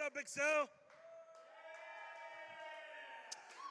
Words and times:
What 0.00 0.16
up, 0.16 0.18
Excel? 0.18 0.66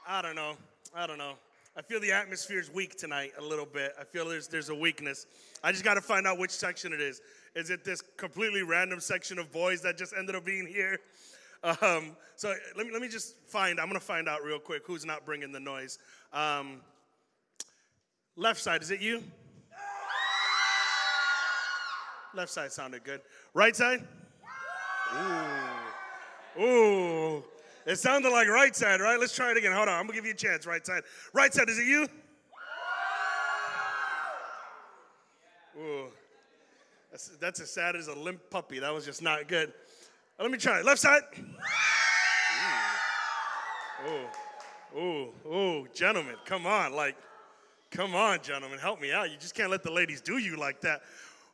I 0.07 0.21
don't 0.21 0.35
know. 0.35 0.57
I 0.93 1.07
don't 1.07 1.17
know. 1.17 1.33
I 1.75 1.81
feel 1.81 1.99
the 1.99 2.11
atmosphere 2.11 2.59
is 2.59 2.71
weak 2.71 2.95
tonight 2.99 3.31
a 3.39 3.41
little 3.41 3.65
bit. 3.65 3.93
I 3.99 4.03
feel 4.03 4.29
there's 4.29 4.47
there's 4.47 4.69
a 4.69 4.75
weakness. 4.75 5.25
I 5.63 5.71
just 5.71 5.83
got 5.83 5.95
to 5.95 6.01
find 6.01 6.27
out 6.27 6.37
which 6.37 6.51
section 6.51 6.93
it 6.93 7.01
is. 7.01 7.19
Is 7.55 7.71
it 7.71 7.83
this 7.83 8.03
completely 8.15 8.61
random 8.61 8.99
section 8.99 9.39
of 9.39 9.51
boys 9.51 9.81
that 9.81 9.97
just 9.97 10.13
ended 10.15 10.35
up 10.35 10.45
being 10.45 10.67
here? 10.67 10.99
Um, 11.81 12.15
so 12.35 12.53
let 12.77 12.85
me 12.85 12.93
let 12.93 13.01
me 13.01 13.07
just 13.07 13.35
find. 13.47 13.79
I'm 13.79 13.87
gonna 13.87 13.99
find 13.99 14.29
out 14.29 14.43
real 14.43 14.59
quick 14.59 14.83
who's 14.85 15.05
not 15.05 15.25
bringing 15.25 15.51
the 15.51 15.59
noise. 15.59 15.97
Um, 16.31 16.81
left 18.35 18.61
side, 18.61 18.83
is 18.83 18.91
it 18.91 19.01
you? 19.01 19.23
Left 22.35 22.51
side 22.51 22.71
sounded 22.71 23.03
good. 23.03 23.21
Right 23.55 23.75
side? 23.75 24.07
Ooh. 25.15 25.68
Ooh. 26.59 27.43
It 27.85 27.97
sounded 27.97 28.29
like 28.29 28.47
right 28.47 28.75
side, 28.75 29.01
right? 29.01 29.19
Let's 29.19 29.35
try 29.35 29.51
it 29.51 29.57
again. 29.57 29.71
Hold 29.71 29.87
on. 29.87 29.95
I'm 29.95 30.05
going 30.05 30.09
to 30.09 30.15
give 30.15 30.25
you 30.25 30.33
a 30.33 30.35
chance. 30.35 30.65
Right 30.65 30.85
side. 30.85 31.03
Right 31.33 31.53
side, 31.53 31.69
is 31.69 31.79
it 31.79 31.85
you? 31.85 32.07
Ooh. 35.79 36.05
That's, 37.11 37.29
that's 37.39 37.59
as 37.61 37.71
sad 37.71 37.95
as 37.95 38.07
a 38.07 38.13
limp 38.13 38.41
puppy. 38.49 38.79
That 38.79 38.93
was 38.93 39.05
just 39.05 39.21
not 39.21 39.47
good. 39.47 39.73
Let 40.39 40.51
me 40.51 40.57
try 40.57 40.79
it. 40.79 40.85
Left 40.85 40.99
side. 40.99 41.21
Ooh. 44.07 44.99
Ooh. 44.99 45.29
Ooh. 45.47 45.87
Gentlemen, 45.93 46.35
come 46.45 46.65
on. 46.65 46.93
Like, 46.93 47.15
come 47.91 48.15
on, 48.15 48.39
gentlemen. 48.41 48.79
Help 48.79 49.01
me 49.01 49.11
out. 49.11 49.31
You 49.31 49.37
just 49.37 49.55
can't 49.55 49.71
let 49.71 49.83
the 49.83 49.91
ladies 49.91 50.21
do 50.21 50.37
you 50.37 50.57
like 50.57 50.81
that. 50.81 51.01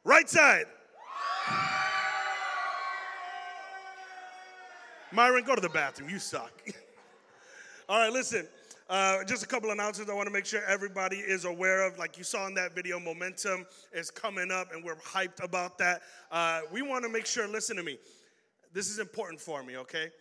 Right 0.04 0.30
side. 0.30 0.66
Myron, 5.16 5.46
go 5.46 5.56
to 5.56 5.62
the 5.62 5.70
bathroom. 5.70 6.10
You 6.10 6.20
suck. 6.20 6.52
All 7.90 8.00
right, 8.00 8.12
listen. 8.12 8.46
Uh, 8.90 9.24
just 9.24 9.44
a 9.44 9.48
couple 9.48 9.72
announcements 9.72 10.12
I 10.12 10.14
want 10.14 10.28
to 10.28 10.34
make 10.34 10.46
sure 10.46 10.62
everybody 10.68 11.16
is 11.16 11.46
aware 11.46 11.88
of. 11.88 11.98
Like 11.98 12.18
you 12.18 12.26
saw 12.26 12.46
in 12.48 12.54
that 12.56 12.76
video, 12.76 13.00
momentum 13.00 13.66
is 13.94 14.12
coming 14.12 14.52
up, 14.52 14.74
and 14.74 14.84
we're 14.84 14.98
hyped 14.98 15.42
about 15.42 15.78
that. 15.78 16.02
Uh, 16.32 16.62
we 16.70 16.82
want 16.82 17.06
to 17.06 17.10
make 17.10 17.26
sure, 17.26 17.48
listen 17.48 17.78
to 17.78 17.84
me, 17.84 17.98
this 18.74 18.90
is 18.90 19.00
important 19.00 19.40
for 19.40 19.64
me, 19.64 19.78
okay? 19.78 20.12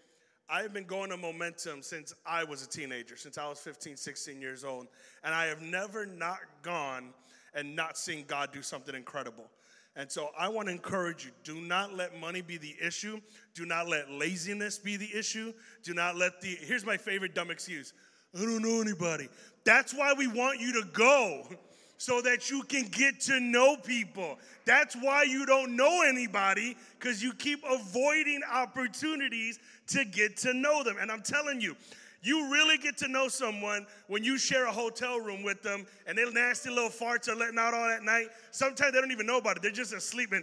I've 0.48 0.72
been 0.72 0.84
going 0.84 1.10
to 1.10 1.16
momentum 1.16 1.82
since 1.82 2.14
I 2.24 2.44
was 2.44 2.64
a 2.64 2.68
teenager, 2.68 3.16
since 3.16 3.36
I 3.36 3.48
was 3.48 3.58
15, 3.58 3.96
16 3.96 4.40
years 4.40 4.62
old, 4.62 4.86
and 5.24 5.34
I 5.34 5.46
have 5.46 5.60
never 5.60 6.06
not 6.06 6.38
gone 6.62 7.12
and 7.52 7.74
not 7.74 7.98
seen 7.98 8.24
God 8.28 8.52
do 8.52 8.62
something 8.62 8.94
incredible. 8.94 9.50
And 9.96 10.10
so 10.10 10.30
I 10.36 10.48
want 10.48 10.66
to 10.68 10.72
encourage 10.72 11.24
you 11.24 11.30
do 11.44 11.60
not 11.60 11.94
let 11.94 12.18
money 12.18 12.42
be 12.42 12.56
the 12.56 12.74
issue. 12.82 13.20
Do 13.54 13.64
not 13.64 13.88
let 13.88 14.10
laziness 14.10 14.78
be 14.78 14.96
the 14.96 15.08
issue. 15.14 15.52
Do 15.84 15.94
not 15.94 16.16
let 16.16 16.40
the, 16.40 16.56
here's 16.60 16.84
my 16.84 16.96
favorite 16.96 17.34
dumb 17.34 17.50
excuse 17.50 17.92
I 18.34 18.40
don't 18.40 18.62
know 18.62 18.80
anybody. 18.80 19.28
That's 19.64 19.94
why 19.94 20.12
we 20.12 20.26
want 20.26 20.60
you 20.60 20.72
to 20.82 20.88
go, 20.92 21.48
so 21.96 22.20
that 22.22 22.50
you 22.50 22.62
can 22.64 22.88
get 22.88 23.20
to 23.22 23.38
know 23.38 23.76
people. 23.76 24.38
That's 24.66 24.96
why 24.96 25.22
you 25.22 25.46
don't 25.46 25.76
know 25.76 26.02
anybody, 26.02 26.76
because 26.98 27.22
you 27.22 27.32
keep 27.32 27.62
avoiding 27.64 28.40
opportunities 28.52 29.60
to 29.88 30.04
get 30.04 30.36
to 30.38 30.52
know 30.52 30.82
them. 30.82 30.96
And 31.00 31.12
I'm 31.12 31.22
telling 31.22 31.60
you, 31.60 31.76
you 32.24 32.50
really 32.50 32.78
get 32.78 32.96
to 32.98 33.08
know 33.08 33.28
someone 33.28 33.86
when 34.06 34.24
you 34.24 34.38
share 34.38 34.66
a 34.66 34.72
hotel 34.72 35.20
room 35.20 35.42
with 35.42 35.62
them 35.62 35.86
and 36.06 36.16
their 36.16 36.30
nasty 36.32 36.70
little 36.70 36.88
farts 36.88 37.28
are 37.28 37.36
letting 37.36 37.58
out 37.58 37.74
all 37.74 37.86
that 37.86 38.02
night. 38.02 38.28
Sometimes 38.50 38.92
they 38.92 39.00
don't 39.00 39.12
even 39.12 39.26
know 39.26 39.38
about 39.38 39.56
it. 39.56 39.62
They're 39.62 39.70
just 39.70 39.92
asleep 39.92 40.32
and, 40.32 40.42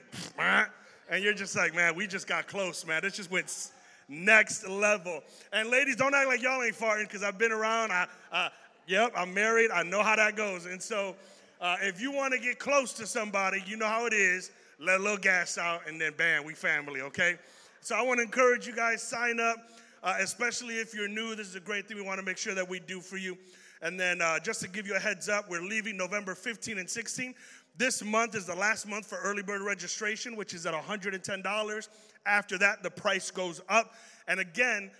and 1.10 1.23
you're 1.23 1.34
just 1.34 1.56
like, 1.56 1.73
man, 1.73 1.96
we 1.96 2.06
just 2.06 2.28
got 2.28 2.48
close, 2.48 2.86
man. 2.86 3.02
This 3.02 3.16
just 3.16 3.32
went 3.32 3.72
next 4.08 4.68
level. 4.68 5.22
And 5.52 5.70
ladies, 5.70 5.96
don't 5.96 6.14
act 6.14 6.28
like 6.28 6.42
y'all 6.42 6.62
ain't 6.62 6.76
farting 6.76 7.08
because 7.08 7.23
I've 7.23 7.40
been 7.40 7.52
around. 7.52 7.92
I, 7.92 8.08
uh, 8.32 8.50
yep, 8.86 9.12
I'm 9.16 9.34
married. 9.34 9.72
I 9.72 9.82
know 9.82 10.04
how 10.04 10.16
that 10.16 10.36
goes. 10.36 10.68
And 10.68 10.82
so 10.82 11.16
uh, 11.60 11.78
if 11.82 12.00
you 12.00 12.11
want 12.11 12.34
to 12.34 12.39
get 12.39 12.60
close 12.60 12.94
to 12.94 13.08
somebody, 13.08 13.64
you 13.66 13.76
know 13.76 13.88
how 13.88 14.05
it 14.05 14.14
is. 14.14 14.52
Let 14.80 15.00
a 15.00 15.04
little 15.04 15.17
gas 15.17 15.58
out 15.58 15.82
and 15.88 16.00
then 16.00 16.14
bam, 16.17 16.44
we 16.44 16.54
family, 16.54 17.02
okay? 17.02 17.38
So 17.82 17.95
I 17.95 18.02
want 18.02 18.20
to 18.20 18.23
encourage 18.23 18.67
you 18.67 18.76
guys, 18.76 19.02
sign 19.02 19.39
up 19.39 19.58
uh, 20.04 20.16
especially 20.20 20.76
if 20.76 20.94
you're 20.94 21.08
new. 21.08 21.36
This 21.36 21.48
is 21.48 21.56
a 21.56 21.60
great 21.60 21.88
thing 21.88 21.98
we 21.98 22.04
want 22.04 22.20
to 22.20 22.26
make 22.26 22.38
sure 22.38 22.56
that 22.56 22.67
we 22.67 22.80
do 22.80 23.02
for 23.02 23.17
you. 23.17 23.38
And 23.82 24.00
then 24.00 24.22
uh, 24.22 24.39
just 24.39 24.62
to 24.62 24.70
give 24.70 24.86
you 24.86 24.95
a 24.95 25.00
heads 25.00 25.28
up, 25.28 25.50
we're 25.50 25.62
leaving 25.62 25.98
November 25.98 26.36
15 26.36 26.78
and 26.78 26.89
16. 26.89 27.34
This 27.78 28.04
month 28.04 28.36
is 28.36 28.45
the 28.45 28.56
last 28.56 28.88
month 28.88 29.08
for 29.08 29.17
early 29.20 29.42
bird 29.42 29.61
registration, 29.61 30.36
which 30.36 30.54
is 30.54 30.66
at 30.66 30.73
$110. 30.73 31.88
After 32.26 32.58
that, 32.60 32.84
the 32.84 32.92
price 32.92 33.32
goes 33.32 33.61
up. 33.70 33.94
And 34.28 34.40
again, 34.40 34.92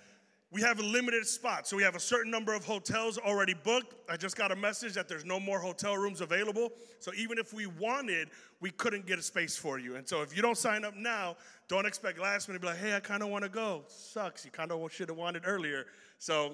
we 0.52 0.60
have 0.60 0.78
a 0.78 0.82
limited 0.82 1.26
spot. 1.26 1.66
So 1.66 1.78
we 1.78 1.82
have 1.82 1.96
a 1.96 2.00
certain 2.00 2.30
number 2.30 2.52
of 2.52 2.62
hotels 2.62 3.16
already 3.16 3.54
booked. 3.54 3.94
I 4.10 4.18
just 4.18 4.36
got 4.36 4.52
a 4.52 4.56
message 4.56 4.92
that 4.94 5.08
there's 5.08 5.24
no 5.24 5.40
more 5.40 5.58
hotel 5.58 5.96
rooms 5.96 6.20
available. 6.20 6.72
So 7.00 7.10
even 7.14 7.38
if 7.38 7.54
we 7.54 7.64
wanted, 7.66 8.28
we 8.60 8.70
couldn't 8.70 9.06
get 9.06 9.18
a 9.18 9.22
space 9.22 9.56
for 9.56 9.78
you. 9.78 9.96
And 9.96 10.06
so 10.06 10.20
if 10.20 10.36
you 10.36 10.42
don't 10.42 10.58
sign 10.58 10.84
up 10.84 10.94
now, 10.94 11.36
don't 11.68 11.86
expect 11.86 12.18
last 12.18 12.48
minute 12.48 12.60
to 12.60 12.66
be 12.66 12.70
like, 12.70 12.80
hey, 12.80 12.94
I 12.94 13.00
kind 13.00 13.22
of 13.22 13.30
want 13.30 13.44
to 13.44 13.48
go. 13.48 13.84
Sucks. 13.88 14.44
You 14.44 14.50
kind 14.50 14.70
of 14.70 14.92
should 14.92 15.08
have 15.08 15.16
wanted 15.16 15.44
earlier. 15.46 15.86
So 16.18 16.52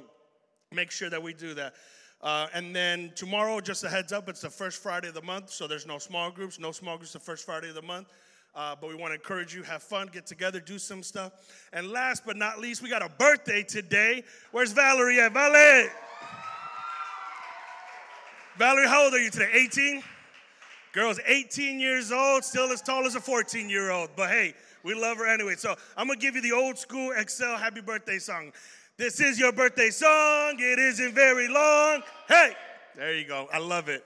make 0.73 0.93
sure 0.93 1.11
that 1.11 1.21
we 1.21 1.35
do 1.35 1.55
that. 1.55 1.75
Uh, 2.21 2.47
and 2.55 2.75
then 2.75 3.11
tomorrow, 3.17 3.61
just 3.61 3.83
a 3.83 3.89
heads 3.89 4.13
up, 4.13 4.29
it's 4.29 4.43
the 4.43 4.51
first 4.51 4.81
Friday 4.81 5.09
of 5.09 5.15
the 5.15 5.23
month. 5.23 5.51
So 5.51 5.67
there's 5.67 5.87
no 5.87 5.99
small 5.99 6.31
groups. 6.31 6.61
No 6.61 6.71
small 6.71 6.99
groups 6.99 7.13
the 7.13 7.19
first 7.19 7.45
Friday 7.45 7.71
of 7.71 7.75
the 7.75 7.83
month. 7.83 8.07
Uh, 8.55 8.75
but 8.81 8.89
we 8.89 8.97
want 8.97 9.11
to 9.11 9.15
encourage 9.15 9.55
you, 9.55 9.63
have 9.63 9.83
fun, 9.83 10.09
get 10.13 10.27
together, 10.27 10.59
do 10.61 10.79
some 10.79 11.03
stuff. 11.03 11.33
And 11.73 11.91
last 11.91 12.25
but 12.27 12.37
not 12.37 12.59
least, 12.59 12.83
we 12.83 12.89
got 12.89 13.03
a 13.03 13.09
birthday 13.09 13.63
today. 13.63 14.25
Where's 14.51 14.73
Valerie 14.73 15.21
at? 15.21 15.33
Valerie! 15.33 15.89
Valerie, 18.59 18.89
how 18.89 19.05
old 19.05 19.15
are 19.15 19.21
you 19.21 19.31
today? 19.31 19.51
18? 19.55 20.03
Girl's 20.93 21.21
18 21.27 21.79
years 21.79 22.11
old, 22.11 22.43
still 22.43 22.73
as 22.73 22.83
tall 22.83 23.07
as 23.07 23.15
a 23.15 23.21
14 23.21 23.71
year 23.71 23.91
old. 23.91 24.11
But 24.17 24.31
hey, 24.31 24.55
we 24.83 24.95
love 24.95 25.19
her 25.19 25.27
anyway. 25.27 25.55
So 25.57 25.77
I'm 25.97 26.09
gonna 26.09 26.19
give 26.19 26.35
you 26.35 26.43
the 26.43 26.53
old 26.53 26.79
school 26.79 27.13
Excel 27.17 27.57
happy 27.57 27.81
birthday 27.81 28.19
song. 28.19 28.53
This 28.97 29.21
is 29.21 29.39
your 29.39 29.53
birthday 29.53 29.91
song, 29.91 30.57
it 30.59 30.79
isn't 30.79 31.15
very 31.15 31.47
long. 31.47 32.03
Hey, 32.27 32.57
there 32.97 33.15
you 33.15 33.27
go. 33.27 33.49
I 33.53 33.59
love 33.59 33.89
it. 33.89 34.05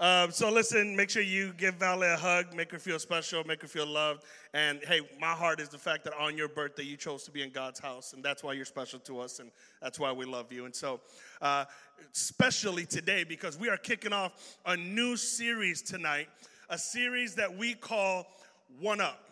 Um, 0.00 0.30
so 0.30 0.50
listen, 0.50 0.96
make 0.96 1.10
sure 1.10 1.20
you 1.20 1.52
give 1.58 1.74
Valerie 1.74 2.14
a 2.14 2.16
hug, 2.16 2.54
make 2.54 2.72
her 2.72 2.78
feel 2.78 2.98
special, 2.98 3.44
make 3.44 3.60
her 3.60 3.68
feel 3.68 3.86
loved. 3.86 4.24
And 4.54 4.80
hey, 4.86 5.02
my 5.20 5.32
heart 5.32 5.60
is 5.60 5.68
the 5.68 5.76
fact 5.76 6.04
that 6.04 6.14
on 6.18 6.38
your 6.38 6.48
birthday 6.48 6.84
you 6.84 6.96
chose 6.96 7.24
to 7.24 7.30
be 7.30 7.42
in 7.42 7.50
God's 7.50 7.78
house, 7.78 8.14
and 8.14 8.24
that's 8.24 8.42
why 8.42 8.54
you're 8.54 8.64
special 8.64 8.98
to 9.00 9.20
us, 9.20 9.40
and 9.40 9.50
that's 9.82 10.00
why 10.00 10.10
we 10.10 10.24
love 10.24 10.50
you. 10.50 10.64
And 10.64 10.74
so, 10.74 11.00
uh, 11.42 11.66
especially 12.14 12.86
today, 12.86 13.24
because 13.24 13.58
we 13.58 13.68
are 13.68 13.76
kicking 13.76 14.14
off 14.14 14.56
a 14.64 14.74
new 14.74 15.18
series 15.18 15.82
tonight, 15.82 16.28
a 16.70 16.78
series 16.78 17.34
that 17.34 17.54
we 17.54 17.74
call 17.74 18.26
One 18.80 19.02
Up. 19.02 19.28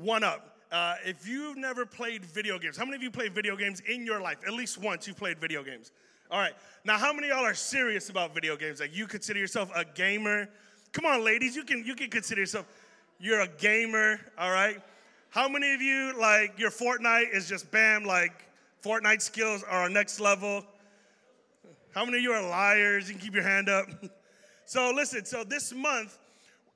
One 0.00 0.24
Up. 0.24 0.56
Uh, 0.72 0.94
if 1.04 1.28
you've 1.28 1.58
never 1.58 1.84
played 1.84 2.24
video 2.24 2.58
games, 2.58 2.78
how 2.78 2.86
many 2.86 2.96
of 2.96 3.02
you 3.02 3.10
played 3.10 3.34
video 3.34 3.56
games 3.56 3.80
in 3.80 4.06
your 4.06 4.22
life? 4.22 4.38
At 4.46 4.54
least 4.54 4.78
once 4.78 5.06
you've 5.06 5.18
played 5.18 5.38
video 5.38 5.62
games. 5.62 5.92
All 6.30 6.40
right. 6.40 6.54
Now, 6.84 6.98
how 6.98 7.12
many 7.12 7.28
y'all 7.28 7.44
are 7.44 7.54
serious 7.54 8.08
about 8.08 8.34
video 8.34 8.56
games? 8.56 8.80
Like 8.80 8.96
you 8.96 9.06
consider 9.06 9.38
yourself 9.38 9.70
a 9.74 9.84
gamer? 9.84 10.48
Come 10.92 11.04
on, 11.04 11.24
ladies, 11.24 11.54
you 11.54 11.62
can 11.62 11.84
you 11.84 11.94
can 11.94 12.10
consider 12.10 12.40
yourself 12.40 12.66
you're 13.18 13.40
a 13.40 13.48
gamer, 13.48 14.20
all 14.36 14.50
right? 14.50 14.80
How 15.30 15.48
many 15.48 15.72
of 15.72 15.80
you 15.80 16.18
like 16.18 16.58
your 16.58 16.70
Fortnite 16.70 17.32
is 17.32 17.48
just 17.48 17.70
bam 17.70 18.04
like 18.04 18.32
Fortnite 18.84 19.22
skills 19.22 19.62
are 19.62 19.82
our 19.82 19.88
next 19.88 20.20
level? 20.20 20.64
How 21.94 22.04
many 22.04 22.18
of 22.18 22.22
you 22.22 22.32
are 22.32 22.46
liars? 22.46 23.08
You 23.08 23.14
can 23.14 23.22
keep 23.22 23.34
your 23.34 23.42
hand 23.42 23.68
up. 23.68 23.86
so 24.66 24.92
listen, 24.94 25.24
so 25.24 25.44
this 25.44 25.72
month 25.72 26.18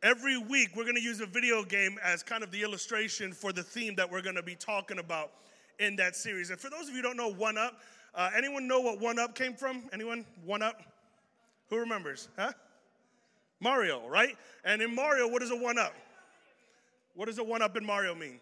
every 0.02 0.38
week 0.38 0.70
we're 0.76 0.84
going 0.84 0.96
to 0.96 1.02
use 1.02 1.20
a 1.20 1.26
video 1.26 1.62
game 1.64 1.98
as 2.02 2.22
kind 2.22 2.42
of 2.42 2.50
the 2.50 2.62
illustration 2.62 3.32
for 3.32 3.52
the 3.52 3.62
theme 3.62 3.94
that 3.96 4.10
we're 4.10 4.22
going 4.22 4.36
to 4.36 4.42
be 4.42 4.54
talking 4.54 4.98
about 4.98 5.32
in 5.78 5.96
that 5.96 6.14
series. 6.14 6.50
And 6.50 6.58
for 6.58 6.70
those 6.70 6.82
of 6.82 6.90
you 6.90 6.96
who 6.96 7.02
don't 7.02 7.16
know 7.16 7.32
One 7.32 7.58
Up, 7.58 7.80
uh, 8.14 8.30
anyone 8.36 8.66
know 8.66 8.80
what 8.80 9.00
One 9.00 9.18
Up 9.18 9.34
came 9.34 9.54
from? 9.54 9.84
Anyone? 9.92 10.24
One 10.44 10.62
Up? 10.62 10.82
Who 11.68 11.78
remembers? 11.78 12.28
Huh? 12.36 12.52
Mario, 13.60 14.08
right? 14.08 14.36
And 14.64 14.82
in 14.82 14.94
Mario, 14.94 15.28
what 15.28 15.42
is 15.42 15.50
a 15.50 15.56
one 15.56 15.78
up? 15.78 15.94
What 17.14 17.26
does 17.26 17.38
a 17.38 17.44
one 17.44 17.62
up 17.62 17.76
in 17.76 17.84
Mario 17.84 18.14
mean? 18.14 18.40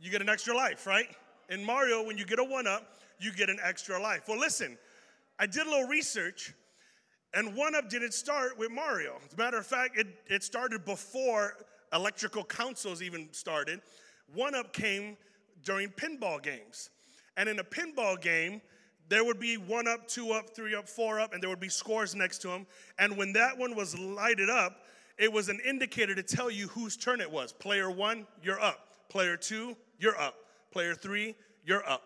You 0.00 0.10
get 0.10 0.20
an 0.20 0.28
extra 0.28 0.54
life, 0.54 0.86
right? 0.86 1.06
In 1.48 1.64
Mario, 1.64 2.04
when 2.04 2.18
you 2.18 2.26
get 2.26 2.38
a 2.38 2.44
one 2.44 2.66
up, 2.66 2.98
you 3.18 3.32
get 3.32 3.48
an 3.48 3.58
extra 3.62 4.00
life. 4.00 4.22
Well, 4.28 4.38
listen, 4.38 4.76
I 5.38 5.46
did 5.46 5.66
a 5.66 5.70
little 5.70 5.88
research, 5.88 6.54
and 7.34 7.56
one 7.56 7.74
up 7.74 7.88
didn't 7.88 8.12
start 8.12 8.58
with 8.58 8.70
Mario. 8.70 9.16
As 9.26 9.32
a 9.32 9.36
matter 9.36 9.58
of 9.58 9.66
fact, 9.66 9.96
it, 9.96 10.06
it 10.26 10.44
started 10.44 10.84
before 10.84 11.54
electrical 11.92 12.44
consoles 12.44 13.02
even 13.02 13.28
started. 13.32 13.80
One 14.34 14.54
up 14.54 14.72
came 14.72 15.16
during 15.64 15.88
pinball 15.88 16.42
games. 16.42 16.90
And 17.38 17.48
in 17.48 17.60
a 17.60 17.64
pinball 17.64 18.20
game, 18.20 18.60
there 19.08 19.24
would 19.24 19.38
be 19.38 19.56
one 19.56 19.86
up, 19.86 20.08
two 20.08 20.32
up, 20.32 20.54
three 20.54 20.74
up, 20.74 20.88
four 20.88 21.20
up, 21.20 21.32
and 21.32 21.40
there 21.40 21.48
would 21.48 21.60
be 21.60 21.68
scores 21.68 22.14
next 22.16 22.38
to 22.38 22.48
them. 22.48 22.66
And 22.98 23.16
when 23.16 23.32
that 23.34 23.56
one 23.56 23.76
was 23.76 23.96
lighted 23.96 24.50
up, 24.50 24.82
it 25.16 25.32
was 25.32 25.48
an 25.48 25.60
indicator 25.64 26.16
to 26.16 26.22
tell 26.22 26.50
you 26.50 26.66
whose 26.66 26.96
turn 26.96 27.20
it 27.20 27.30
was. 27.30 27.52
Player 27.52 27.90
one, 27.92 28.26
you're 28.42 28.60
up. 28.60 29.08
Player 29.08 29.36
two, 29.36 29.76
you're 30.00 30.18
up. 30.20 30.34
Player 30.72 30.94
three, 30.94 31.36
you're 31.64 31.88
up. 31.88 32.02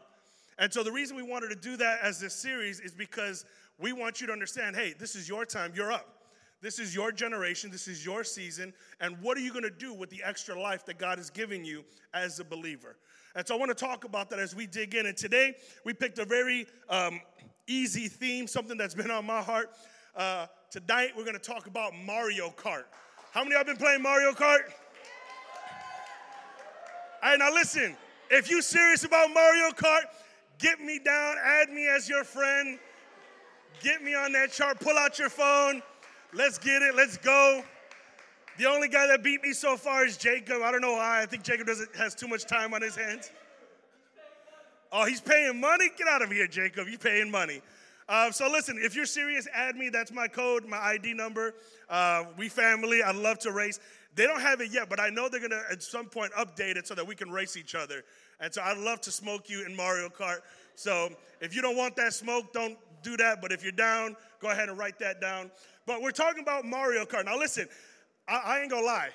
And 0.58 0.70
so 0.70 0.82
the 0.82 0.93
reason 0.93 1.17
we 1.17 1.23
wanted 1.23 1.49
to 1.49 1.56
do 1.56 1.78
that 1.78 2.00
as 2.02 2.20
this 2.20 2.35
series 2.35 2.78
is 2.78 2.93
because 2.93 3.46
we 3.78 3.94
want 3.94 4.20
you 4.20 4.26
to 4.26 4.32
understand 4.35 4.76
hey, 4.76 4.94
this 4.99 5.17
is 5.17 5.31
your 5.31 5.46
time, 5.46 5.73
you're 5.75 5.90
up. 5.93 6.08
This 6.61 6.78
is 6.78 6.94
your 6.94 7.11
generation, 7.11 7.70
this 7.70 7.88
is 7.88 8.05
your 8.05 8.23
season, 8.23 8.73
and 9.00 9.20
what 9.20 9.37
are 9.37 9.40
you 9.40 9.52
gonna 9.52 9.69
do 9.69 9.93
with 9.93 10.11
the 10.11 10.23
extra 10.23 10.61
life 10.61 10.87
that 10.87 10.96
God 10.99 11.19
is 11.19 11.28
giving 11.28 11.64
you 11.64 11.85
as 12.14 12.38
a 12.38 12.44
believer? 12.44 12.96
And 13.34 13.46
so 13.46 13.55
I 13.55 13.58
wanna 13.58 13.75
talk 13.75 14.05
about 14.05 14.31
that 14.31 14.38
as 14.38 14.55
we 14.55 14.67
dig 14.67 14.94
in. 14.94 15.06
And 15.06 15.17
today 15.17 15.55
we 15.84 15.93
picked 15.93 16.19
a 16.19 16.25
very 16.25 16.67
um, 16.88 17.20
easy 17.67 18.08
theme, 18.08 18.46
something 18.46 18.76
that's 18.76 18.94
been 18.94 19.11
on 19.11 19.25
my 19.26 19.40
heart. 19.40 19.70
Uh, 20.14 20.46
tonight 20.70 21.11
we're 21.17 21.25
gonna 21.25 21.38
talk 21.38 21.67
about 21.67 21.93
Mario 22.05 22.50
Kart. 22.50 22.84
How 23.32 23.43
many 23.43 23.55
of 23.55 23.67
you 23.67 23.67
have 23.67 23.67
been 23.67 23.76
playing 23.76 24.02
Mario 24.02 24.32
Kart? 24.32 24.61
All 27.23 27.31
right, 27.31 27.38
now 27.38 27.52
listen, 27.52 27.96
if 28.31 28.50
you're 28.50 28.62
serious 28.62 29.05
about 29.05 29.32
Mario 29.32 29.70
Kart, 29.70 30.02
get 30.58 30.81
me 30.81 30.99
down, 30.99 31.37
add 31.43 31.70
me 31.70 31.87
as 31.88 32.08
your 32.08 32.25
friend, 32.25 32.78
get 33.81 34.02
me 34.02 34.14
on 34.14 34.32
that 34.32 34.52
chart, 34.52 34.81
pull 34.81 34.99
out 34.99 35.19
your 35.19 35.31
phone 35.31 35.82
Let's 36.35 36.56
get 36.56 36.81
it. 36.81 36.94
Let's 36.94 37.19
go. 37.19 37.62
The 38.58 38.66
only 38.66 38.88
guy 38.88 39.06
that 39.06 39.22
beat 39.22 39.43
me 39.43 39.52
so 39.52 39.76
far 39.76 40.04
is 40.04 40.16
Jacob. 40.16 40.62
I 40.62 40.70
don't 40.70 40.82
know 40.82 40.93
why. 40.93 41.22
I 41.22 41.26
think 41.26 41.43
Jacob 41.43 41.66
doesn't 41.66 41.94
has 41.96 42.14
too 42.14 42.28
much 42.28 42.44
time 42.44 42.75
on 42.75 42.82
his 42.82 42.94
hands. 42.94 43.31
Oh, 44.93 45.06
he's 45.06 45.22
paying 45.22 45.58
money? 45.58 45.90
Get 45.96 46.06
out 46.06 46.20
of 46.20 46.31
here, 46.31 46.46
Jacob. 46.46 46.87
You're 46.87 46.99
paying 46.99 47.31
money. 47.31 47.62
Uh, 48.08 48.31
so 48.31 48.50
listen, 48.50 48.78
if 48.78 48.94
you're 48.94 49.06
serious, 49.06 49.49
add 49.54 49.75
me. 49.76 49.88
That's 49.88 50.12
my 50.12 50.28
code, 50.28 50.66
my 50.66 50.76
ID 50.76 51.14
number. 51.14 51.54
Uh, 51.88 52.25
we 52.37 52.50
family. 52.50 53.02
I'd 53.02 53.16
love 53.16 53.38
to 53.40 53.52
race. 53.52 53.81
They 54.14 54.26
don't 54.26 54.43
have 54.43 54.60
it 54.60 54.70
yet, 54.70 54.90
but 54.90 55.00
I 55.00 55.08
know 55.08 55.31
they're 55.31 55.40
gonna 55.40 55.62
at 55.70 55.82
some 55.82 56.06
point 56.06 56.32
update 56.34 56.76
it 56.76 56.87
so 56.87 56.94
that 56.94 57.06
we 57.06 57.14
can 57.14 57.31
race 57.31 57.56
each 57.56 57.75
other. 57.75 58.04
And 58.38 58.52
so 58.52 58.60
I'd 58.60 58.76
love 58.76 59.00
to 59.02 59.10
smoke 59.10 59.49
you 59.49 59.64
in 59.64 59.75
Mario 59.75 60.10
Kart. 60.10 60.40
So 60.75 61.08
if 61.40 61.54
you 61.56 61.62
don't 61.62 61.76
want 61.76 61.96
that 61.96 62.12
smoke, 62.12 62.52
don't 62.52 62.76
do 63.02 63.16
that. 63.16 63.40
But 63.40 63.50
if 63.50 63.62
you're 63.62 63.72
down, 63.72 64.14
go 64.40 64.50
ahead 64.50 64.69
and 64.69 64.76
write 64.76 64.99
that 64.99 65.22
down. 65.22 65.50
But 65.87 66.02
we're 66.02 66.10
talking 66.10 66.43
about 66.43 66.66
Mario 66.66 67.04
Kart. 67.04 67.25
Now, 67.25 67.38
listen, 67.38 67.66
I, 68.29 68.37
I 68.45 68.61
ain't 68.61 68.71
gonna 68.71 68.87
lie. 68.87 69.11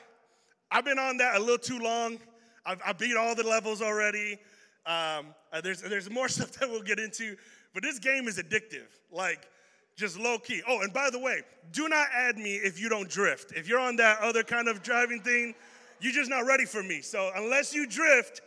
I've 0.72 0.86
been 0.86 1.00
on 1.00 1.18
that 1.18 1.36
a 1.36 1.40
little 1.40 1.58
too 1.58 1.80
long. 1.80 2.20
I've, 2.66 2.82
I 2.86 2.94
beat 2.94 3.16
all 3.16 3.36
the 3.36 3.48
levels 3.48 3.82
already. 3.82 4.34
Um, 4.86 5.28
uh, 5.54 5.62
there's, 5.62 5.82
there's 5.82 6.10
more 6.10 6.28
stuff 6.30 6.52
that 6.54 6.70
we'll 6.70 6.82
get 6.82 7.00
into, 7.00 7.36
but 7.74 7.84
this 7.84 8.00
game 8.00 8.28
is 8.28 8.38
addictive. 8.38 8.88
Like, 9.12 9.48
just 9.96 10.20
low 10.20 10.38
key. 10.38 10.62
Oh, 10.68 10.82
and 10.82 10.94
by 10.94 11.10
the 11.10 11.20
way, 11.20 11.42
do 11.72 11.90
not 11.90 12.08
add 12.14 12.38
me 12.38 12.56
if 12.56 12.80
you 12.80 12.88
don't 12.88 13.10
drift. 13.10 13.52
If 13.56 13.68
you're 13.68 13.80
on 13.80 13.96
that 13.96 14.20
other 14.20 14.44
kind 14.44 14.68
of 14.68 14.84
driving 14.84 15.22
thing, 15.22 15.56
you're 16.00 16.14
just 16.14 16.30
not 16.30 16.46
ready 16.46 16.66
for 16.66 16.84
me. 16.84 17.02
So 17.02 17.32
unless 17.36 17.74
you 17.74 17.88
drift, 17.88 18.42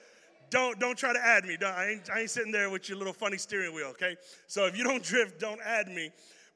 don't 0.50 0.78
don't 0.78 0.96
try 0.96 1.12
to 1.12 1.20
add 1.20 1.44
me. 1.44 1.56
I 1.64 1.90
ain't, 1.90 2.10
I 2.10 2.20
ain't 2.20 2.30
sitting 2.30 2.52
there 2.52 2.70
with 2.70 2.88
your 2.88 2.98
little 2.98 3.12
funny 3.12 3.36
steering 3.36 3.74
wheel. 3.74 3.88
Okay. 3.88 4.16
So 4.46 4.66
if 4.66 4.78
you 4.78 4.84
don't 4.84 5.02
drift, 5.12 5.40
don't 5.40 5.60
add 5.64 5.88
me. 5.88 6.10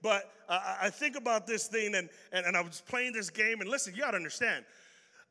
But 0.04 0.30
uh, 0.50 0.76
I 0.82 0.90
think 0.90 1.16
about 1.16 1.46
this 1.46 1.66
thing, 1.66 1.94
and, 1.94 2.10
and, 2.30 2.44
and 2.44 2.58
I 2.58 2.60
was 2.60 2.82
playing 2.86 3.14
this 3.14 3.30
game, 3.30 3.62
and 3.62 3.70
listen, 3.70 3.94
you 3.94 4.02
gotta 4.02 4.18
understand, 4.18 4.66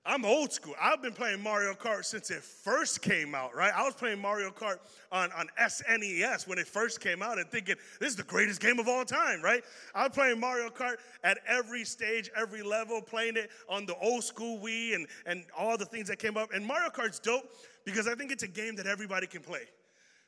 I'm 0.04 0.26
old 0.26 0.52
school. 0.52 0.74
I've 0.82 1.00
been 1.00 1.14
playing 1.14 1.44
Mario 1.44 1.74
Kart 1.76 2.04
since 2.06 2.32
it 2.32 2.42
first 2.42 3.04
came 3.04 3.36
out, 3.36 3.56
right? 3.56 3.72
I 3.74 3.84
was 3.84 3.94
playing 3.94 4.20
Mario 4.20 4.50
Kart 4.50 4.80
on, 5.12 5.32
on 5.34 5.48
SNES 5.62 6.48
when 6.48 6.58
it 6.58 6.68
first 6.68 7.02
came 7.02 7.22
out 7.22 7.38
and 7.38 7.48
thinking, 7.52 7.76
this 8.00 8.10
is 8.10 8.16
the 8.16 8.24
greatest 8.24 8.60
game 8.62 8.80
of 8.80 8.88
all 8.88 9.06
time, 9.06 9.44
right? 9.44 9.64
I 9.94 10.08
was 10.08 10.12
playing 10.12 10.40
Mario 10.40 10.70
Kart 10.70 10.96
at 11.24 11.38
every 11.48 11.86
stage, 11.86 12.32
every 12.36 12.64
level, 12.64 13.00
playing 13.00 13.38
it 13.38 13.52
on 13.70 13.86
the 13.86 13.96
old 13.98 14.24
school 14.24 14.60
Wii 14.60 14.96
and, 14.96 15.06
and 15.28 15.46
all 15.56 15.78
the 15.78 15.86
things 15.86 16.08
that 16.08 16.18
came 16.18 16.36
up. 16.36 16.52
And 16.52 16.66
Mario 16.66 16.90
Kart's 16.90 17.20
dope 17.20 17.48
because 17.86 18.08
I 18.08 18.16
think 18.16 18.32
it's 18.32 18.44
a 18.44 18.48
game 18.48 18.76
that 18.78 18.88
everybody 18.88 19.28
can 19.28 19.44
play. 19.44 19.68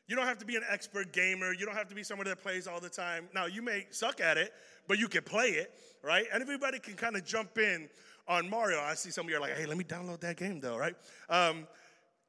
You 0.07 0.15
don't 0.15 0.27
have 0.27 0.37
to 0.37 0.45
be 0.45 0.55
an 0.55 0.63
expert 0.69 1.11
gamer. 1.11 1.53
You 1.53 1.65
don't 1.65 1.75
have 1.75 1.87
to 1.89 1.95
be 1.95 2.03
someone 2.03 2.27
that 2.27 2.41
plays 2.41 2.67
all 2.67 2.79
the 2.79 2.89
time. 2.89 3.27
Now, 3.33 3.47
you 3.47 3.61
may 3.61 3.87
suck 3.89 4.21
at 4.21 4.37
it, 4.37 4.53
but 4.87 4.99
you 4.99 5.07
can 5.07 5.23
play 5.23 5.49
it, 5.49 5.73
right? 6.03 6.25
And 6.31 6.43
everybody 6.43 6.79
can 6.79 6.93
kind 6.93 7.15
of 7.15 7.25
jump 7.25 7.57
in 7.57 7.89
on 8.27 8.49
Mario. 8.49 8.79
I 8.79 8.93
see 8.93 9.09
some 9.09 9.25
of 9.25 9.31
you 9.31 9.37
are 9.37 9.39
like, 9.39 9.57
hey, 9.57 9.65
let 9.65 9.77
me 9.77 9.83
download 9.83 10.19
that 10.19 10.37
game, 10.37 10.59
though, 10.59 10.77
right? 10.77 10.95
Um, 11.29 11.67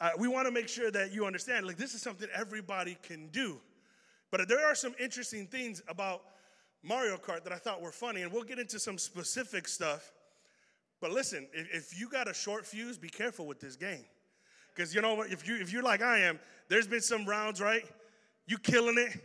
uh, 0.01 0.11
we 0.19 0.29
want 0.29 0.47
to 0.47 0.53
make 0.53 0.69
sure 0.69 0.91
that 0.91 1.13
you 1.13 1.27
understand, 1.27 1.67
like, 1.67 1.77
this 1.77 1.95
is 1.95 2.03
something 2.03 2.29
everybody 2.35 2.97
can 3.03 3.29
do. 3.29 3.59
But 4.31 4.49
there 4.49 4.67
are 4.67 4.75
some 4.75 4.95
interesting 4.99 5.47
things 5.47 5.83
about 5.89 6.23
Mario 6.83 7.17
Kart 7.17 7.45
that 7.45 7.53
I 7.53 7.57
thought 7.57 7.81
were 7.81 7.93
funny, 7.93 8.23
and 8.23 8.33
we'll 8.33 8.45
get 8.45 8.59
into 8.59 8.79
some 8.79 8.99
specific 8.99 9.69
stuff. 9.69 10.13
But 11.01 11.11
listen, 11.11 11.47
if, 11.53 11.75
if 11.75 12.01
you 12.01 12.09
got 12.09 12.29
a 12.29 12.35
short 12.35 12.67
fuse, 12.67 12.97
be 12.97 13.09
careful 13.09 13.47
with 13.47 13.61
this 13.61 13.77
game. 13.77 14.05
Because 14.77 14.95
you 14.95 15.01
know 15.01 15.15
what? 15.15 15.33
If, 15.33 15.49
you, 15.49 15.57
if 15.57 15.73
you're 15.73 15.83
like 15.83 16.03
I 16.03 16.19
am, 16.21 16.39
there's 16.69 16.87
been 16.87 17.01
some 17.01 17.25
rounds, 17.25 17.61
right? 17.61 17.83
You 18.47 18.59
killing 18.59 18.99
it, 18.99 19.19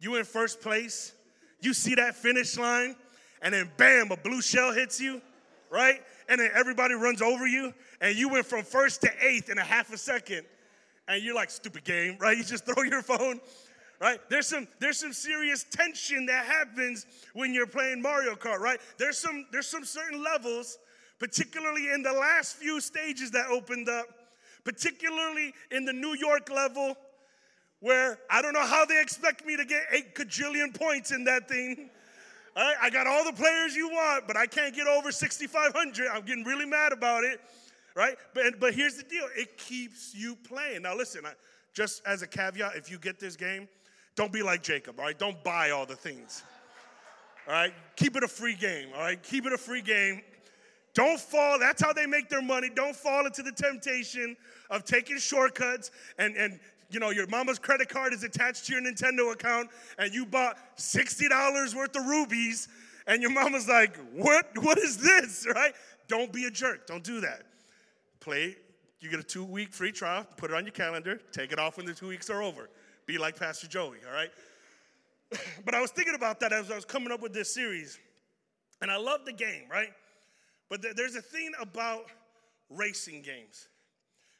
you 0.00 0.16
in 0.16 0.24
first 0.24 0.62
place, 0.62 1.12
you 1.60 1.74
see 1.74 1.94
that 1.96 2.14
finish 2.16 2.58
line, 2.58 2.96
and 3.42 3.52
then 3.52 3.70
bam, 3.76 4.10
a 4.10 4.16
blue 4.16 4.40
shell 4.40 4.72
hits 4.72 5.00
you, 5.00 5.20
right? 5.70 6.00
And 6.28 6.40
then 6.40 6.50
everybody 6.54 6.94
runs 6.94 7.20
over 7.20 7.46
you, 7.46 7.74
and 8.00 8.16
you 8.16 8.30
went 8.30 8.46
from 8.46 8.64
first 8.64 9.02
to 9.02 9.10
eighth 9.20 9.50
in 9.50 9.58
a 9.58 9.62
half 9.62 9.92
a 9.92 9.98
second, 9.98 10.46
and 11.06 11.22
you're 11.22 11.34
like, 11.34 11.50
stupid 11.50 11.84
game, 11.84 12.16
right? 12.18 12.36
You 12.36 12.42
just 12.42 12.64
throw 12.66 12.82
your 12.82 13.02
phone, 13.02 13.40
right? 14.00 14.18
There's 14.30 14.46
some 14.46 14.66
there's 14.80 14.98
some 14.98 15.12
serious 15.12 15.66
tension 15.70 16.24
that 16.26 16.46
happens 16.46 17.04
when 17.34 17.52
you're 17.52 17.66
playing 17.66 18.00
Mario 18.00 18.36
Kart, 18.36 18.58
right? 18.58 18.80
There's 18.96 19.18
some 19.18 19.44
there's 19.52 19.66
some 19.66 19.84
certain 19.84 20.24
levels, 20.24 20.78
particularly 21.18 21.92
in 21.92 22.02
the 22.02 22.12
last 22.12 22.56
few 22.56 22.80
stages 22.80 23.30
that 23.32 23.48
opened 23.48 23.90
up 23.90 24.06
particularly 24.64 25.52
in 25.70 25.84
the 25.84 25.92
New 25.92 26.16
York 26.16 26.50
level, 26.50 26.96
where 27.80 28.18
I 28.30 28.42
don't 28.42 28.54
know 28.54 28.66
how 28.66 28.84
they 28.84 29.00
expect 29.00 29.44
me 29.46 29.56
to 29.56 29.64
get 29.64 29.82
eight 29.92 30.14
cajillion 30.14 30.74
points 30.74 31.10
in 31.12 31.24
that 31.24 31.48
thing. 31.48 31.90
I 32.56 32.88
got 32.90 33.06
all 33.06 33.24
the 33.24 33.32
players 33.32 33.74
you 33.74 33.88
want, 33.88 34.26
but 34.26 34.36
I 34.36 34.46
can't 34.46 34.74
get 34.74 34.86
over 34.86 35.10
6,500. 35.10 36.08
I'm 36.08 36.22
getting 36.22 36.44
really 36.44 36.66
mad 36.66 36.92
about 36.92 37.24
it, 37.24 37.40
right? 37.96 38.16
But, 38.32 38.60
but 38.60 38.74
here's 38.74 38.96
the 38.96 39.02
deal 39.02 39.26
it 39.36 39.58
keeps 39.58 40.14
you 40.14 40.36
playing. 40.36 40.82
Now, 40.82 40.96
listen, 40.96 41.26
I, 41.26 41.32
just 41.72 42.02
as 42.06 42.22
a 42.22 42.26
caveat, 42.26 42.76
if 42.76 42.90
you 42.90 42.98
get 42.98 43.18
this 43.18 43.34
game, 43.34 43.68
don't 44.14 44.32
be 44.32 44.42
like 44.42 44.62
Jacob, 44.62 45.00
all 45.00 45.06
right? 45.06 45.18
Don't 45.18 45.42
buy 45.42 45.70
all 45.70 45.84
the 45.84 45.96
things, 45.96 46.44
all 47.48 47.54
right? 47.54 47.74
Keep 47.96 48.16
it 48.16 48.22
a 48.22 48.28
free 48.28 48.54
game, 48.54 48.88
all 48.94 49.00
right? 49.00 49.20
Keep 49.20 49.46
it 49.46 49.52
a 49.52 49.58
free 49.58 49.82
game. 49.82 50.22
Don't 50.94 51.18
fall, 51.18 51.58
that's 51.58 51.82
how 51.82 51.92
they 51.92 52.06
make 52.06 52.28
their 52.28 52.42
money. 52.42 52.70
Don't 52.74 52.94
fall 52.94 53.26
into 53.26 53.42
the 53.42 53.52
temptation 53.52 54.36
of 54.70 54.84
taking 54.84 55.18
shortcuts 55.18 55.90
and, 56.18 56.36
and 56.36 56.60
you 56.90 57.00
know, 57.00 57.10
your 57.10 57.26
mama's 57.26 57.58
credit 57.58 57.88
card 57.88 58.12
is 58.12 58.22
attached 58.22 58.66
to 58.66 58.72
your 58.72 58.82
Nintendo 58.82 59.32
account 59.32 59.68
and 59.98 60.14
you 60.14 60.24
bought 60.24 60.56
$60 60.76 61.74
worth 61.74 61.96
of 61.96 62.06
rubies 62.06 62.68
and 63.06 63.20
your 63.20 63.32
mama's 63.32 63.68
like, 63.68 63.96
what, 64.14 64.46
what 64.62 64.78
is 64.78 64.96
this, 64.96 65.46
right? 65.54 65.74
Don't 66.06 66.32
be 66.32 66.44
a 66.44 66.50
jerk. 66.50 66.86
Don't 66.86 67.02
do 67.02 67.20
that. 67.20 67.42
Play, 68.20 68.56
you 69.00 69.10
get 69.10 69.18
a 69.18 69.24
two 69.24 69.44
week 69.44 69.72
free 69.72 69.92
trial, 69.92 70.26
put 70.36 70.50
it 70.50 70.56
on 70.56 70.64
your 70.64 70.72
calendar, 70.72 71.20
take 71.32 71.52
it 71.52 71.58
off 71.58 71.76
when 71.76 71.86
the 71.86 71.94
two 71.94 72.08
weeks 72.08 72.30
are 72.30 72.42
over. 72.42 72.70
Be 73.06 73.18
like 73.18 73.38
Pastor 73.38 73.66
Joey, 73.66 73.98
all 74.08 74.14
right? 74.14 74.30
but 75.64 75.74
I 75.74 75.80
was 75.80 75.90
thinking 75.90 76.14
about 76.14 76.40
that 76.40 76.52
as 76.52 76.70
I 76.70 76.76
was 76.76 76.84
coming 76.84 77.12
up 77.12 77.20
with 77.20 77.34
this 77.34 77.52
series. 77.52 77.98
And 78.80 78.90
I 78.90 78.96
love 78.96 79.24
the 79.24 79.32
game, 79.32 79.64
right? 79.70 79.90
But 80.74 80.96
there's 80.96 81.14
a 81.14 81.22
thing 81.22 81.52
about 81.60 82.06
racing 82.68 83.22
games. 83.22 83.68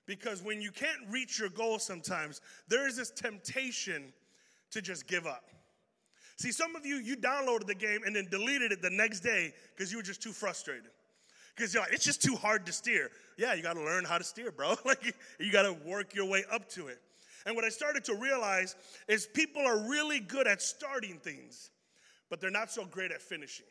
Because 0.04 0.42
when 0.42 0.60
you 0.60 0.72
can't 0.72 0.98
reach 1.08 1.38
your 1.38 1.48
goal 1.48 1.78
sometimes, 1.78 2.40
there 2.66 2.88
is 2.88 2.96
this 2.96 3.12
temptation 3.12 4.12
to 4.72 4.82
just 4.82 5.06
give 5.06 5.28
up. 5.28 5.44
See, 6.36 6.50
some 6.50 6.74
of 6.74 6.84
you, 6.84 6.96
you 6.96 7.16
downloaded 7.16 7.68
the 7.68 7.74
game 7.76 8.00
and 8.04 8.16
then 8.16 8.26
deleted 8.32 8.72
it 8.72 8.82
the 8.82 8.90
next 8.90 9.20
day 9.20 9.52
because 9.76 9.92
you 9.92 9.98
were 9.98 10.02
just 10.02 10.20
too 10.20 10.32
frustrated. 10.32 10.90
Because 11.54 11.72
you're 11.72 11.84
like, 11.84 11.92
it's 11.92 12.04
just 12.04 12.20
too 12.20 12.34
hard 12.34 12.66
to 12.66 12.72
steer. 12.72 13.12
Yeah, 13.38 13.54
you 13.54 13.62
got 13.62 13.74
to 13.74 13.84
learn 13.84 14.04
how 14.04 14.18
to 14.18 14.24
steer, 14.24 14.50
bro. 14.50 14.74
like, 14.84 15.14
you 15.38 15.52
got 15.52 15.62
to 15.62 15.76
work 15.86 16.16
your 16.16 16.28
way 16.28 16.42
up 16.50 16.68
to 16.70 16.88
it. 16.88 16.98
And 17.46 17.54
what 17.54 17.64
I 17.64 17.68
started 17.68 18.04
to 18.06 18.16
realize 18.16 18.74
is 19.06 19.24
people 19.24 19.62
are 19.62 19.88
really 19.88 20.18
good 20.18 20.48
at 20.48 20.60
starting 20.60 21.18
things, 21.18 21.70
but 22.28 22.40
they're 22.40 22.50
not 22.50 22.72
so 22.72 22.84
great 22.84 23.12
at 23.12 23.22
finishing. 23.22 23.66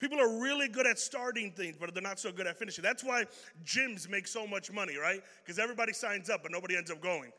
People 0.00 0.20
are 0.20 0.40
really 0.40 0.68
good 0.68 0.86
at 0.86 0.98
starting 0.98 1.52
things, 1.52 1.76
but 1.78 1.94
they're 1.94 2.02
not 2.02 2.18
so 2.18 2.32
good 2.32 2.46
at 2.46 2.58
finishing. 2.58 2.82
That's 2.82 3.04
why 3.04 3.24
gyms 3.64 4.08
make 4.08 4.26
so 4.26 4.46
much 4.46 4.72
money, 4.72 4.96
right? 4.96 5.20
Because 5.44 5.58
everybody 5.58 5.92
signs 5.92 6.28
up, 6.28 6.42
but 6.42 6.52
nobody 6.52 6.76
ends 6.76 6.90
up 6.90 7.00
going. 7.00 7.32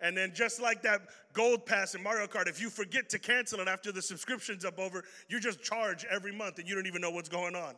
And 0.00 0.16
then 0.16 0.32
just 0.34 0.60
like 0.60 0.82
that 0.82 1.02
gold 1.32 1.66
pass 1.66 1.94
in 1.94 2.02
Mario 2.02 2.26
Kart, 2.26 2.48
if 2.48 2.60
you 2.60 2.70
forget 2.70 3.08
to 3.10 3.18
cancel 3.18 3.60
it 3.60 3.68
after 3.68 3.90
the 3.92 4.00
subscription's 4.00 4.64
up 4.64 4.78
over, 4.78 5.04
you 5.28 5.40
just 5.40 5.62
charge 5.62 6.04
every 6.08 6.32
month 6.32 6.58
and 6.58 6.68
you 6.68 6.74
don't 6.74 6.86
even 6.86 7.00
know 7.00 7.10
what's 7.10 7.28
going 7.28 7.56
on. 7.56 7.74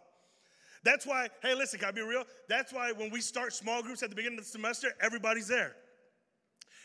That's 0.82 1.06
why, 1.06 1.28
hey, 1.42 1.54
listen, 1.54 1.78
can 1.78 1.88
I 1.88 1.92
be 1.92 2.02
real? 2.02 2.24
That's 2.48 2.72
why 2.72 2.92
when 2.92 3.10
we 3.10 3.20
start 3.20 3.52
small 3.52 3.82
groups 3.82 4.02
at 4.02 4.10
the 4.10 4.16
beginning 4.16 4.38
of 4.38 4.44
the 4.44 4.50
semester, 4.50 4.88
everybody's 5.00 5.48
there. 5.48 5.74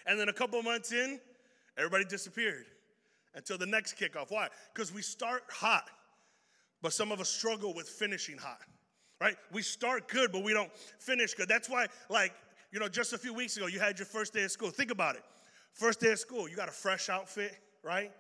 And 0.06 0.20
then 0.20 0.30
a 0.30 0.34
couple 0.34 0.62
months 0.64 0.92
in, 0.92 1.20
everybody 1.78 2.06
disappeared 2.06 2.66
until 3.36 3.58
the 3.58 3.66
next 3.66 3.98
kickoff. 3.98 4.30
Why? 4.30 4.50
Because 4.74 4.94
we 4.94 5.02
start 5.02 5.44
hot. 5.50 5.90
But 6.82 6.94
some 6.94 7.12
of 7.12 7.20
us 7.20 7.30
struggle 7.30 7.74
with 7.74 7.88
finishing 7.88 8.38
hot, 8.38 8.62
right? 9.20 9.36
We 9.52 9.62
start 9.62 10.08
good, 10.08 10.32
but 10.32 10.44
we 10.44 10.54
don't 10.54 10.72
finish 11.00 11.34
good. 11.34 11.48
That's 11.48 11.70
why, 11.70 11.88
like, 12.10 12.34
you 12.72 12.80
know, 12.80 12.88
just 12.88 13.14
a 13.14 13.18
few 13.18 13.34
weeks 13.34 13.58
ago, 13.58 13.68
you 13.68 13.80
had 13.80 13.98
your 13.98 14.06
first 14.06 14.34
day 14.34 14.44
of 14.44 14.52
school. 14.52 14.70
Think 14.70 14.92
about 14.92 15.16
it. 15.16 15.24
First 15.74 16.00
day 16.00 16.12
of 16.12 16.20
school, 16.20 16.48
you 16.48 16.56
got 16.56 16.70
a 16.70 16.74
fresh 16.74 17.10
outfit, 17.10 17.58
right? 17.84 18.12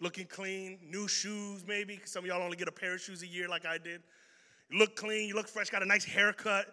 Looking 0.00 0.26
clean, 0.26 0.78
new 0.88 1.08
shoes, 1.08 1.64
maybe. 1.66 2.00
Some 2.04 2.24
of 2.24 2.28
y'all 2.28 2.42
only 2.42 2.56
get 2.56 2.68
a 2.68 2.72
pair 2.72 2.94
of 2.94 3.00
shoes 3.00 3.22
a 3.22 3.26
year, 3.26 3.48
like 3.48 3.66
I 3.66 3.78
did. 3.78 4.02
You 4.70 4.78
look 4.78 4.96
clean, 4.96 5.28
you 5.28 5.34
look 5.34 5.48
fresh, 5.48 5.70
got 5.70 5.82
a 5.82 5.86
nice 5.86 6.04
haircut. 6.04 6.66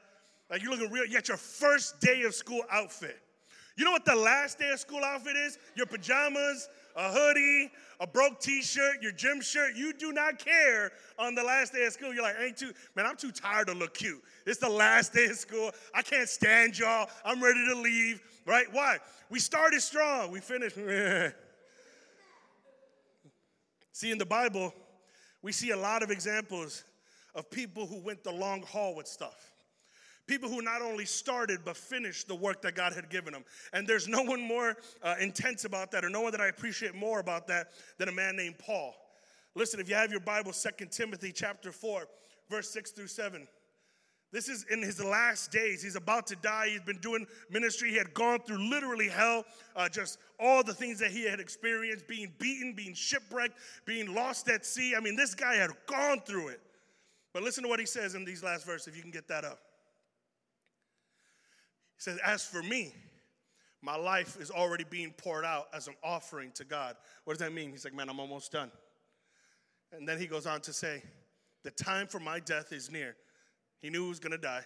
Like 0.50 0.62
you're 0.62 0.72
looking 0.72 0.92
real. 0.92 1.06
You 1.06 1.13
got 1.13 1.28
your 1.28 1.38
first 1.38 2.00
day 2.00 2.24
of 2.24 2.34
school 2.34 2.62
outfit. 2.72 3.20
You 3.75 3.86
know 3.86 3.92
what 3.92 4.06
the 4.06 4.16
last 4.16 4.60
day 4.60 4.70
of 4.72 4.80
school 4.80 5.04
outfit 5.04 5.36
is? 5.36 5.58
Your 5.75 5.86
pajamas, 5.86 6.70
a 6.96 7.12
hoodie, 7.12 7.72
a 8.00 8.08
broke 8.08 8.40
t-shirt, 8.40 9.02
your 9.02 9.12
gym 9.12 9.42
shirt. 9.42 9.76
You 9.76 9.94
do 9.94 10.12
not 10.12 10.40
care 10.40 10.92
on 11.18 11.36
the 11.36 11.44
last 11.44 11.74
day 11.74 11.86
of 11.86 11.94
school. 11.94 12.14
You're 12.14 12.24
like, 12.24 12.36
ain't 12.40 12.58
too, 12.58 12.72
man, 12.96 13.06
I'm 13.06 13.16
too 13.16 13.32
tired 13.32 13.68
to 13.68 13.74
look 13.74 13.94
cute. 13.94 14.22
It's 14.46 14.60
the 14.60 14.70
last 14.70 15.14
day 15.14 15.26
of 15.26 15.36
school. 15.36 15.72
I 15.94 16.02
can't 16.02 16.28
stand 16.28 16.78
y'all. 16.78 17.10
I'm 17.24 17.44
ready 17.44 17.66
to 17.70 17.76
leave. 17.76 18.22
Right? 18.46 18.66
Why? 18.72 18.98
We 19.30 19.40
started 19.40 19.82
strong. 19.82 20.32
We 20.32 20.40
finished. 20.40 20.76
see, 23.92 24.12
in 24.12 24.18
the 24.18 24.26
Bible, 24.26 24.74
we 25.42 25.52
see 25.52 25.72
a 25.72 25.78
lot 25.78 26.04
of 26.04 26.12
examples 26.12 26.84
of 27.36 27.50
people 27.50 27.86
who 27.86 28.00
went 28.00 28.24
the 28.24 28.32
long 28.32 28.64
haul 28.64 28.96
with 28.96 29.08
stuff. 29.08 29.52
People 30.25 30.50
who 30.50 30.62
not 30.62 30.82
only 30.82 31.06
started 31.06 31.60
but 31.65 31.75
finished 31.75 32.27
the 32.27 32.36
work 32.36 32.62
that 32.62 32.75
God 32.75 32.94
had 32.94 33.10
given 33.10 33.34
them. 33.34 33.44
And 33.74 33.86
there's 33.86 34.08
no 34.08 34.22
one 34.22 34.42
more 34.42 34.77
uh, 35.01 35.15
intense 35.20 35.65
about 35.65 35.92
that, 35.92 36.06
or 36.06 36.10
no 36.10 36.22
one 36.22 36.32
that 36.32 36.42
I 36.42 36.48
appreciate 36.48 36.96
more 36.96 37.20
about 37.20 37.48
that 37.48 37.72
than 37.98 38.08
a 38.08 38.13
man 38.13 38.36
named 38.36 38.58
Paul. 38.58 38.96
Listen, 39.56 39.80
if 39.80 39.89
you 39.89 39.96
have 39.96 40.12
your 40.12 40.22
Bible, 40.22 40.53
Second 40.53 40.92
Timothy 40.92 41.32
chapter 41.32 41.72
4, 41.72 42.08
verse 42.50 42.70
6 42.70 42.92
through 42.92 43.08
7. 43.08 43.48
This 44.32 44.50
is 44.50 44.65
in 44.72 44.82
his 44.82 45.03
last 45.03 45.51
days. 45.51 45.84
He's 45.84 45.96
about 45.96 46.25
to 46.27 46.36
die. 46.38 46.70
He's 46.70 46.82
been 46.82 46.98
doing 46.98 47.27
ministry. 47.51 47.92
He 47.92 47.98
had 47.98 48.15
gone 48.15 48.39
through 48.39 48.68
literally 48.68 49.08
hell, 49.08 49.46
uh, 49.75 49.88
just 49.89 50.18
all 50.39 50.63
the 50.63 50.74
things 50.74 50.98
that 51.00 51.12
he 51.12 51.24
had 51.24 51.39
experienced 51.39 52.08
being 52.08 52.32
beaten, 52.39 52.74
being 52.74 52.96
shipwrecked, 52.96 53.56
being 53.86 54.12
lost 54.12 54.50
at 54.50 54.65
sea. 54.65 54.96
I 54.96 55.01
mean, 55.01 55.15
this 55.15 55.36
guy 55.36 55.56
had 55.56 55.70
gone 55.86 56.22
through 56.22 56.48
it. 56.48 56.62
But 57.32 57.44
listen 57.44 57.62
to 57.63 57.70
what 57.70 57.80
he 57.80 57.86
says 57.86 58.15
in 58.15 58.25
these 58.25 58.42
last 58.42 58.65
verses, 58.65 58.88
if 58.88 58.96
you 58.96 59.03
can 59.03 59.12
get 59.12 59.27
that 59.27 59.46
up. 59.46 59.60
Says, 62.03 62.19
As 62.22 62.43
for 62.43 62.62
me, 62.62 62.93
my 63.81 63.95
life 63.95 64.36
is 64.38 64.51
already 64.51 64.83
being 64.83 65.12
poured 65.12 65.45
out 65.45 65.67
as 65.74 65.88
an 65.88 65.93
offering 66.03 66.51
to 66.55 66.65
God. 66.65 66.98
What 67.24 67.38
does 67.38 67.48
that 67.48 67.53
mean? 67.53 67.72
He's 67.72 67.86
like, 67.86 67.93
Man, 67.93 68.10
I'm 68.10 68.19
almost 68.19 68.51
done. 68.51 68.69
And 69.93 70.05
then 70.05 70.19
he 70.19 70.27
goes 70.27 70.45
on 70.45 70.60
to 70.62 70.74
say, 70.74 71.01
The 71.63 71.72
time 71.72 72.07
for 72.07 72.19
my 72.19 72.41
death 72.41 72.74
is 72.74 72.91
near. 72.91 73.15
He 73.79 73.89
knew 73.89 74.03
he 74.03 74.10
was 74.10 74.19
going 74.19 74.33
to 74.33 74.38
die. 74.38 74.63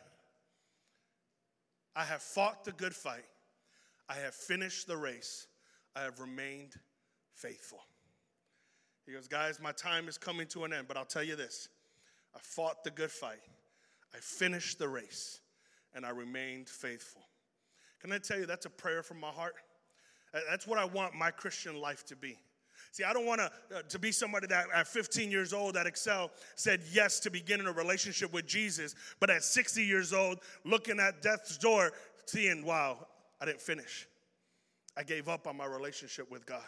I 1.96 2.06
have 2.06 2.24
fought 2.24 2.66
the 2.66 2.72
good 2.72 2.96
fight. 2.96 3.26
I 4.10 4.16
have 4.16 4.34
finished 4.34 4.88
the 4.88 4.98
race. 4.98 5.46
I 5.96 6.02
have 6.02 6.20
remained 6.20 6.74
faithful. 7.36 7.82
He 9.06 9.12
goes, 9.12 9.28
Guys, 9.28 9.60
my 9.62 9.74
time 9.74 10.08
is 10.08 10.18
coming 10.18 10.48
to 10.48 10.64
an 10.64 10.74
end, 10.74 10.88
but 10.88 10.98
I'll 10.98 11.06
tell 11.06 11.22
you 11.22 11.36
this 11.36 11.70
I 12.36 12.40
fought 12.42 12.84
the 12.84 12.90
good 12.90 13.12
fight. 13.12 13.42
I 14.16 14.18
finished 14.18 14.80
the 14.80 14.88
race 14.88 15.40
and 15.94 16.04
I 16.04 16.10
remained 16.10 16.68
faithful. 16.68 17.27
Can 18.02 18.12
I 18.12 18.18
tell 18.20 18.40
you 18.40 18.46
that's 18.46 18.66
a 18.66 18.70
prayer 18.70 19.04
from 19.04 19.20
my 19.20 19.30
heart? 19.30 19.56
That's 20.50 20.68
what 20.68 20.78
I 20.78 20.86
want 20.86 21.16
my 21.16 21.32
Christian 21.32 21.80
life 21.80 22.06
to 22.06 22.16
be. 22.16 22.38
See, 22.92 23.04
I 23.04 23.14
don't 23.14 23.26
want 23.26 23.42
to 23.42 23.52
uh, 23.76 23.82
to 23.90 24.00
be 24.00 24.12
somebody 24.12 24.48
that 24.48 24.68
at 24.74 24.88
15 24.88 25.30
years 25.30 25.54
old 25.54 25.78
at 25.78 25.86
Excel 25.86 26.32
said 26.56 26.82
yes 26.92 27.20
to 27.22 27.32
beginning 27.32 27.68
a 27.68 27.72
relationship 27.72 28.34
with 28.34 28.46
Jesus, 28.46 28.96
but 29.20 29.30
at 29.30 29.44
60 29.44 29.84
years 29.84 30.14
old, 30.14 30.40
looking 30.64 31.00
at 31.00 31.22
death's 31.22 31.58
door, 31.58 31.92
seeing, 32.26 32.66
wow, 32.66 33.08
I 33.42 33.46
didn't 33.46 33.62
finish. 33.62 34.08
I 34.96 35.04
gave 35.04 35.30
up 35.30 35.48
on 35.48 35.58
my 35.58 35.66
relationship 35.66 36.32
with 36.32 36.46
God. 36.46 36.64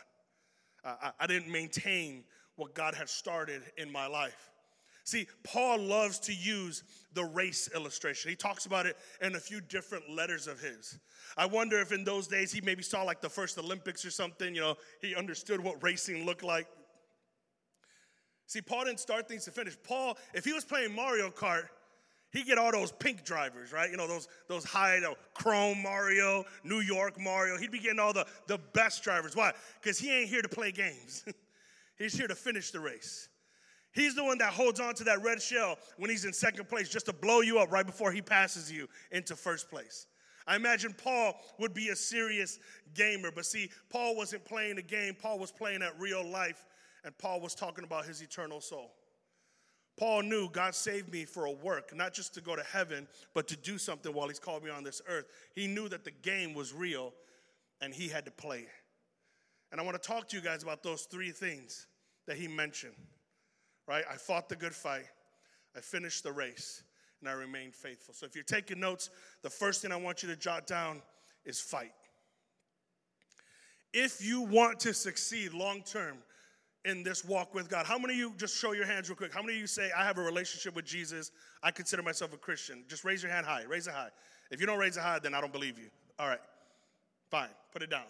Uh, 0.84 0.96
I, 1.02 1.12
I 1.22 1.28
didn't 1.28 1.52
maintain 1.52 2.24
what 2.56 2.74
God 2.74 2.94
had 2.94 3.10
started 3.10 3.62
in 3.78 3.92
my 3.92 4.08
life. 4.08 4.52
See, 5.10 5.28
Paul 5.44 5.80
loves 5.80 6.20
to 6.20 6.34
use 6.36 6.84
the 7.14 7.24
race 7.24 7.68
illustration. 7.74 8.30
He 8.30 8.36
talks 8.36 8.68
about 8.68 8.86
it 8.86 8.96
in 9.24 9.34
a 9.34 9.40
few 9.40 9.60
different 9.60 10.08
letters 10.08 10.46
of 10.46 10.60
his. 10.60 11.00
I 11.36 11.48
wonder 11.48 11.80
if 11.80 11.92
in 11.92 12.04
those 12.04 12.28
days 12.28 12.52
he 12.52 12.62
maybe 12.62 12.84
saw 12.84 13.02
like 13.02 13.20
the 13.20 13.30
first 13.30 13.58
Olympics 13.58 14.06
or 14.06 14.12
something, 14.12 14.54
you 14.54 14.62
know, 14.62 14.76
he 15.02 15.16
understood 15.16 15.62
what 15.62 15.82
racing 15.82 16.28
looked 16.28 16.44
like. 16.44 16.68
See, 18.46 18.62
Paul 18.62 18.86
didn't 18.86 19.00
start 19.00 19.28
things 19.28 19.46
to 19.46 19.52
finish. 19.52 19.76
Paul, 19.84 20.16
if 20.36 20.46
he 20.46 20.54
was 20.54 20.64
playing 20.64 20.94
Mario 20.94 21.32
Kart, 21.32 21.70
he'd 22.32 22.46
get 22.46 22.60
all 22.60 22.72
those 22.72 22.92
pink 22.92 23.24
drivers, 23.26 23.74
right? 23.74 23.90
You 23.90 23.98
know, 23.98 24.08
those 24.08 24.28
those 24.48 24.64
high 24.64 25.02
chrome 25.34 25.82
Mario, 25.82 26.46
New 26.64 26.82
York 26.82 27.20
Mario. 27.20 27.58
He'd 27.58 27.72
be 27.72 27.80
getting 27.80 28.00
all 28.00 28.14
the, 28.14 28.28
the 28.46 28.60
best 28.74 29.04
drivers. 29.04 29.36
Why? 29.36 29.54
Because 29.82 29.98
he 29.98 30.12
ain't 30.12 30.30
here 30.30 30.44
to 30.44 30.50
play 30.50 30.72
games. 30.72 31.26
He's 31.98 32.14
here 32.14 32.28
to 32.28 32.36
finish 32.36 32.70
the 32.70 32.80
race. 32.80 33.29
He's 34.00 34.16
the 34.16 34.24
one 34.24 34.38
that 34.38 34.54
holds 34.54 34.80
on 34.80 34.94
to 34.96 35.04
that 35.04 35.22
red 35.22 35.42
shell 35.42 35.78
when 35.98 36.10
he's 36.10 36.24
in 36.24 36.32
second 36.32 36.70
place 36.70 36.88
just 36.88 37.08
to 37.08 37.14
blow 37.14 37.42
you 37.42 37.60
up 37.60 37.70
right 37.70 37.86
before 37.86 38.14
he 38.14 38.22
passes 38.22 38.72
you 38.72 38.88
into 39.12 39.36
first 39.36 39.70
place. 39.70 40.08
I 40.48 40.56
imagine 40.56 40.96
Paul 40.98 41.34
would 41.60 41.74
be 41.74 41.90
a 41.90 41.96
serious 41.98 42.60
gamer, 42.94 43.30
but 43.30 43.46
see, 43.46 43.70
Paul 43.90 44.16
wasn't 44.16 44.46
playing 44.46 44.78
a 44.78 44.82
game, 44.82 45.18
Paul 45.22 45.38
was 45.38 45.52
playing 45.52 45.82
at 45.82 46.00
real 46.00 46.26
life, 46.26 46.66
and 47.04 47.16
Paul 47.18 47.42
was 47.42 47.54
talking 47.54 47.84
about 47.84 48.06
his 48.06 48.22
eternal 48.22 48.62
soul. 48.62 48.94
Paul 49.98 50.22
knew 50.22 50.50
God 50.50 50.76
saved 50.76 51.12
me 51.12 51.26
for 51.26 51.44
a 51.44 51.52
work, 51.52 51.94
not 51.94 52.14
just 52.14 52.34
to 52.36 52.42
go 52.42 52.56
to 52.56 52.64
heaven, 52.64 53.06
but 53.34 53.50
to 53.50 53.58
do 53.58 53.78
something 53.78 54.14
while 54.14 54.30
he's 54.30 54.40
called 54.40 54.64
me 54.64 54.70
on 54.70 54.86
this 54.86 55.02
earth. 55.10 55.26
He 55.56 55.68
knew 55.68 55.90
that 55.90 56.06
the 56.06 56.12
game 56.12 56.54
was 56.54 56.74
real 56.74 57.12
and 57.82 57.94
he 57.94 58.08
had 58.08 58.24
to 58.24 58.32
play. 58.32 58.66
And 59.74 59.82
I 59.82 59.84
want 59.84 60.02
to 60.02 60.08
talk 60.08 60.30
to 60.30 60.38
you 60.38 60.42
guys 60.42 60.64
about 60.64 60.84
those 60.84 61.02
three 61.02 61.32
things 61.32 61.86
that 62.28 62.38
he 62.38 62.48
mentioned 62.48 62.96
right? 63.90 64.06
I 64.10 64.18
fought 64.18 64.48
the 64.50 64.56
good 64.56 64.76
fight, 64.76 65.06
I 65.76 65.80
finished 65.80 66.24
the 66.24 66.32
race, 66.32 66.84
and 67.20 67.28
I 67.28 67.34
remained 67.34 67.74
faithful. 67.74 68.14
So 68.14 68.28
if 68.28 68.36
you're 68.36 68.44
taking 68.44 68.80
notes, 68.80 69.10
the 69.42 69.50
first 69.50 69.82
thing 69.82 69.92
I 69.92 69.96
want 69.96 70.22
you 70.22 70.30
to 70.30 70.36
jot 70.36 70.68
down 70.68 71.02
is 71.44 71.60
fight. 71.60 71.92
If 73.92 74.24
you 74.24 74.42
want 74.42 74.80
to 74.82 74.94
succeed 74.94 75.54
long 75.54 75.82
term 75.82 76.18
in 76.86 77.02
this 77.02 77.26
walk 77.26 77.56
with 77.56 77.68
God, 77.68 77.88
how 77.88 77.98
many 77.98 78.14
of 78.14 78.20
you, 78.20 78.34
just 78.38 78.56
show 78.56 78.74
your 78.74 78.86
hands 78.86 79.10
real 79.10 79.16
quick, 79.16 79.34
how 79.34 79.42
many 79.42 79.56
of 79.56 79.60
you 79.62 79.68
say, 79.68 79.90
I 79.98 80.06
have 80.06 80.20
a 80.20 80.22
relationship 80.22 80.76
with 80.76 80.86
Jesus, 80.86 81.32
I 81.64 81.72
consider 81.72 82.04
myself 82.04 82.32
a 82.32 82.38
Christian? 82.38 82.84
Just 82.88 83.04
raise 83.04 83.24
your 83.24 83.32
hand 83.32 83.48
high, 83.48 83.64
raise 83.68 83.88
it 83.88 83.94
high. 83.94 84.10
If 84.52 84.62
you 84.62 84.68
don't 84.68 84.80
raise 84.80 84.98
it 84.98 85.02
high, 85.02 85.18
then 85.18 85.34
I 85.34 85.42
don't 85.42 85.52
believe 85.52 85.80
you. 85.80 85.90
All 86.20 86.28
right, 86.28 86.40
fine, 87.32 87.50
put 87.74 87.82
it 87.82 87.90
down. 87.90 88.06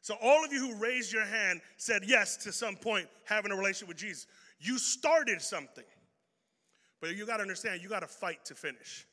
So, 0.00 0.16
all 0.20 0.44
of 0.44 0.52
you 0.52 0.58
who 0.58 0.74
raised 0.74 1.12
your 1.12 1.24
hand 1.24 1.60
said 1.76 2.02
yes 2.04 2.36
to 2.38 2.50
some 2.50 2.74
point 2.74 3.06
having 3.24 3.52
a 3.52 3.56
relationship 3.56 3.86
with 3.86 3.98
Jesus. 3.98 4.26
You 4.62 4.78
started 4.78 5.42
something. 5.42 5.84
But 7.00 7.16
you 7.16 7.26
got 7.26 7.38
to 7.38 7.42
understand, 7.42 7.82
you 7.82 7.88
got 7.88 8.00
to 8.00 8.06
fight 8.06 8.44
to 8.46 8.54
finish. 8.54 9.06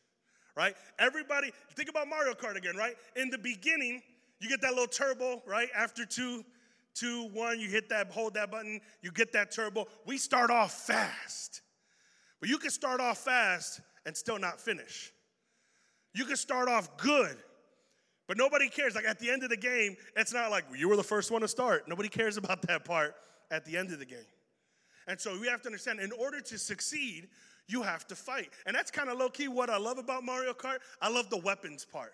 Right? 0.55 0.75
Everybody, 0.99 1.51
think 1.75 1.89
about 1.89 2.07
Mario 2.07 2.33
Kart 2.33 2.55
again, 2.55 2.75
right? 2.75 2.95
In 3.15 3.29
the 3.29 3.37
beginning, 3.37 4.01
you 4.39 4.47
get 4.47 4.61
that 4.61 4.71
little 4.71 4.87
turbo, 4.87 5.41
right? 5.47 5.69
After 5.75 6.05
two, 6.05 6.43
two, 6.93 7.29
one, 7.33 7.59
you 7.59 7.67
hit 7.67 7.89
that, 7.89 8.11
hold 8.11 8.35
that 8.35 8.51
button, 8.51 8.79
you 9.01 9.11
get 9.11 9.33
that 9.33 9.51
turbo. 9.51 9.87
We 10.05 10.17
start 10.17 10.51
off 10.51 10.85
fast. 10.85 11.61
But 12.39 12.49
you 12.49 12.57
can 12.57 12.69
start 12.69 13.01
off 13.01 13.17
fast 13.19 13.81
and 14.05 14.15
still 14.15 14.37
not 14.37 14.61
finish. 14.61 15.11
You 16.13 16.25
can 16.25 16.37
start 16.37 16.69
off 16.69 16.97
good, 16.97 17.37
but 18.27 18.37
nobody 18.37 18.69
cares. 18.69 18.95
Like 18.95 19.05
at 19.05 19.19
the 19.19 19.29
end 19.29 19.43
of 19.43 19.49
the 19.49 19.57
game, 19.57 19.95
it's 20.15 20.33
not 20.33 20.51
like 20.51 20.65
you 20.75 20.89
were 20.89 20.95
the 20.95 21.03
first 21.03 21.31
one 21.31 21.41
to 21.41 21.47
start. 21.47 21.87
Nobody 21.87 22.09
cares 22.09 22.37
about 22.37 22.61
that 22.63 22.85
part 22.85 23.15
at 23.51 23.65
the 23.65 23.77
end 23.77 23.91
of 23.91 23.99
the 23.99 24.05
game. 24.05 24.19
And 25.09 25.19
so 25.19 25.37
we 25.39 25.47
have 25.47 25.61
to 25.63 25.67
understand 25.67 25.99
in 25.99 26.11
order 26.11 26.39
to 26.39 26.57
succeed, 26.59 27.27
you 27.67 27.81
have 27.81 28.07
to 28.07 28.15
fight. 28.15 28.51
And 28.67 28.75
that's 28.75 28.91
kind 28.91 29.09
of 29.09 29.17
low 29.17 29.29
key 29.29 29.47
what 29.47 29.69
I 29.71 29.77
love 29.77 29.97
about 29.97 30.23
Mario 30.23 30.53
Kart. 30.53 30.77
I 31.01 31.09
love 31.09 31.31
the 31.31 31.37
weapons 31.37 31.83
part. 31.83 32.13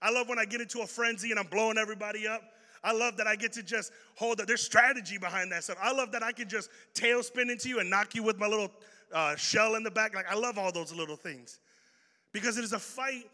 I 0.00 0.10
love 0.12 0.28
when 0.28 0.38
I 0.38 0.44
get 0.44 0.60
into 0.60 0.80
a 0.80 0.86
frenzy 0.86 1.32
and 1.32 1.40
I'm 1.40 1.48
blowing 1.48 1.76
everybody 1.76 2.28
up. 2.28 2.42
I 2.84 2.92
love 2.92 3.16
that 3.16 3.26
I 3.26 3.34
get 3.34 3.52
to 3.54 3.64
just 3.64 3.92
hold 4.14 4.40
up. 4.40 4.46
There's 4.46 4.62
strategy 4.62 5.18
behind 5.18 5.50
that 5.50 5.64
stuff. 5.64 5.76
I 5.82 5.92
love 5.92 6.12
that 6.12 6.22
I 6.22 6.30
can 6.30 6.48
just 6.48 6.70
tail 6.94 7.22
spin 7.24 7.50
into 7.50 7.68
you 7.68 7.80
and 7.80 7.90
knock 7.90 8.14
you 8.14 8.22
with 8.22 8.38
my 8.38 8.46
little 8.46 8.70
uh, 9.12 9.34
shell 9.34 9.74
in 9.74 9.82
the 9.82 9.90
back. 9.90 10.14
Like, 10.14 10.30
I 10.30 10.36
love 10.36 10.56
all 10.56 10.70
those 10.70 10.94
little 10.94 11.16
things 11.16 11.58
because 12.32 12.56
it 12.56 12.64
is 12.64 12.72
a 12.72 12.78
fight 12.78 13.24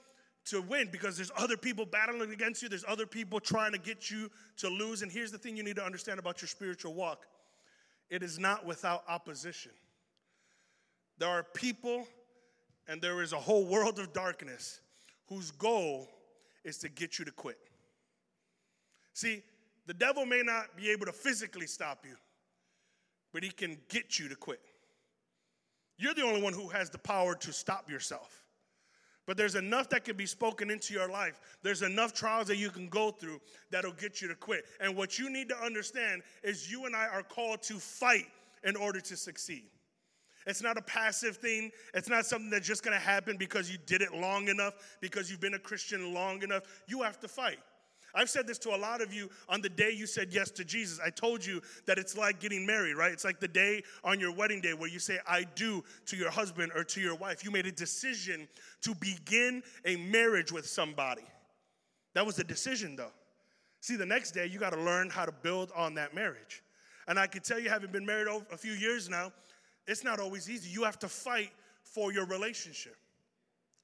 to 0.46 0.62
win 0.62 0.88
because 0.90 1.16
there's 1.16 1.30
other 1.36 1.58
people 1.58 1.84
battling 1.84 2.32
against 2.32 2.62
you, 2.62 2.70
there's 2.70 2.84
other 2.88 3.06
people 3.06 3.40
trying 3.40 3.72
to 3.72 3.78
get 3.78 4.10
you 4.10 4.30
to 4.56 4.68
lose. 4.68 5.02
And 5.02 5.12
here's 5.12 5.30
the 5.30 5.38
thing 5.38 5.54
you 5.54 5.62
need 5.62 5.76
to 5.76 5.84
understand 5.84 6.18
about 6.18 6.40
your 6.40 6.48
spiritual 6.48 6.94
walk 6.94 7.26
it 8.10 8.22
is 8.22 8.38
not 8.38 8.64
without 8.64 9.04
opposition. 9.08 9.72
There 11.18 11.28
are 11.28 11.42
people 11.42 12.06
and 12.88 13.00
there 13.00 13.22
is 13.22 13.32
a 13.32 13.38
whole 13.38 13.64
world 13.64 13.98
of 13.98 14.12
darkness 14.12 14.80
whose 15.28 15.50
goal 15.50 16.08
is 16.64 16.78
to 16.78 16.88
get 16.88 17.18
you 17.18 17.24
to 17.24 17.32
quit. 17.32 17.58
See, 19.12 19.42
the 19.86 19.94
devil 19.94 20.26
may 20.26 20.42
not 20.42 20.76
be 20.76 20.90
able 20.90 21.06
to 21.06 21.12
physically 21.12 21.66
stop 21.66 22.04
you, 22.04 22.16
but 23.32 23.42
he 23.42 23.50
can 23.50 23.78
get 23.88 24.18
you 24.18 24.28
to 24.28 24.36
quit. 24.36 24.60
You're 25.98 26.14
the 26.14 26.22
only 26.22 26.42
one 26.42 26.52
who 26.52 26.68
has 26.68 26.90
the 26.90 26.98
power 26.98 27.34
to 27.36 27.52
stop 27.52 27.90
yourself. 27.90 28.45
But 29.26 29.36
there's 29.36 29.56
enough 29.56 29.88
that 29.90 30.04
can 30.04 30.16
be 30.16 30.26
spoken 30.26 30.70
into 30.70 30.94
your 30.94 31.10
life. 31.10 31.40
There's 31.62 31.82
enough 31.82 32.14
trials 32.14 32.46
that 32.46 32.56
you 32.56 32.70
can 32.70 32.88
go 32.88 33.10
through 33.10 33.40
that'll 33.70 33.92
get 33.92 34.22
you 34.22 34.28
to 34.28 34.36
quit. 34.36 34.64
And 34.80 34.96
what 34.96 35.18
you 35.18 35.28
need 35.30 35.48
to 35.48 35.58
understand 35.58 36.22
is 36.44 36.70
you 36.70 36.86
and 36.86 36.94
I 36.94 37.08
are 37.08 37.24
called 37.24 37.62
to 37.64 37.74
fight 37.78 38.26
in 38.62 38.76
order 38.76 39.00
to 39.00 39.16
succeed. 39.16 39.64
It's 40.46 40.62
not 40.62 40.78
a 40.78 40.82
passive 40.82 41.38
thing. 41.38 41.72
It's 41.92 42.08
not 42.08 42.24
something 42.24 42.50
that's 42.50 42.68
just 42.68 42.84
gonna 42.84 43.00
happen 43.00 43.36
because 43.36 43.68
you 43.68 43.78
did 43.84 44.00
it 44.00 44.14
long 44.14 44.46
enough, 44.46 44.74
because 45.00 45.28
you've 45.28 45.40
been 45.40 45.54
a 45.54 45.58
Christian 45.58 46.14
long 46.14 46.42
enough. 46.42 46.62
You 46.86 47.02
have 47.02 47.18
to 47.20 47.28
fight. 47.28 47.58
I've 48.14 48.30
said 48.30 48.46
this 48.46 48.58
to 48.60 48.74
a 48.74 48.78
lot 48.78 49.02
of 49.02 49.12
you 49.12 49.28
on 49.48 49.60
the 49.60 49.68
day 49.68 49.90
you 49.90 50.06
said 50.06 50.32
yes 50.32 50.50
to 50.52 50.64
Jesus. 50.64 50.98
I 51.04 51.10
told 51.10 51.44
you 51.44 51.60
that 51.86 51.98
it's 51.98 52.16
like 52.16 52.40
getting 52.40 52.64
married, 52.64 52.94
right? 52.94 53.12
It's 53.12 53.24
like 53.24 53.40
the 53.40 53.48
day 53.48 53.82
on 54.04 54.18
your 54.18 54.32
wedding 54.32 54.60
day 54.60 54.72
where 54.72 54.88
you 54.88 54.98
say, 54.98 55.18
I 55.26 55.44
do 55.54 55.84
to 56.06 56.16
your 56.16 56.30
husband 56.30 56.72
or 56.74 56.84
to 56.84 57.00
your 57.00 57.14
wife. 57.14 57.44
You 57.44 57.50
made 57.50 57.66
a 57.66 57.72
decision 57.72 58.48
to 58.82 58.94
begin 58.94 59.62
a 59.84 59.96
marriage 59.96 60.50
with 60.50 60.66
somebody. 60.66 61.24
That 62.14 62.24
was 62.24 62.36
the 62.36 62.44
decision, 62.44 62.96
though. 62.96 63.12
See, 63.80 63.96
the 63.96 64.06
next 64.06 64.30
day, 64.30 64.46
you 64.46 64.58
got 64.58 64.72
to 64.72 64.80
learn 64.80 65.10
how 65.10 65.26
to 65.26 65.32
build 65.32 65.70
on 65.76 65.94
that 65.94 66.14
marriage. 66.14 66.62
And 67.08 67.18
I 67.18 67.26
can 67.26 67.42
tell 67.42 67.58
you, 67.58 67.68
having 67.68 67.90
been 67.90 68.06
married 68.06 68.26
over 68.26 68.44
a 68.52 68.56
few 68.56 68.72
years 68.72 69.08
now, 69.08 69.32
it's 69.86 70.02
not 70.02 70.18
always 70.18 70.50
easy. 70.50 70.70
You 70.70 70.84
have 70.84 70.98
to 71.00 71.08
fight 71.08 71.50
for 71.84 72.12
your 72.12 72.26
relationship. 72.26 72.96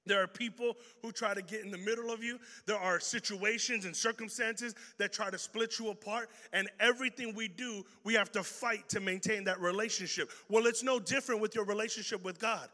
There 0.05 0.23
are 0.23 0.27
people 0.27 0.77
who 1.01 1.13
try 1.13 1.33
to 1.33 1.43
get 1.43 1.65
in 1.65 1.71
the 1.71 1.79
middle 1.79 2.11
of 2.11 2.25
you. 2.25 2.39
There 2.67 2.79
are 2.79 2.99
situations 2.99 3.85
and 3.85 3.95
circumstances 3.95 4.75
that 4.99 5.13
try 5.13 5.31
to 5.31 5.39
split 5.39 5.79
you 5.79 5.91
apart. 5.91 6.31
And 6.53 6.69
everything 6.81 7.35
we 7.35 7.49
do, 7.49 7.85
we 8.05 8.15
have 8.15 8.33
to 8.33 8.43
fight 8.43 8.89
to 8.91 9.01
maintain 9.01 9.45
that 9.45 9.61
relationship. 9.61 10.31
Well, 10.49 10.67
it's 10.67 10.83
no 10.83 10.99
different 10.99 11.41
with 11.41 11.55
your 11.55 11.65
relationship 11.65 12.25
with 12.25 12.41
God. 12.41 12.69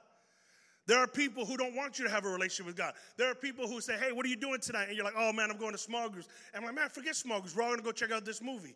There 0.86 0.98
are 0.98 1.06
people 1.06 1.44
who 1.44 1.58
don't 1.58 1.76
want 1.76 1.98
you 1.98 2.06
to 2.06 2.10
have 2.10 2.24
a 2.24 2.30
relationship 2.30 2.64
with 2.64 2.76
God. 2.76 2.94
There 3.18 3.30
are 3.30 3.34
people 3.34 3.68
who 3.68 3.82
say, 3.82 3.98
Hey, 3.98 4.10
what 4.10 4.24
are 4.24 4.30
you 4.30 4.36
doing 4.36 4.58
tonight? 4.58 4.86
And 4.88 4.96
you're 4.96 5.04
like, 5.04 5.14
Oh 5.18 5.34
man, 5.34 5.50
I'm 5.50 5.58
going 5.58 5.72
to 5.72 5.78
small 5.78 6.08
groups. 6.08 6.28
And 6.54 6.62
I'm 6.62 6.66
like, 6.66 6.74
Man, 6.74 6.88
forget 6.88 7.14
small 7.14 7.40
groups. 7.40 7.54
We're 7.54 7.62
all 7.64 7.70
gonna 7.70 7.82
go 7.82 7.92
check 7.92 8.10
out 8.10 8.24
this 8.24 8.40
movie. 8.40 8.74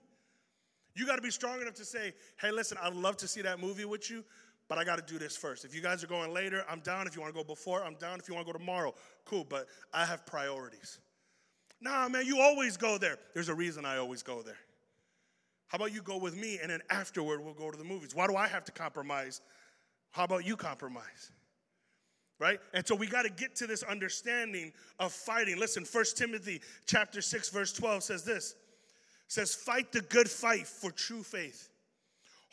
You 0.95 1.07
gotta 1.07 1.23
be 1.23 1.31
strong 1.31 1.63
enough 1.63 1.73
to 1.75 1.87
say, 1.87 2.13
Hey, 2.39 2.51
listen, 2.51 2.77
I'd 2.83 2.93
love 2.93 3.17
to 3.17 3.29
see 3.29 3.41
that 3.41 3.61
movie 3.61 3.87
with 3.87 4.11
you, 4.11 4.25
but 4.73 4.79
I 4.79 4.85
got 4.85 5.07
to 5.07 5.13
do 5.13 5.19
this 5.19 5.37
first. 5.37 5.67
If 5.67 5.75
you 5.75 5.83
guys 5.83 6.03
are 6.03 6.07
going 6.07 6.33
later, 6.33 6.65
I'm 6.67 6.81
down. 6.81 7.07
If 7.07 7.15
you 7.15 7.21
want 7.21 7.35
to 7.35 7.39
go 7.39 7.45
before, 7.45 7.85
I'm 7.85 7.95
down. 7.97 8.19
If 8.19 8.27
you 8.27 8.35
want 8.35 8.47
to 8.47 8.53
go 8.55 8.59
tomorrow, 8.59 8.95
cool, 9.27 9.45
but 9.45 9.67
I 9.93 10.07
have 10.07 10.25
priorities. 10.25 10.99
Nah, 11.83 12.09
man, 12.09 12.25
you 12.25 12.41
always 12.41 12.79
go 12.79 12.97
there. 12.97 13.19
There's 13.35 13.51
a 13.51 13.55
reason 13.55 13.85
I 13.85 13.99
always 13.99 14.23
go 14.23 14.41
there. 14.41 14.57
How 15.67 15.77
about 15.77 15.93
you 15.93 16.01
go 16.01 16.17
with 16.17 16.35
me 16.35 16.59
and 16.63 16.71
then 16.71 16.81
afterward 16.89 17.45
we'll 17.45 17.53
go 17.53 17.71
to 17.71 17.77
the 17.77 17.85
movies? 17.85 18.15
Why 18.15 18.27
do 18.27 18.35
I 18.35 18.49
have 18.49 18.65
to 18.65 18.73
compromise? 18.73 19.43
How 20.13 20.25
about 20.25 20.47
you 20.47 20.57
compromise? 20.57 21.33
Right? 22.39 22.59
And 22.73 22.87
so 22.87 22.95
we 22.95 23.07
got 23.07 23.25
to 23.25 23.31
get 23.31 23.55
to 23.57 23.67
this 23.67 23.83
understanding 23.83 24.73
of 24.99 25.13
fighting. 25.13 25.59
Listen, 25.59 25.85
First 25.85 26.17
Timothy 26.17 26.63
chapter 26.87 27.21
6 27.21 27.51
verse 27.51 27.75
12 27.75 28.05
says 28.05 28.25
this. 28.25 28.55
Says 29.29 29.55
fight 29.55 29.93
the 29.93 30.01
good 30.01 30.31
fight 30.31 30.67
for 30.67 30.91
true 30.91 31.23
faith. 31.23 31.69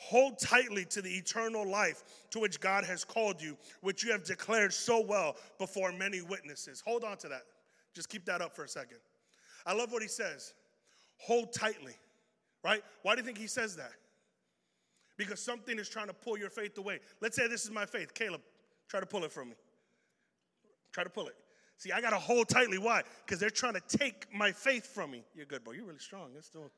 Hold 0.01 0.39
tightly 0.39 0.85
to 0.85 1.01
the 1.01 1.09
eternal 1.09 1.69
life 1.69 2.03
to 2.31 2.39
which 2.39 2.61
God 2.61 2.85
has 2.85 3.03
called 3.03 3.41
you, 3.41 3.57
which 3.81 4.01
you 4.03 4.11
have 4.11 4.23
declared 4.23 4.73
so 4.73 5.01
well 5.01 5.35
before 5.57 5.91
many 5.91 6.21
witnesses. 6.21 6.81
Hold 6.85 7.03
on 7.03 7.17
to 7.17 7.27
that. 7.27 7.43
Just 7.93 8.07
keep 8.07 8.23
that 8.25 8.41
up 8.41 8.55
for 8.55 8.63
a 8.63 8.67
second. 8.67 8.99
I 9.65 9.73
love 9.73 9.91
what 9.91 10.01
he 10.01 10.07
says. 10.07 10.53
Hold 11.17 11.51
tightly, 11.51 11.93
right? 12.63 12.81
Why 13.01 13.13
do 13.13 13.19
you 13.19 13.25
think 13.25 13.37
he 13.37 13.47
says 13.47 13.75
that? 13.75 13.91
Because 15.17 15.41
something 15.41 15.77
is 15.77 15.89
trying 15.89 16.07
to 16.07 16.13
pull 16.13 16.37
your 16.37 16.49
faith 16.49 16.77
away. 16.77 16.99
Let's 17.19 17.35
say 17.35 17.49
this 17.49 17.65
is 17.65 17.71
my 17.71 17.85
faith. 17.85 18.13
Caleb, 18.13 18.41
try 18.87 19.01
to 19.01 19.05
pull 19.05 19.25
it 19.25 19.33
from 19.33 19.49
me. 19.49 19.55
Try 20.93 21.03
to 21.03 21.09
pull 21.09 21.27
it. 21.27 21.35
See, 21.77 21.91
I 21.91 21.99
got 21.99 22.11
to 22.11 22.17
hold 22.17 22.47
tightly. 22.47 22.77
Why? 22.77 23.01
Because 23.25 23.39
they're 23.39 23.49
trying 23.49 23.73
to 23.73 23.97
take 23.97 24.33
my 24.33 24.53
faith 24.53 24.85
from 24.85 25.11
me. 25.11 25.23
You're 25.35 25.45
good, 25.45 25.65
boy. 25.65 25.73
You're 25.73 25.85
really 25.85 25.99
strong. 25.99 26.29
That's 26.33 26.47
still. 26.47 26.71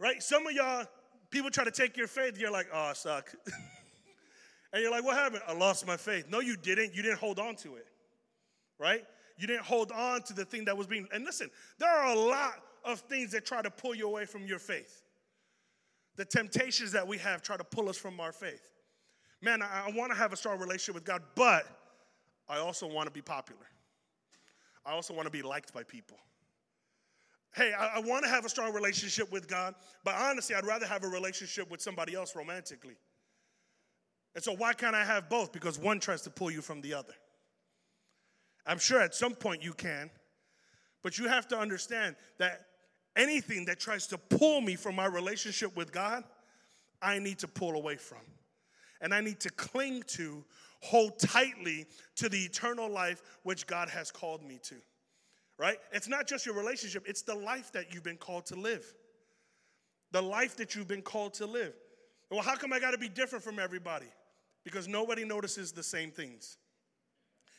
Right? 0.00 0.20
Some 0.20 0.46
of 0.48 0.52
y'all, 0.52 0.84
people 1.30 1.50
try 1.50 1.64
to 1.64 1.70
take 1.70 1.96
your 1.96 2.06
faith, 2.06 2.38
you're 2.38 2.50
like, 2.50 2.66
oh, 2.72 2.90
I 2.90 2.92
suck. 2.92 3.32
and 4.72 4.82
you're 4.82 4.90
like, 4.90 5.04
what 5.04 5.16
happened? 5.16 5.42
I 5.46 5.52
lost 5.52 5.86
my 5.86 5.96
faith. 5.96 6.26
No, 6.28 6.40
you 6.40 6.56
didn't. 6.56 6.94
You 6.94 7.02
didn't 7.02 7.18
hold 7.18 7.38
on 7.38 7.56
to 7.56 7.76
it, 7.76 7.86
right? 8.78 9.04
You 9.38 9.46
didn't 9.46 9.64
hold 9.64 9.92
on 9.92 10.22
to 10.22 10.34
the 10.34 10.44
thing 10.44 10.64
that 10.66 10.76
was 10.76 10.86
being. 10.86 11.06
And 11.12 11.24
listen, 11.24 11.50
there 11.78 11.88
are 11.88 12.14
a 12.14 12.18
lot 12.18 12.54
of 12.84 13.00
things 13.00 13.32
that 13.32 13.46
try 13.46 13.62
to 13.62 13.70
pull 13.70 13.94
you 13.94 14.06
away 14.06 14.26
from 14.26 14.46
your 14.46 14.58
faith. 14.58 15.02
The 16.16 16.24
temptations 16.24 16.92
that 16.92 17.06
we 17.06 17.18
have 17.18 17.42
try 17.42 17.56
to 17.56 17.64
pull 17.64 17.88
us 17.88 17.96
from 17.96 18.20
our 18.20 18.32
faith. 18.32 18.70
Man, 19.40 19.62
I, 19.62 19.86
I 19.86 19.90
want 19.92 20.12
to 20.12 20.18
have 20.18 20.32
a 20.32 20.36
strong 20.36 20.58
relationship 20.58 20.94
with 20.94 21.04
God, 21.04 21.22
but 21.34 21.64
I 22.48 22.58
also 22.58 22.86
want 22.86 23.06
to 23.06 23.12
be 23.12 23.22
popular. 23.22 23.62
I 24.84 24.92
also 24.92 25.14
want 25.14 25.26
to 25.26 25.30
be 25.30 25.42
liked 25.42 25.72
by 25.72 25.82
people 25.82 26.18
hey, 27.54 27.72
I, 27.78 27.96
I 27.96 28.00
want 28.00 28.24
to 28.24 28.30
have 28.30 28.44
a 28.44 28.48
strong 28.48 28.72
relationship 28.72 29.32
with 29.32 29.48
God, 29.48 29.74
but 30.04 30.14
honestly, 30.14 30.54
I'd 30.54 30.66
rather 30.66 30.86
have 30.86 31.04
a 31.04 31.08
relationship 31.08 31.70
with 31.70 31.80
somebody 31.80 32.14
else 32.14 32.36
romantically. 32.36 32.96
And 34.34 34.44
so, 34.44 34.54
why 34.54 34.72
can't 34.72 34.94
I 34.94 35.04
have 35.04 35.28
both? 35.28 35.52
Because 35.52 35.78
one 35.78 35.98
tries 35.98 36.22
to 36.22 36.30
pull 36.30 36.50
you 36.50 36.62
from 36.62 36.80
the 36.80 36.94
other. 36.94 37.14
I'm 38.66 38.78
sure 38.78 39.00
at 39.00 39.14
some 39.14 39.34
point 39.34 39.62
you 39.62 39.72
can, 39.72 40.10
but 41.02 41.18
you 41.18 41.28
have 41.28 41.48
to 41.48 41.58
understand 41.58 42.14
that 42.38 42.66
anything 43.16 43.64
that 43.64 43.80
tries 43.80 44.06
to 44.08 44.18
pull 44.18 44.60
me 44.60 44.76
from 44.76 44.94
my 44.94 45.06
relationship 45.06 45.76
with 45.76 45.92
God, 45.92 46.22
I 47.02 47.18
need 47.18 47.38
to 47.40 47.48
pull 47.48 47.74
away 47.74 47.96
from. 47.96 48.18
And 49.00 49.14
I 49.14 49.20
need 49.20 49.40
to 49.40 49.50
cling 49.50 50.04
to, 50.08 50.44
hold 50.82 51.18
tightly 51.18 51.86
to 52.16 52.28
the 52.28 52.38
eternal 52.38 52.88
life 52.88 53.22
which 53.42 53.66
God 53.66 53.88
has 53.88 54.10
called 54.10 54.42
me 54.42 54.58
to 54.64 54.76
right? 55.60 55.76
It's 55.92 56.08
not 56.08 56.26
just 56.26 56.46
your 56.46 56.54
relationship, 56.54 57.04
it's 57.06 57.20
the 57.20 57.34
life 57.34 57.70
that 57.72 57.92
you've 57.92 58.02
been 58.02 58.16
called 58.16 58.46
to 58.46 58.56
live. 58.56 58.94
The 60.10 60.22
life 60.22 60.56
that 60.56 60.74
you've 60.74 60.88
been 60.88 61.02
called 61.02 61.34
to 61.34 61.46
live. 61.46 61.74
Well, 62.30 62.40
how 62.40 62.56
come 62.56 62.72
I 62.72 62.80
got 62.80 62.92
to 62.92 62.98
be 62.98 63.10
different 63.10 63.44
from 63.44 63.58
everybody? 63.58 64.06
Because 64.64 64.88
nobody 64.88 65.24
notices 65.24 65.70
the 65.70 65.82
same 65.82 66.10
things. 66.10 66.56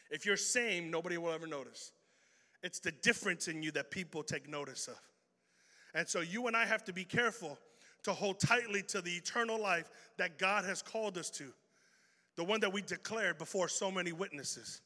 If 0.09 0.25
you're 0.25 0.35
same, 0.35 0.89
nobody 0.89 1.17
will 1.19 1.31
ever 1.31 1.45
notice. 1.45 1.91
It's 2.63 2.79
the 2.79 2.91
difference 2.91 3.47
in 3.47 3.61
you 3.61 3.71
that 3.71 3.91
people 3.91 4.23
take 4.23 4.49
notice 4.49 4.87
of. 4.87 4.99
And 5.93 6.07
so 6.07 6.21
you 6.21 6.47
and 6.47 6.57
I 6.57 6.65
have 6.65 6.83
to 6.85 6.93
be 6.93 7.03
careful 7.03 7.57
to 8.03 8.13
hold 8.13 8.39
tightly 8.39 8.81
to 8.83 9.01
the 9.01 9.11
eternal 9.11 9.61
life 9.61 9.89
that 10.17 10.39
God 10.39 10.65
has 10.65 10.81
called 10.81 11.19
us 11.19 11.29
to, 11.31 11.45
the 12.35 12.43
one 12.43 12.61
that 12.61 12.73
we 12.73 12.81
declared 12.81 13.37
before 13.37 13.67
so 13.67 13.91
many 13.91 14.11
witnesses. 14.11 14.81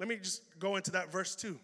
Let 0.00 0.08
me 0.08 0.16
just 0.16 0.42
go 0.58 0.74
into 0.74 0.90
that 0.92 1.12
verse 1.12 1.36
2 1.36 1.58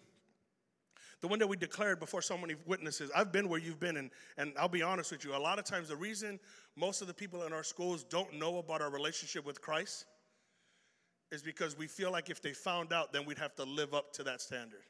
the 1.24 1.28
one 1.28 1.38
that 1.38 1.46
we 1.46 1.56
declared 1.56 2.00
before 2.00 2.20
so 2.20 2.36
many 2.36 2.54
witnesses. 2.66 3.10
I've 3.16 3.32
been 3.32 3.48
where 3.48 3.58
you've 3.58 3.80
been, 3.80 3.96
and, 3.96 4.10
and 4.36 4.52
I'll 4.58 4.68
be 4.68 4.82
honest 4.82 5.10
with 5.10 5.24
you. 5.24 5.34
A 5.34 5.38
lot 5.38 5.58
of 5.58 5.64
times, 5.64 5.88
the 5.88 5.96
reason 5.96 6.38
most 6.76 7.00
of 7.00 7.08
the 7.08 7.14
people 7.14 7.44
in 7.44 7.52
our 7.54 7.62
schools 7.62 8.04
don't 8.04 8.38
know 8.38 8.58
about 8.58 8.82
our 8.82 8.90
relationship 8.90 9.46
with 9.46 9.62
Christ 9.62 10.04
is 11.32 11.40
because 11.40 11.78
we 11.78 11.86
feel 11.86 12.12
like 12.12 12.28
if 12.28 12.42
they 12.42 12.52
found 12.52 12.92
out, 12.92 13.14
then 13.14 13.24
we'd 13.24 13.38
have 13.38 13.54
to 13.54 13.64
live 13.64 13.94
up 13.94 14.12
to 14.12 14.22
that 14.24 14.42
standard. 14.42 14.82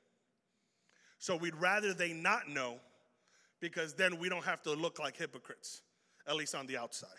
So 1.21 1.37
we'd 1.37 1.55
rather 1.55 1.95
they 1.95 2.13
not 2.13 2.49
know 2.49 2.79
because 3.61 3.95
then 3.95 4.19
we 4.19 4.29
don't 4.29 4.45
have 4.45 4.61
to 4.65 4.73
look 4.73 4.99
like 4.99 5.17
hypocrites, 5.17 5.83
at 6.27 6.35
least 6.35 6.57
on 6.57 6.67
the 6.67 6.77
outside. 6.77 7.11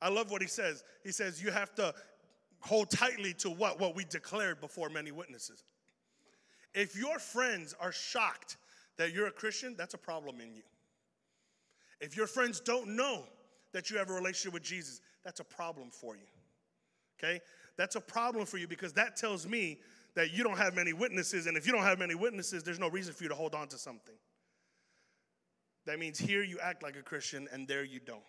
I 0.00 0.08
love 0.08 0.32
what 0.32 0.42
he 0.42 0.48
says. 0.48 0.82
He 1.04 1.12
says, 1.12 1.40
You 1.40 1.52
have 1.52 1.72
to 1.76 1.94
hold 2.58 2.90
tightly 2.90 3.32
to 3.34 3.50
what? 3.50 3.78
What 3.78 3.94
we 3.94 4.04
declared 4.06 4.60
before 4.60 4.88
many 4.88 5.12
witnesses. 5.12 5.62
If 6.74 6.96
your 6.96 7.18
friends 7.18 7.74
are 7.80 7.92
shocked 7.92 8.56
that 8.96 9.12
you're 9.12 9.26
a 9.26 9.32
Christian, 9.32 9.74
that's 9.76 9.94
a 9.94 9.98
problem 9.98 10.40
in 10.40 10.54
you. 10.54 10.62
If 12.00 12.16
your 12.16 12.26
friends 12.26 12.60
don't 12.60 12.96
know 12.96 13.24
that 13.72 13.90
you 13.90 13.98
have 13.98 14.10
a 14.10 14.12
relationship 14.12 14.54
with 14.54 14.62
Jesus, 14.62 15.00
that's 15.24 15.40
a 15.40 15.44
problem 15.44 15.90
for 15.90 16.16
you. 16.16 16.22
Okay? 17.18 17.40
That's 17.76 17.96
a 17.96 18.00
problem 18.00 18.46
for 18.46 18.58
you 18.58 18.66
because 18.66 18.92
that 18.94 19.16
tells 19.16 19.46
me 19.46 19.78
that 20.14 20.32
you 20.32 20.42
don't 20.42 20.58
have 20.58 20.74
many 20.74 20.92
witnesses. 20.92 21.46
And 21.46 21.56
if 21.56 21.66
you 21.66 21.72
don't 21.72 21.84
have 21.84 21.98
many 21.98 22.14
witnesses, 22.14 22.62
there's 22.62 22.78
no 22.78 22.88
reason 22.88 23.14
for 23.14 23.22
you 23.22 23.28
to 23.28 23.34
hold 23.34 23.54
on 23.54 23.68
to 23.68 23.78
something. 23.78 24.14
That 25.86 25.98
means 25.98 26.18
here 26.18 26.42
you 26.42 26.58
act 26.60 26.82
like 26.82 26.96
a 26.96 27.02
Christian 27.02 27.48
and 27.52 27.66
there 27.66 27.84
you 27.84 28.00
don't. 28.00 28.20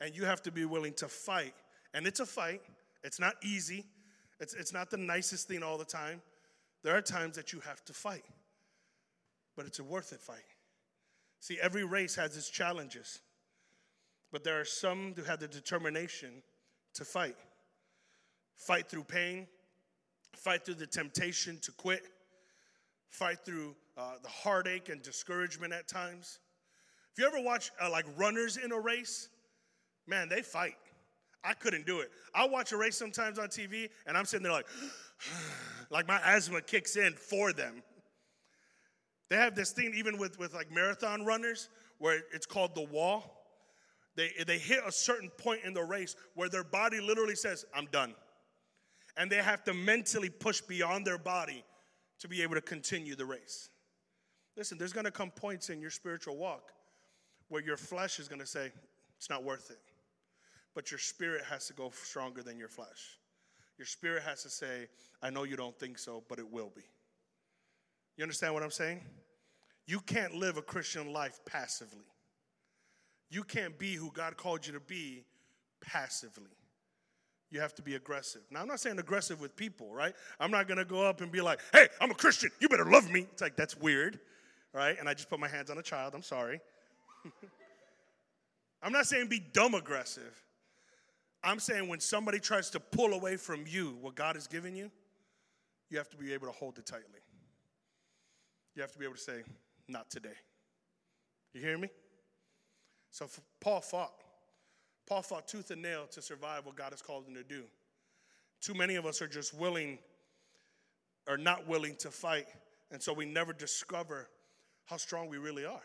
And 0.00 0.16
you 0.16 0.24
have 0.24 0.42
to 0.42 0.52
be 0.52 0.64
willing 0.64 0.94
to 0.94 1.08
fight. 1.08 1.54
And 1.94 2.06
it's 2.06 2.20
a 2.20 2.26
fight, 2.26 2.62
it's 3.02 3.20
not 3.20 3.34
easy, 3.42 3.84
it's, 4.40 4.54
it's 4.54 4.72
not 4.72 4.90
the 4.90 4.96
nicest 4.96 5.48
thing 5.48 5.62
all 5.62 5.78
the 5.78 5.84
time. 5.84 6.22
There 6.82 6.96
are 6.96 7.02
times 7.02 7.36
that 7.36 7.52
you 7.52 7.60
have 7.60 7.84
to 7.86 7.92
fight, 7.92 8.24
but 9.56 9.66
it's 9.66 9.78
a 9.78 9.84
worth 9.84 10.12
it 10.12 10.20
fight. 10.20 10.38
See, 11.40 11.58
every 11.60 11.84
race 11.84 12.14
has 12.16 12.36
its 12.36 12.50
challenges, 12.50 13.20
but 14.32 14.44
there 14.44 14.60
are 14.60 14.64
some 14.64 15.14
who 15.14 15.22
have 15.24 15.40
the 15.40 15.48
determination 15.48 16.42
to 16.94 17.04
fight. 17.04 17.36
Fight 18.56 18.88
through 18.88 19.04
pain, 19.04 19.46
fight 20.36 20.64
through 20.64 20.74
the 20.74 20.86
temptation 20.86 21.58
to 21.62 21.72
quit, 21.72 22.02
fight 23.08 23.38
through 23.44 23.74
uh, 23.96 24.12
the 24.22 24.28
heartache 24.28 24.88
and 24.88 25.02
discouragement 25.02 25.72
at 25.72 25.88
times. 25.88 26.38
If 27.12 27.18
you 27.18 27.26
ever 27.26 27.40
watch 27.42 27.70
uh, 27.80 27.90
like 27.90 28.06
runners 28.16 28.56
in 28.56 28.72
a 28.72 28.78
race, 28.78 29.28
man, 30.06 30.28
they 30.28 30.42
fight. 30.42 30.76
I 31.44 31.54
couldn't 31.54 31.86
do 31.86 32.00
it. 32.00 32.10
I 32.34 32.46
watch 32.46 32.72
a 32.72 32.76
race 32.76 32.96
sometimes 32.96 33.38
on 33.38 33.48
TV 33.48 33.88
and 34.06 34.16
I'm 34.16 34.24
sitting 34.24 34.42
there 34.42 34.52
like, 34.52 34.66
like 35.90 36.06
my 36.06 36.20
asthma 36.24 36.60
kicks 36.60 36.96
in 36.96 37.12
for 37.14 37.52
them. 37.52 37.82
They 39.28 39.36
have 39.36 39.54
this 39.54 39.70
thing 39.70 39.92
even 39.94 40.18
with, 40.18 40.38
with 40.38 40.54
like 40.54 40.70
marathon 40.72 41.24
runners 41.24 41.68
where 41.98 42.20
it's 42.32 42.46
called 42.46 42.74
the 42.74 42.82
wall. 42.82 43.36
They, 44.16 44.30
they 44.46 44.58
hit 44.58 44.80
a 44.84 44.92
certain 44.92 45.30
point 45.38 45.60
in 45.64 45.72
the 45.72 45.84
race 45.84 46.16
where 46.34 46.48
their 46.48 46.64
body 46.64 47.00
literally 47.00 47.36
says, 47.36 47.64
I'm 47.74 47.86
done. 47.86 48.14
And 49.16 49.30
they 49.30 49.36
have 49.36 49.64
to 49.64 49.74
mentally 49.74 50.28
push 50.28 50.60
beyond 50.60 51.06
their 51.06 51.18
body 51.18 51.64
to 52.18 52.28
be 52.28 52.42
able 52.42 52.56
to 52.56 52.60
continue 52.60 53.14
the 53.14 53.24
race. 53.24 53.70
Listen, 54.56 54.78
there's 54.78 54.92
gonna 54.92 55.10
come 55.10 55.30
points 55.30 55.70
in 55.70 55.80
your 55.80 55.90
spiritual 55.90 56.36
walk 56.36 56.72
where 57.48 57.62
your 57.62 57.76
flesh 57.76 58.18
is 58.18 58.28
gonna 58.28 58.46
say, 58.46 58.72
It's 59.16 59.30
not 59.30 59.44
worth 59.44 59.70
it. 59.70 59.78
But 60.74 60.90
your 60.90 60.98
spirit 60.98 61.42
has 61.50 61.66
to 61.66 61.72
go 61.72 61.90
stronger 61.90 62.42
than 62.42 62.58
your 62.58 62.68
flesh. 62.68 63.18
Your 63.78 63.86
spirit 63.86 64.22
has 64.24 64.42
to 64.42 64.50
say, 64.50 64.88
I 65.22 65.30
know 65.30 65.44
you 65.44 65.56
don't 65.56 65.78
think 65.78 65.98
so, 65.98 66.22
but 66.28 66.38
it 66.38 66.50
will 66.50 66.70
be. 66.74 66.82
You 68.16 68.22
understand 68.22 68.54
what 68.54 68.62
I'm 68.62 68.70
saying? 68.70 69.00
You 69.86 70.00
can't 70.00 70.34
live 70.34 70.56
a 70.56 70.62
Christian 70.62 71.12
life 71.12 71.40
passively. 71.46 72.04
You 73.30 73.42
can't 73.42 73.78
be 73.78 73.94
who 73.94 74.10
God 74.12 74.36
called 74.36 74.66
you 74.66 74.72
to 74.74 74.80
be 74.80 75.24
passively. 75.80 76.50
You 77.50 77.60
have 77.60 77.74
to 77.76 77.82
be 77.82 77.94
aggressive. 77.94 78.42
Now, 78.50 78.60
I'm 78.60 78.68
not 78.68 78.80
saying 78.80 78.98
aggressive 78.98 79.40
with 79.40 79.56
people, 79.56 79.92
right? 79.92 80.14
I'm 80.38 80.50
not 80.50 80.68
gonna 80.68 80.84
go 80.84 81.02
up 81.02 81.20
and 81.20 81.32
be 81.32 81.40
like, 81.40 81.60
hey, 81.72 81.88
I'm 82.00 82.10
a 82.10 82.14
Christian, 82.14 82.50
you 82.60 82.68
better 82.68 82.84
love 82.84 83.10
me. 83.10 83.26
It's 83.32 83.42
like, 83.42 83.56
that's 83.56 83.76
weird, 83.76 84.20
right? 84.72 84.96
And 84.98 85.08
I 85.08 85.14
just 85.14 85.28
put 85.28 85.40
my 85.40 85.48
hands 85.48 85.70
on 85.70 85.78
a 85.78 85.82
child, 85.82 86.14
I'm 86.14 86.22
sorry. 86.22 86.60
I'm 88.82 88.92
not 88.92 89.06
saying 89.06 89.28
be 89.28 89.40
dumb 89.40 89.74
aggressive. 89.74 90.40
I'm 91.42 91.58
saying 91.58 91.88
when 91.88 92.00
somebody 92.00 92.38
tries 92.38 92.70
to 92.70 92.80
pull 92.80 93.14
away 93.14 93.36
from 93.36 93.64
you 93.66 93.96
what 94.00 94.14
God 94.14 94.36
has 94.36 94.46
given 94.46 94.76
you, 94.76 94.90
you 95.88 95.98
have 95.98 96.08
to 96.10 96.16
be 96.16 96.32
able 96.32 96.46
to 96.46 96.52
hold 96.52 96.78
it 96.78 96.86
tightly. 96.86 97.20
You 98.74 98.82
have 98.82 98.92
to 98.92 98.98
be 98.98 99.04
able 99.04 99.16
to 99.16 99.20
say, 99.20 99.42
not 99.88 100.10
today. 100.10 100.36
You 101.52 101.60
hear 101.60 101.78
me? 101.78 101.88
So 103.10 103.26
Paul 103.60 103.80
fought. 103.80 104.12
Paul 105.06 105.22
fought 105.22 105.48
tooth 105.48 105.70
and 105.70 105.82
nail 105.82 106.06
to 106.12 106.22
survive 106.22 106.66
what 106.66 106.76
God 106.76 106.92
has 106.92 107.02
called 107.02 107.26
him 107.26 107.34
to 107.34 107.42
do. 107.42 107.64
Too 108.60 108.74
many 108.74 108.94
of 108.96 109.06
us 109.06 109.20
are 109.20 109.26
just 109.26 109.54
willing 109.54 109.98
or 111.26 111.36
not 111.36 111.66
willing 111.66 111.96
to 111.96 112.10
fight, 112.10 112.46
and 112.92 113.02
so 113.02 113.12
we 113.12 113.24
never 113.24 113.52
discover 113.52 114.28
how 114.84 114.96
strong 114.96 115.28
we 115.28 115.38
really 115.38 115.64
are. 115.64 115.82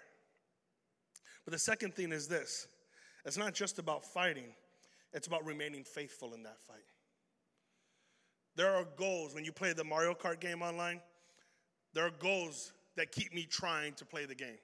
But 1.45 1.53
the 1.53 1.59
second 1.59 1.95
thing 1.95 2.11
is 2.11 2.27
this 2.27 2.67
it's 3.25 3.37
not 3.37 3.53
just 3.53 3.79
about 3.79 4.03
fighting, 4.05 4.53
it's 5.15 5.27
about 5.27 5.43
remaining 5.45 5.83
faithful 5.83 6.33
in 6.33 6.43
that 6.43 6.61
fight. 6.67 6.85
There 8.55 8.75
are 8.75 8.85
goals 8.97 9.33
when 9.33 9.43
you 9.43 9.51
play 9.51 9.73
the 9.73 9.83
Mario 9.83 10.13
Kart 10.13 10.39
game 10.39 10.61
online, 10.61 11.01
there 11.93 12.05
are 12.05 12.11
goals 12.19 12.73
that 12.97 13.11
keep 13.11 13.33
me 13.33 13.47
trying 13.49 13.93
to 13.93 14.05
play 14.05 14.25
the 14.25 14.35
game, 14.35 14.59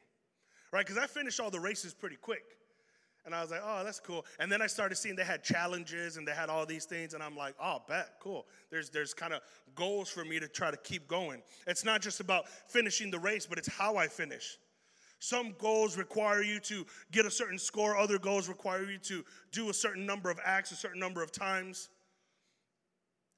right? 0.72 0.86
Because 0.86 1.02
I 1.02 1.08
finished 1.08 1.40
all 1.40 1.50
the 1.50 1.60
races 1.60 1.94
pretty 1.94 2.18
quick. 2.18 2.44
And 3.24 3.36
I 3.36 3.42
was 3.42 3.52
like, 3.52 3.62
oh, 3.64 3.84
that's 3.84 4.00
cool. 4.00 4.26
And 4.40 4.52
then 4.52 4.64
I 4.64 4.68
started 4.68 4.96
seeing 4.96 5.16
they 5.16 5.24
had 5.24 5.44
challenges 5.44 6.18
and 6.18 6.28
they 6.28 6.32
had 6.32 6.50
all 6.50 6.66
these 6.66 6.86
things. 6.86 7.14
And 7.14 7.22
I'm 7.22 7.38
like, 7.38 7.54
oh, 7.62 7.78
bet, 7.88 8.16
cool. 8.20 8.48
There's, 8.72 8.90
there's 8.90 9.14
kind 9.14 9.32
of 9.32 9.42
goals 9.76 10.10
for 10.10 10.26
me 10.26 10.40
to 10.40 10.48
try 10.48 10.72
to 10.72 10.78
keep 10.78 11.08
going. 11.08 11.44
It's 11.68 11.86
not 11.86 12.02
just 12.02 12.20
about 12.20 12.50
finishing 12.68 13.12
the 13.12 13.20
race, 13.20 13.46
but 13.46 13.60
it's 13.60 13.68
how 13.68 13.96
I 13.96 14.08
finish. 14.08 14.58
Some 15.22 15.54
goals 15.60 15.98
require 15.98 16.42
you 16.42 16.60
to 16.62 16.84
get 17.12 17.28
a 17.28 17.32
certain 17.32 17.60
score, 17.60 17.96
other 17.96 18.18
goals 18.18 18.50
require 18.50 18.90
you 18.90 18.98
to 19.04 19.24
do 19.52 19.70
a 19.70 19.74
certain 19.74 20.04
number 20.04 20.32
of 20.32 20.40
acts 20.44 20.72
a 20.72 20.76
certain 20.76 21.00
number 21.00 21.22
of 21.22 21.32
times. 21.32 21.90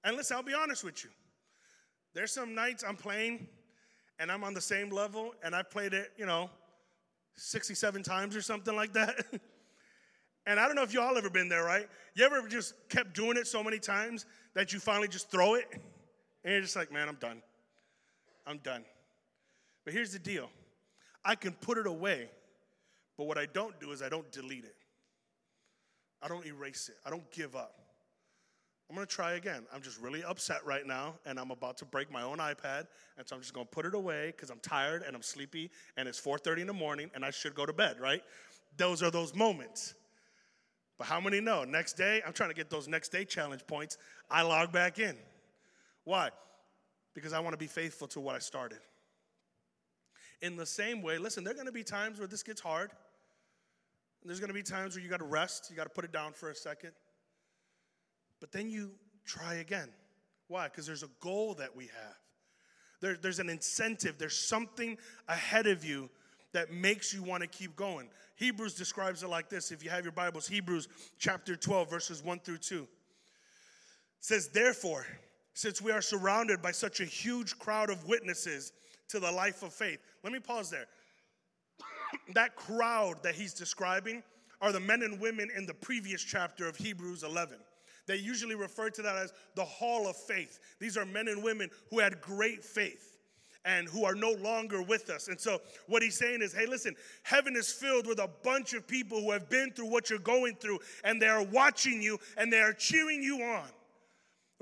And 0.06 0.16
listen, 0.16 0.38
I'll 0.38 0.44
be 0.44 0.54
honest 0.54 0.86
with 0.86 1.04
you. 1.04 1.10
There's 2.14 2.32
some 2.32 2.56
nights 2.56 2.86
I'm 2.88 2.96
playing 2.96 3.48
and 4.18 4.32
I'm 4.32 4.46
on 4.46 4.54
the 4.54 4.62
same 4.62 4.92
level 4.92 5.36
and 5.44 5.54
I've 5.54 5.70
played 5.70 5.94
it, 5.94 6.14
you 6.16 6.26
know, 6.26 6.50
67 7.36 8.02
times 8.02 8.38
or 8.38 8.42
something 8.42 8.78
like 8.78 8.94
that. 8.94 9.26
and 10.46 10.62
I 10.62 10.68
don't 10.68 10.78
know 10.78 10.84
if 10.84 10.94
y'all 10.94 11.18
ever 11.18 11.30
been 11.30 11.50
there, 11.50 11.66
right? 11.66 11.90
You 12.16 12.24
ever 12.24 12.48
just 12.48 12.76
kept 12.88 13.14
doing 13.14 13.36
it 13.36 13.46
so 13.46 13.62
many 13.62 13.80
times 13.80 14.26
that 14.54 14.72
you 14.72 14.80
finally 14.80 15.10
just 15.10 15.30
throw 15.30 15.56
it 15.56 15.68
and 16.46 16.54
you're 16.54 16.62
just 16.62 16.78
like, 16.78 16.94
man, 16.94 17.10
I'm 17.10 17.16
done. 17.16 17.42
I'm 18.48 18.60
done. 18.60 18.86
But 19.84 19.94
here's 19.94 20.14
the 20.14 20.20
deal 20.20 20.50
I 21.26 21.36
can 21.36 21.54
put 21.54 21.78
it 21.78 21.88
away, 21.88 22.30
but 23.18 23.26
what 23.26 23.38
I 23.38 23.46
don't 23.46 23.80
do 23.80 23.92
is 23.92 24.02
I 24.02 24.10
don't 24.10 24.30
delete 24.32 24.66
it. 24.66 24.76
I 26.22 26.28
don't 26.28 26.46
erase 26.46 26.90
it. 26.90 26.96
I 27.06 27.10
don't 27.10 27.30
give 27.32 27.56
up. 27.56 27.80
I'm 28.90 28.96
gonna 28.96 29.08
try 29.08 29.34
again. 29.34 29.66
I'm 29.74 29.82
just 29.82 30.00
really 30.00 30.24
upset 30.24 30.66
right 30.66 30.86
now, 30.86 31.16
and 31.26 31.40
I'm 31.40 31.52
about 31.52 31.78
to 31.78 31.86
break 31.86 32.12
my 32.12 32.22
own 32.22 32.38
iPad, 32.38 32.88
and 33.18 33.28
so 33.28 33.36
I'm 33.36 33.42
just 33.42 33.54
gonna 33.54 33.66
put 33.66 33.86
it 33.86 33.96
away 33.96 34.28
because 34.28 34.50
I'm 34.50 34.60
tired 34.60 35.04
and 35.04 35.16
I'm 35.16 35.22
sleepy, 35.24 35.72
and 35.98 36.08
it's 36.08 36.20
4:30 36.20 36.62
in 36.62 36.68
the 36.68 36.74
morning, 36.74 37.10
and 37.16 37.26
I 37.26 37.32
should 37.32 37.56
go 37.56 37.66
to 37.66 37.74
bed. 37.74 38.00
Right? 38.00 38.24
Those 38.78 39.02
are 39.02 39.12
those 39.12 39.34
moments. 39.34 39.96
But 40.98 41.08
how 41.08 41.20
many 41.20 41.42
know? 41.42 41.64
Next 41.64 41.94
day, 41.94 42.22
I'm 42.26 42.34
trying 42.34 42.50
to 42.50 42.56
get 42.56 42.70
those 42.70 42.88
next 42.88 43.10
day 43.10 43.26
challenge 43.26 43.66
points. 43.66 43.98
I 44.30 44.44
log 44.44 44.72
back 44.72 45.00
in. 45.00 45.18
Why? 46.04 46.30
Because 47.14 47.34
I 47.34 47.40
want 47.40 47.54
to 47.54 47.58
be 47.58 47.68
faithful 47.68 48.08
to 48.10 48.20
what 48.20 48.36
I 48.36 48.40
started. 48.40 48.80
In 50.44 50.58
the 50.58 50.66
same 50.66 51.02
way, 51.02 51.18
listen, 51.18 51.46
there 51.46 51.52
are 51.52 51.56
going 51.56 51.68
to 51.68 51.72
be 51.72 51.86
times 51.86 52.20
where 52.20 52.28
this 52.28 52.44
gets 52.44 52.60
hard. 52.60 52.92
There's 54.26 54.42
going 54.42 54.50
to 54.50 54.54
be 54.54 54.62
times 54.62 54.94
where 54.94 55.02
you 55.02 55.10
got 55.10 55.22
to 55.22 55.26
rest, 55.26 55.70
you 55.70 55.76
got 55.78 55.86
to 55.86 55.90
put 55.90 56.04
it 56.04 56.12
down 56.12 56.34
for 56.34 56.50
a 56.50 56.56
second. 56.56 56.92
But 58.42 58.52
then 58.52 58.70
you 58.70 58.92
try 59.26 59.56
again. 59.56 59.88
Why? 60.50 60.66
Because 60.66 60.86
there's 60.86 61.02
a 61.02 61.10
goal 61.22 61.54
that 61.56 61.74
we 61.74 61.86
have. 61.86 62.16
There, 63.00 63.16
there's 63.16 63.40
an 63.40 63.50
incentive, 63.50 64.18
there's 64.18 64.38
something 64.38 64.98
ahead 65.30 65.66
of 65.66 65.86
you 65.86 66.10
that 66.52 66.74
makes 66.74 67.14
you 67.14 67.24
want 67.24 67.42
to 67.42 67.48
keep 67.48 67.78
going. 67.78 68.10
Hebrews 68.36 68.76
describes 68.76 69.24
it 69.24 69.30
like 69.30 69.48
this. 69.48 69.72
If 69.72 69.82
you 69.82 69.90
have 69.92 70.04
your 70.04 70.12
Bibles, 70.12 70.46
Hebrews 70.46 70.90
chapter 71.18 71.56
12, 71.56 71.90
verses 71.90 72.22
1 72.22 72.40
through 72.40 72.58
2. 72.58 72.84
It 72.84 72.90
says, 74.20 74.50
Therefore, 74.50 75.08
since 75.54 75.82
we 75.82 75.94
are 75.94 76.02
surrounded 76.02 76.62
by 76.62 76.72
such 76.72 77.00
a 77.00 77.06
huge 77.06 77.58
crowd 77.60 77.90
of 77.90 78.06
witnesses, 78.08 78.74
to 79.14 79.20
the 79.20 79.32
life 79.32 79.62
of 79.62 79.72
faith. 79.72 80.00
Let 80.24 80.34
me 80.34 80.40
pause 80.40 80.72
there. 80.72 80.88
that 82.34 82.56
crowd 82.56 83.22
that 83.22 83.36
he's 83.36 83.54
describing 83.54 84.24
are 84.60 84.72
the 84.72 84.80
men 84.80 85.04
and 85.04 85.20
women 85.20 85.52
in 85.56 85.68
the 85.68 85.74
previous 85.74 86.24
chapter 86.24 86.68
of 86.68 86.76
Hebrews 86.76 87.22
11. 87.22 87.58
They 88.08 88.16
usually 88.16 88.56
refer 88.56 88.90
to 88.90 89.02
that 89.04 89.16
as 89.16 89.32
the 89.56 89.64
hall 89.64 90.10
of 90.10 90.16
faith. 90.16 90.60
These 90.80 90.98
are 90.98 91.06
men 91.06 91.28
and 91.28 91.44
women 91.44 91.70
who 91.92 92.00
had 92.00 92.22
great 92.22 92.64
faith 92.64 93.20
and 93.66 93.88
who 93.88 94.04
are 94.04 94.16
no 94.16 94.32
longer 94.32 94.82
with 94.82 95.12
us. 95.12 95.28
And 95.28 95.40
so, 95.40 95.62
what 95.88 96.02
he's 96.02 96.18
saying 96.18 96.42
is, 96.42 96.52
hey, 96.52 96.66
listen, 96.66 96.96
heaven 97.22 97.56
is 97.56 97.72
filled 97.72 98.08
with 98.08 98.20
a 98.20 98.30
bunch 98.44 98.74
of 98.74 98.88
people 98.88 99.22
who 99.22 99.32
have 99.32 99.48
been 99.48 99.72
through 99.72 99.92
what 99.92 100.10
you're 100.10 100.20
going 100.20 100.56
through, 100.56 100.80
and 101.04 101.22
they 101.22 101.28
are 101.28 101.44
watching 101.44 102.02
you 102.02 102.20
and 102.36 102.52
they 102.52 102.60
are 102.60 102.74
cheering 102.74 103.22
you 103.22 103.42
on 103.44 103.68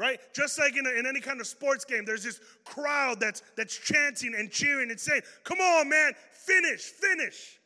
right? 0.02 0.20
Just 0.34 0.58
like 0.58 0.76
in, 0.76 0.88
a, 0.88 0.90
in 0.90 1.06
any 1.06 1.20
kind 1.20 1.40
of 1.40 1.46
sports 1.46 1.86
game, 1.86 2.06
there's 2.06 2.24
this 2.24 2.42
crowd 2.66 3.20
that's, 3.20 3.44
that's 3.56 3.78
chanting 3.78 4.34
and 4.36 4.50
cheering 4.50 4.90
and 4.90 5.00
saying, 5.00 5.22
Come 5.44 5.60
on, 5.60 5.88
man, 5.88 6.14
finish, 6.32 6.82
finish. 6.82 7.60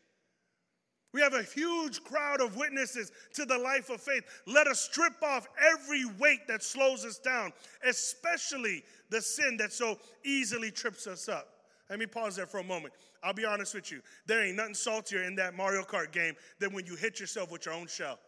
We 1.14 1.22
have 1.22 1.34
a 1.34 1.44
huge 1.44 2.04
crowd 2.04 2.42
of 2.42 2.58
witnesses 2.58 3.14
to 3.36 3.46
the 3.46 3.58
life 3.58 3.90
of 3.90 4.02
faith. 4.02 4.26
Let 4.46 4.68
us 4.68 4.82
strip 4.82 5.14
off 5.24 5.48
every 5.74 6.04
weight 6.20 6.46
that 6.50 6.62
slows 6.62 7.06
us 7.06 7.20
down, 7.20 7.54
especially 7.88 8.84
the 9.10 9.22
sin 9.22 9.56
that 9.60 9.72
so 9.72 9.98
easily 10.26 10.72
trips 10.72 11.08
us 11.08 11.30
up. 11.30 11.48
Let 11.90 12.00
me 12.00 12.06
pause 12.06 12.36
there 12.36 12.48
for 12.48 12.58
a 12.58 12.66
moment. 12.66 12.94
I'll 13.24 13.34
be 13.34 13.46
honest 13.46 13.74
with 13.74 13.94
you. 13.94 14.02
There 14.26 14.44
ain't 14.44 14.58
nothing 14.58 14.74
saltier 14.74 15.24
in 15.24 15.36
that 15.36 15.56
Mario 15.56 15.84
Kart 15.84 16.12
game 16.12 16.34
than 16.60 16.74
when 16.74 16.86
you 16.86 16.98
hit 16.98 17.22
yourself 17.22 17.50
with 17.50 17.66
your 17.66 17.76
own 17.76 17.88
shell. 17.88 18.20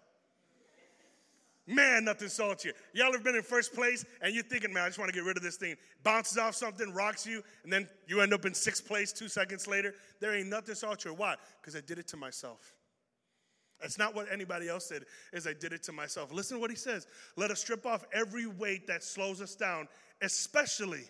Man, 1.69 2.05
nothing 2.05 2.29
saltier. 2.29 2.71
Y'all 2.93 3.11
have 3.11 3.25
been 3.25 3.35
in 3.35 3.43
first 3.43 3.73
place 3.73 4.05
and 4.21 4.33
you're 4.33 4.43
thinking, 4.43 4.71
man, 4.71 4.83
I 4.83 4.87
just 4.87 4.99
want 4.99 5.09
to 5.11 5.15
get 5.15 5.25
rid 5.25 5.35
of 5.35 5.43
this 5.43 5.57
thing. 5.57 5.75
Bounces 6.01 6.37
off 6.37 6.55
something, 6.55 6.93
rocks 6.93 7.27
you, 7.27 7.43
and 7.65 7.73
then 7.73 7.89
you 8.07 8.21
end 8.21 8.33
up 8.33 8.45
in 8.45 8.53
sixth 8.53 8.87
place 8.87 9.11
two 9.11 9.27
seconds 9.27 9.67
later. 9.67 9.93
There 10.21 10.33
ain't 10.33 10.47
nothing 10.47 10.75
saltier. 10.75 11.13
Why? 11.13 11.35
Because 11.59 11.75
I 11.75 11.81
did 11.81 11.99
it 11.99 12.07
to 12.07 12.17
myself. 12.17 12.73
That's 13.81 13.99
not 13.99 14.15
what 14.15 14.31
anybody 14.31 14.69
else 14.69 14.87
did, 14.87 15.05
is 15.33 15.45
I 15.45 15.53
did 15.53 15.73
it 15.73 15.83
to 15.83 15.91
myself. 15.91 16.31
Listen 16.31 16.55
to 16.55 16.61
what 16.61 16.69
he 16.69 16.77
says. 16.77 17.05
Let 17.35 17.51
us 17.51 17.59
strip 17.59 17.85
off 17.85 18.05
every 18.13 18.47
weight 18.47 18.87
that 18.87 19.03
slows 19.03 19.41
us 19.41 19.53
down, 19.53 19.89
especially 20.21 21.03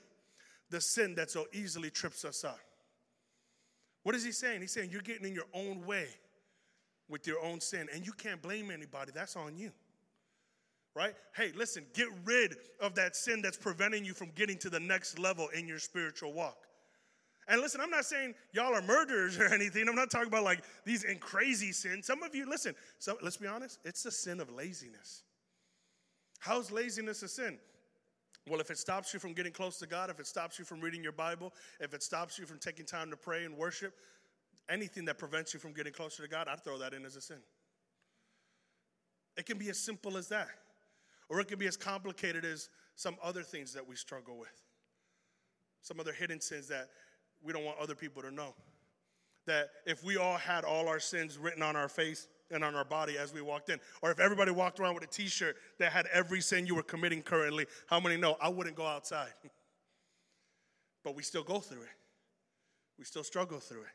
the 0.72 0.82
sin 0.82 1.14
that 1.16 1.30
so 1.30 1.46
easily 1.54 1.92
trips 1.92 2.26
us 2.26 2.44
up. 2.44 2.60
What 4.02 4.16
is 4.16 4.24
he 4.24 4.32
saying? 4.32 4.62
He's 4.62 4.72
saying 4.72 4.90
you're 4.92 5.02
getting 5.02 5.28
in 5.28 5.36
your 5.36 5.46
own 5.54 5.86
way 5.86 6.08
with 7.08 7.28
your 7.28 7.42
own 7.44 7.62
sin, 7.62 7.88
and 7.94 8.06
you 8.06 8.12
can't 8.12 8.42
blame 8.42 8.72
anybody. 8.72 9.12
That's 9.14 9.36
on 9.36 9.56
you 9.56 9.72
right? 10.98 11.14
Hey, 11.36 11.52
listen, 11.56 11.86
get 11.94 12.08
rid 12.26 12.56
of 12.82 12.96
that 12.96 13.16
sin 13.16 13.42
that's 13.42 13.58
preventing 13.58 14.04
you 14.04 14.14
from 14.14 14.32
getting 14.36 14.58
to 14.60 14.70
the 14.70 14.80
next 14.80 15.20
level 15.20 15.48
in 15.50 15.68
your 15.68 15.80
spiritual 15.80 16.34
walk. 16.34 16.58
And 17.48 17.62
listen, 17.62 17.80
I'm 17.80 17.92
not 17.92 18.06
saying 18.06 18.34
y'all 18.52 18.74
are 18.74 18.82
murderers 18.82 19.38
or 19.40 19.54
anything. 19.54 19.88
I'm 19.88 19.96
not 19.96 20.10
talking 20.10 20.28
about 20.28 20.44
like 20.44 20.64
these 20.86 21.06
crazy 21.20 21.72
sins. 21.72 22.08
Some 22.08 22.24
of 22.24 22.36
you, 22.36 22.50
listen, 22.50 22.74
so 23.00 23.18
let's 23.22 23.38
be 23.38 23.48
honest, 23.48 23.80
it's 23.86 24.04
the 24.04 24.12
sin 24.12 24.40
of 24.40 24.52
laziness. 24.52 25.24
How's 26.40 26.72
laziness 26.72 27.24
a 27.24 27.28
sin? 27.28 27.58
Well, 28.50 28.60
if 28.62 28.72
it 28.72 28.78
stops 28.78 29.14
you 29.14 29.20
from 29.20 29.34
getting 29.34 29.52
close 29.52 29.78
to 29.80 29.88
God, 29.88 30.10
if 30.10 30.20
it 30.20 30.28
stops 30.28 30.58
you 30.58 30.66
from 30.66 30.80
reading 30.80 31.04
your 31.04 31.12
Bible, 31.12 31.54
if 31.80 31.94
it 31.94 32.02
stops 32.02 32.40
you 32.40 32.46
from 32.46 32.60
taking 32.60 32.86
time 32.86 33.10
to 33.12 33.18
pray 33.18 33.44
and 33.44 33.58
worship, 33.58 33.94
anything 34.70 35.06
that 35.06 35.18
prevents 35.18 35.54
you 35.54 35.60
from 35.60 35.74
getting 35.74 35.94
closer 35.94 36.24
to 36.24 36.30
God, 36.30 36.48
I'd 36.48 36.64
throw 36.64 36.78
that 36.78 36.94
in 36.94 37.06
as 37.06 37.16
a 37.16 37.22
sin. 37.22 37.40
It 39.36 39.46
can 39.46 39.58
be 39.58 39.70
as 39.70 39.78
simple 39.78 40.18
as 40.18 40.30
that, 40.30 40.48
or 41.30 41.40
it 41.40 41.48
can 41.48 41.60
be 41.60 41.68
as 41.68 41.78
complicated 41.78 42.46
as 42.46 42.70
some 42.96 43.16
other 43.24 43.44
things 43.44 43.74
that 43.74 43.88
we 43.88 43.96
struggle 43.96 44.38
with, 44.38 44.64
some 45.82 46.00
other 46.00 46.14
hidden 46.14 46.42
sins 46.42 46.68
that 46.68 46.90
we 47.44 47.54
don't 47.54 47.64
want 47.64 47.78
other 47.80 47.96
people 47.96 48.22
to 48.22 48.32
know. 48.32 48.54
That 49.46 49.70
if 49.86 50.04
we 50.04 50.18
all 50.18 50.38
had 50.38 50.64
all 50.66 50.88
our 50.88 51.00
sins 51.00 51.38
written 51.38 51.64
on 51.64 51.76
our 51.76 51.88
face, 51.88 52.28
and 52.52 52.64
on 52.64 52.76
our 52.76 52.86
body 52.86 53.18
as 53.18 53.34
we 53.34 53.42
walked 53.42 53.70
in. 53.70 53.80
Or 54.02 54.12
if 54.12 54.20
everybody 54.20 54.52
walked 54.52 54.80
around 54.80 54.96
with 54.96 55.04
a 55.04 55.08
t 55.08 55.28
shirt 55.28 55.58
that 55.80 55.92
had 55.92 56.08
every 56.08 56.42
sin 56.42 56.66
you 56.66 56.76
were 56.76 56.84
committing 56.84 57.22
currently, 57.22 57.66
how 57.88 58.00
many 58.00 58.18
know 58.18 58.38
I 58.42 58.50
wouldn't 58.50 58.76
go 58.76 58.86
outside? 58.86 59.32
but 61.04 61.16
we 61.16 61.24
still 61.24 61.44
go 61.44 61.60
through 61.60 61.82
it, 61.82 61.96
we 62.98 63.06
still 63.06 63.24
struggle 63.24 63.60
through 63.60 63.82
it. 63.82 63.88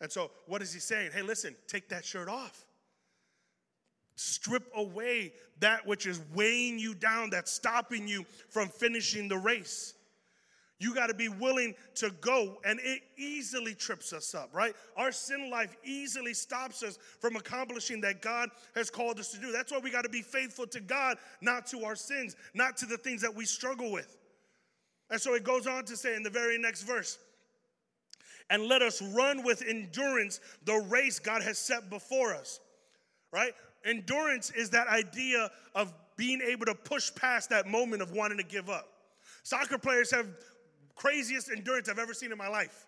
And 0.00 0.10
so, 0.10 0.32
what 0.46 0.62
is 0.62 0.72
he 0.72 0.80
saying? 0.80 1.10
Hey, 1.14 1.22
listen, 1.22 1.54
take 1.68 1.88
that 1.90 2.04
shirt 2.04 2.28
off. 2.28 2.64
Strip 4.16 4.64
away 4.74 5.32
that 5.60 5.86
which 5.86 6.06
is 6.06 6.20
weighing 6.34 6.78
you 6.78 6.94
down, 6.94 7.30
that's 7.30 7.50
stopping 7.50 8.06
you 8.06 8.24
from 8.50 8.68
finishing 8.68 9.28
the 9.28 9.38
race. 9.38 9.94
You 10.78 10.94
got 10.94 11.06
to 11.06 11.14
be 11.14 11.28
willing 11.28 11.74
to 11.96 12.10
go, 12.20 12.58
and 12.64 12.80
it 12.82 13.02
easily 13.16 13.72
trips 13.72 14.12
us 14.12 14.34
up, 14.34 14.50
right? 14.52 14.74
Our 14.96 15.12
sin 15.12 15.48
life 15.48 15.76
easily 15.84 16.34
stops 16.34 16.82
us 16.82 16.98
from 17.20 17.36
accomplishing 17.36 18.00
that 18.00 18.20
God 18.20 18.48
has 18.74 18.90
called 18.90 19.20
us 19.20 19.30
to 19.30 19.38
do. 19.38 19.52
That's 19.52 19.70
why 19.70 19.78
we 19.78 19.92
got 19.92 20.02
to 20.02 20.08
be 20.08 20.22
faithful 20.22 20.66
to 20.66 20.80
God, 20.80 21.18
not 21.40 21.68
to 21.68 21.84
our 21.84 21.94
sins, 21.94 22.34
not 22.52 22.76
to 22.78 22.86
the 22.86 22.96
things 22.96 23.22
that 23.22 23.32
we 23.32 23.44
struggle 23.44 23.92
with. 23.92 24.16
And 25.08 25.20
so 25.20 25.34
it 25.34 25.44
goes 25.44 25.68
on 25.68 25.84
to 25.84 25.96
say 25.96 26.16
in 26.16 26.24
the 26.24 26.30
very 26.30 26.58
next 26.58 26.82
verse, 26.82 27.16
and 28.50 28.64
let 28.64 28.82
us 28.82 29.00
run 29.00 29.44
with 29.44 29.62
endurance 29.62 30.40
the 30.64 30.84
race 30.88 31.20
God 31.20 31.42
has 31.42 31.58
set 31.58 31.90
before 31.90 32.34
us, 32.34 32.58
right? 33.32 33.52
Endurance 33.84 34.50
is 34.50 34.70
that 34.70 34.86
idea 34.88 35.50
of 35.74 35.92
being 36.16 36.40
able 36.40 36.66
to 36.66 36.74
push 36.74 37.12
past 37.14 37.50
that 37.50 37.66
moment 37.66 38.02
of 38.02 38.12
wanting 38.12 38.38
to 38.38 38.44
give 38.44 38.70
up. 38.70 38.88
Soccer 39.42 39.78
players 39.78 40.10
have 40.10 40.26
craziest 40.94 41.50
endurance 41.50 41.88
I've 41.88 41.98
ever 41.98 42.14
seen 42.14 42.32
in 42.32 42.38
my 42.38 42.48
life. 42.48 42.86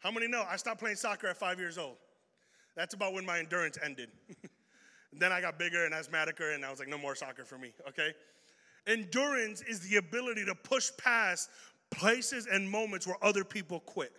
How 0.00 0.10
many 0.10 0.28
know 0.28 0.44
I 0.48 0.56
stopped 0.56 0.80
playing 0.80 0.96
soccer 0.96 1.28
at 1.28 1.36
five 1.36 1.58
years 1.58 1.78
old? 1.78 1.96
That's 2.76 2.94
about 2.94 3.12
when 3.12 3.26
my 3.26 3.38
endurance 3.38 3.78
ended. 3.82 4.10
then 5.12 5.32
I 5.32 5.40
got 5.40 5.58
bigger 5.58 5.84
and 5.84 5.94
asthmaticer, 5.94 6.54
and 6.54 6.64
I 6.64 6.70
was 6.70 6.78
like, 6.78 6.88
no 6.88 6.98
more 6.98 7.14
soccer 7.14 7.44
for 7.44 7.58
me, 7.58 7.72
okay? 7.88 8.14
Endurance 8.86 9.62
is 9.62 9.80
the 9.80 9.96
ability 9.96 10.44
to 10.44 10.54
push 10.54 10.90
past 10.96 11.50
places 11.90 12.46
and 12.46 12.70
moments 12.70 13.06
where 13.06 13.16
other 13.22 13.44
people 13.44 13.80
quit. 13.80 14.12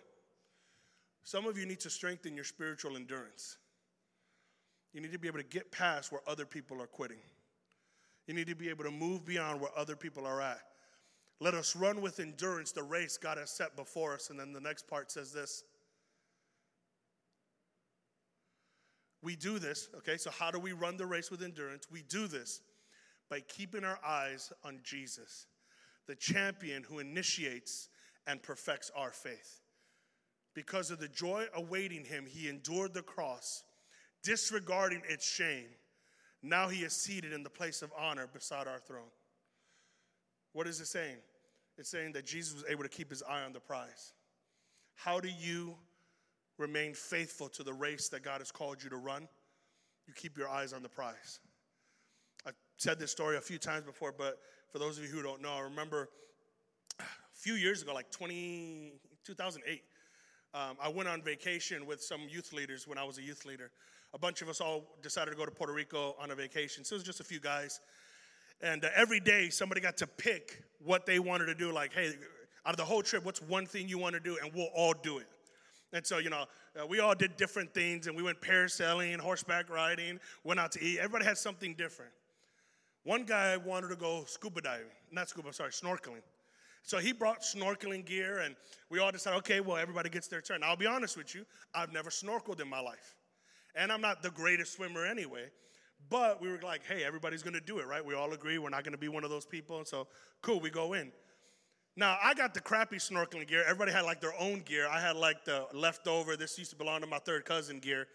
Some 1.24 1.46
of 1.46 1.58
you 1.58 1.66
need 1.66 1.80
to 1.80 1.90
strengthen 1.90 2.34
your 2.34 2.44
spiritual 2.44 2.96
endurance. 2.96 3.56
You 4.92 5.00
need 5.00 5.12
to 5.12 5.18
be 5.18 5.28
able 5.28 5.38
to 5.38 5.44
get 5.44 5.70
past 5.70 6.10
where 6.10 6.22
other 6.26 6.44
people 6.44 6.80
are 6.82 6.86
quitting. 6.86 7.20
You 8.26 8.34
need 8.34 8.48
to 8.48 8.54
be 8.54 8.68
able 8.68 8.84
to 8.84 8.90
move 8.90 9.24
beyond 9.24 9.60
where 9.60 9.70
other 9.76 9.96
people 9.96 10.26
are 10.26 10.40
at. 10.40 10.60
Let 11.40 11.54
us 11.54 11.74
run 11.74 12.02
with 12.02 12.20
endurance 12.20 12.70
the 12.70 12.82
race 12.82 13.16
God 13.16 13.38
has 13.38 13.50
set 13.50 13.76
before 13.76 14.14
us. 14.14 14.30
And 14.30 14.38
then 14.38 14.52
the 14.52 14.60
next 14.60 14.86
part 14.86 15.10
says 15.10 15.32
this. 15.32 15.64
We 19.22 19.36
do 19.36 19.58
this, 19.58 19.88
okay? 19.98 20.16
So, 20.16 20.30
how 20.30 20.50
do 20.50 20.58
we 20.58 20.72
run 20.72 20.96
the 20.96 21.06
race 21.06 21.30
with 21.30 21.42
endurance? 21.42 21.86
We 21.90 22.02
do 22.02 22.26
this 22.26 22.62
by 23.28 23.40
keeping 23.40 23.84
our 23.84 23.98
eyes 24.04 24.52
on 24.64 24.80
Jesus, 24.82 25.46
the 26.06 26.14
champion 26.14 26.82
who 26.82 26.98
initiates 26.98 27.88
and 28.26 28.42
perfects 28.42 28.90
our 28.96 29.12
faith. 29.12 29.60
Because 30.54 30.90
of 30.90 30.98
the 30.98 31.08
joy 31.08 31.46
awaiting 31.54 32.04
him, 32.04 32.26
he 32.26 32.48
endured 32.48 32.92
the 32.92 33.02
cross, 33.02 33.62
disregarding 34.22 35.02
its 35.08 35.28
shame. 35.28 35.68
Now 36.42 36.68
he 36.68 36.82
is 36.82 36.92
seated 36.92 37.32
in 37.32 37.42
the 37.42 37.50
place 37.50 37.82
of 37.82 37.92
honor 37.98 38.26
beside 38.32 38.66
our 38.66 38.78
throne. 38.78 39.10
What 40.52 40.66
is 40.66 40.80
it 40.80 40.86
saying? 40.86 41.16
It's 41.78 41.90
saying 41.90 42.12
that 42.12 42.26
Jesus 42.26 42.54
was 42.54 42.64
able 42.68 42.82
to 42.82 42.88
keep 42.88 43.10
his 43.10 43.22
eye 43.22 43.42
on 43.42 43.52
the 43.52 43.60
prize. 43.60 44.12
How 44.94 45.20
do 45.20 45.28
you 45.28 45.76
remain 46.58 46.92
faithful 46.94 47.48
to 47.50 47.62
the 47.62 47.72
race 47.72 48.08
that 48.10 48.22
God 48.22 48.40
has 48.40 48.50
called 48.50 48.82
you 48.82 48.90
to 48.90 48.96
run? 48.96 49.28
You 50.06 50.14
keep 50.14 50.36
your 50.36 50.48
eyes 50.48 50.72
on 50.72 50.82
the 50.82 50.88
prize. 50.88 51.40
I've 52.46 52.54
said 52.76 52.98
this 52.98 53.10
story 53.10 53.36
a 53.36 53.40
few 53.40 53.58
times 53.58 53.84
before, 53.84 54.12
but 54.16 54.38
for 54.70 54.78
those 54.78 54.98
of 54.98 55.04
you 55.04 55.10
who 55.10 55.22
don't 55.22 55.40
know, 55.40 55.52
I 55.52 55.60
remember 55.60 56.08
a 56.98 57.04
few 57.34 57.54
years 57.54 57.82
ago, 57.82 57.94
like 57.94 58.10
20, 58.10 58.92
2008, 59.24 59.82
um, 60.52 60.76
I 60.82 60.88
went 60.88 61.08
on 61.08 61.22
vacation 61.22 61.86
with 61.86 62.02
some 62.02 62.22
youth 62.28 62.52
leaders 62.52 62.86
when 62.86 62.98
I 62.98 63.04
was 63.04 63.18
a 63.18 63.22
youth 63.22 63.44
leader. 63.44 63.70
A 64.14 64.18
bunch 64.18 64.42
of 64.42 64.48
us 64.48 64.60
all 64.60 64.84
decided 65.02 65.30
to 65.30 65.36
go 65.36 65.44
to 65.44 65.50
Puerto 65.50 65.72
Rico 65.72 66.16
on 66.20 66.32
a 66.32 66.34
vacation. 66.34 66.84
So 66.84 66.94
it 66.94 66.98
was 66.98 67.04
just 67.04 67.20
a 67.20 67.24
few 67.24 67.38
guys. 67.38 67.80
And 68.60 68.84
uh, 68.84 68.88
every 68.94 69.20
day, 69.20 69.48
somebody 69.48 69.80
got 69.80 69.96
to 69.98 70.06
pick 70.06 70.64
what 70.84 71.06
they 71.06 71.18
wanted 71.18 71.46
to 71.46 71.54
do. 71.54 71.72
Like, 71.72 71.92
hey, 71.92 72.12
out 72.66 72.72
of 72.72 72.76
the 72.76 72.84
whole 72.84 73.02
trip, 73.02 73.24
what's 73.24 73.40
one 73.40 73.64
thing 73.64 73.88
you 73.88 73.98
want 73.98 74.14
to 74.14 74.20
do? 74.20 74.38
And 74.42 74.52
we'll 74.52 74.70
all 74.74 74.92
do 74.92 75.18
it. 75.18 75.26
And 75.92 76.06
so, 76.06 76.18
you 76.18 76.30
know, 76.30 76.44
uh, 76.80 76.86
we 76.86 77.00
all 77.00 77.14
did 77.14 77.36
different 77.36 77.72
things, 77.74 78.06
and 78.06 78.16
we 78.16 78.22
went 78.22 78.40
parasailing, 78.40 79.18
horseback 79.18 79.70
riding, 79.70 80.20
went 80.44 80.60
out 80.60 80.72
to 80.72 80.82
eat. 80.82 80.98
Everybody 80.98 81.24
had 81.24 81.38
something 81.38 81.74
different. 81.74 82.12
One 83.04 83.24
guy 83.24 83.56
wanted 83.56 83.88
to 83.88 83.96
go 83.96 84.24
scuba 84.26 84.60
diving, 84.60 84.86
not 85.10 85.28
scuba, 85.28 85.52
sorry, 85.52 85.70
snorkeling. 85.70 86.22
So 86.82 86.98
he 86.98 87.12
brought 87.12 87.42
snorkeling 87.42 88.04
gear, 88.04 88.38
and 88.38 88.56
we 88.90 88.98
all 88.98 89.12
decided, 89.12 89.36
okay, 89.38 89.60
well, 89.60 89.76
everybody 89.76 90.08
gets 90.08 90.28
their 90.28 90.40
turn. 90.40 90.62
I'll 90.62 90.76
be 90.76 90.86
honest 90.86 91.16
with 91.16 91.34
you, 91.34 91.44
I've 91.74 91.92
never 91.92 92.10
snorkeled 92.10 92.60
in 92.60 92.68
my 92.68 92.80
life. 92.80 93.16
And 93.76 93.92
I'm 93.92 94.00
not 94.00 94.22
the 94.22 94.30
greatest 94.30 94.74
swimmer 94.74 95.06
anyway. 95.06 95.50
But 96.08 96.40
we 96.40 96.48
were 96.48 96.58
like, 96.62 96.80
hey, 96.88 97.04
everybody's 97.04 97.42
gonna 97.42 97.60
do 97.60 97.78
it, 97.78 97.86
right? 97.86 98.04
We 98.04 98.14
all 98.14 98.32
agree 98.32 98.58
we're 98.58 98.70
not 98.70 98.84
gonna 98.84 98.96
be 98.96 99.08
one 99.08 99.22
of 99.22 99.30
those 99.30 99.46
people. 99.46 99.78
And 99.78 99.86
so, 99.86 100.08
cool, 100.42 100.58
we 100.58 100.70
go 100.70 100.94
in. 100.94 101.12
Now, 101.96 102.18
I 102.22 102.34
got 102.34 102.54
the 102.54 102.60
crappy 102.60 102.96
snorkeling 102.96 103.46
gear. 103.46 103.62
Everybody 103.64 103.92
had 103.92 104.04
like 104.04 104.20
their 104.20 104.34
own 104.38 104.60
gear. 104.60 104.88
I 104.88 105.00
had 105.00 105.16
like 105.16 105.44
the 105.44 105.66
leftover, 105.74 106.36
this 106.36 106.58
used 106.58 106.70
to 106.70 106.76
belong 106.76 107.02
to 107.02 107.06
my 107.06 107.18
third 107.18 107.44
cousin 107.44 107.78
gear. 107.78 108.06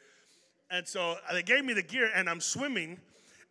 And 0.72 0.88
so 0.88 1.18
they 1.32 1.44
gave 1.44 1.64
me 1.64 1.74
the 1.74 1.84
gear, 1.84 2.10
and 2.16 2.28
I'm 2.28 2.42
swimming, 2.42 3.00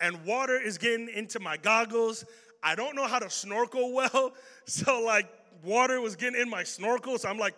and 0.00 0.24
water 0.24 0.61
is 0.61 0.79
getting 0.79 1.09
into 1.09 1.38
my 1.38 1.57
goggles. 1.57 2.24
I 2.64 2.74
don't 2.74 2.96
know 2.96 3.07
how 3.07 3.18
to 3.18 3.31
snorkel 3.31 3.92
well. 3.92 4.33
So, 4.66 5.03
like, 5.03 5.29
water 5.62 6.00
was 6.00 6.16
getting 6.16 6.40
in 6.40 6.48
my 6.48 6.62
snorkel. 6.62 7.18
So 7.18 7.29
I'm 7.29 7.38
like 7.38 7.55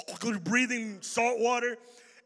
breathing 0.44 0.98
salt 1.00 1.38
water. 1.38 1.76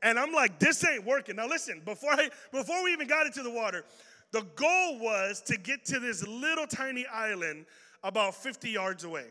And 0.02 0.18
I'm 0.18 0.32
like, 0.32 0.58
this 0.58 0.84
ain't 0.84 1.04
working. 1.04 1.36
Now 1.36 1.46
listen, 1.46 1.82
before 1.84 2.12
I 2.12 2.30
before 2.52 2.84
we 2.84 2.92
even 2.92 3.08
got 3.08 3.26
into 3.26 3.42
the 3.42 3.50
water, 3.50 3.84
the 4.32 4.42
goal 4.54 4.98
was 5.00 5.40
to 5.46 5.56
get 5.56 5.84
to 5.86 5.98
this 5.98 6.26
little 6.26 6.66
tiny 6.66 7.06
island 7.06 7.66
about 8.04 8.34
50 8.34 8.70
yards 8.70 9.04
away. 9.04 9.26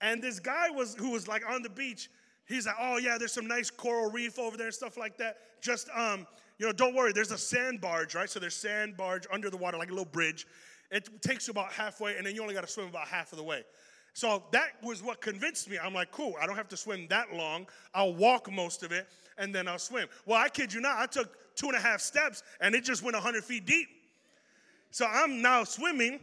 And 0.00 0.22
this 0.22 0.38
guy 0.38 0.70
was 0.70 0.94
who 0.94 1.10
was 1.10 1.26
like 1.26 1.42
on 1.48 1.62
the 1.62 1.70
beach, 1.70 2.08
he's 2.46 2.66
like, 2.66 2.76
oh 2.80 2.98
yeah, 2.98 3.16
there's 3.18 3.32
some 3.32 3.48
nice 3.48 3.70
coral 3.70 4.10
reef 4.10 4.38
over 4.38 4.56
there 4.56 4.66
and 4.66 4.74
stuff 4.74 4.96
like 4.96 5.16
that. 5.18 5.38
Just 5.60 5.88
um, 5.94 6.26
you 6.58 6.66
know, 6.66 6.72
don't 6.72 6.94
worry, 6.94 7.12
there's 7.12 7.32
a 7.32 7.38
sand 7.38 7.80
barge, 7.80 8.14
right? 8.14 8.30
So 8.30 8.38
there's 8.38 8.54
sand 8.54 8.96
barge 8.96 9.26
under 9.32 9.50
the 9.50 9.56
water, 9.56 9.76
like 9.76 9.88
a 9.88 9.92
little 9.92 10.04
bridge. 10.04 10.46
It 10.90 11.22
takes 11.22 11.46
you 11.46 11.52
about 11.52 11.72
halfway, 11.72 12.16
and 12.16 12.26
then 12.26 12.34
you 12.34 12.42
only 12.42 12.54
got 12.54 12.64
to 12.64 12.72
swim 12.72 12.86
about 12.88 13.08
half 13.08 13.32
of 13.32 13.38
the 13.38 13.44
way. 13.44 13.64
So 14.16 14.44
that 14.52 14.82
was 14.82 15.02
what 15.02 15.20
convinced 15.20 15.68
me. 15.68 15.76
I'm 15.78 15.92
like, 15.92 16.10
cool, 16.10 16.36
I 16.40 16.46
don't 16.46 16.56
have 16.56 16.68
to 16.68 16.76
swim 16.78 17.06
that 17.08 17.34
long. 17.34 17.66
I'll 17.92 18.14
walk 18.14 18.50
most 18.50 18.82
of 18.82 18.90
it 18.90 19.06
and 19.36 19.54
then 19.54 19.68
I'll 19.68 19.78
swim. 19.78 20.08
Well, 20.24 20.40
I 20.40 20.48
kid 20.48 20.72
you 20.72 20.80
not, 20.80 20.96
I 20.96 21.04
took 21.04 21.54
two 21.54 21.66
and 21.66 21.76
a 21.76 21.80
half 21.80 22.00
steps 22.00 22.42
and 22.62 22.74
it 22.74 22.82
just 22.82 23.02
went 23.02 23.12
100 23.12 23.44
feet 23.44 23.66
deep. 23.66 23.88
So 24.90 25.06
I'm 25.06 25.42
now 25.42 25.64
swimming, 25.64 26.18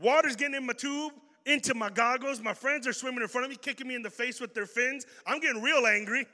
water's 0.00 0.36
getting 0.36 0.54
in 0.54 0.64
my 0.64 0.72
tube, 0.72 1.12
into 1.44 1.74
my 1.74 1.90
goggles. 1.90 2.40
My 2.40 2.54
friends 2.54 2.86
are 2.86 2.94
swimming 2.94 3.20
in 3.20 3.28
front 3.28 3.44
of 3.44 3.50
me, 3.50 3.58
kicking 3.60 3.88
me 3.88 3.94
in 3.94 4.00
the 4.00 4.08
face 4.08 4.40
with 4.40 4.54
their 4.54 4.64
fins. 4.64 5.04
I'm 5.26 5.38
getting 5.38 5.60
real 5.60 5.86
angry. 5.86 6.24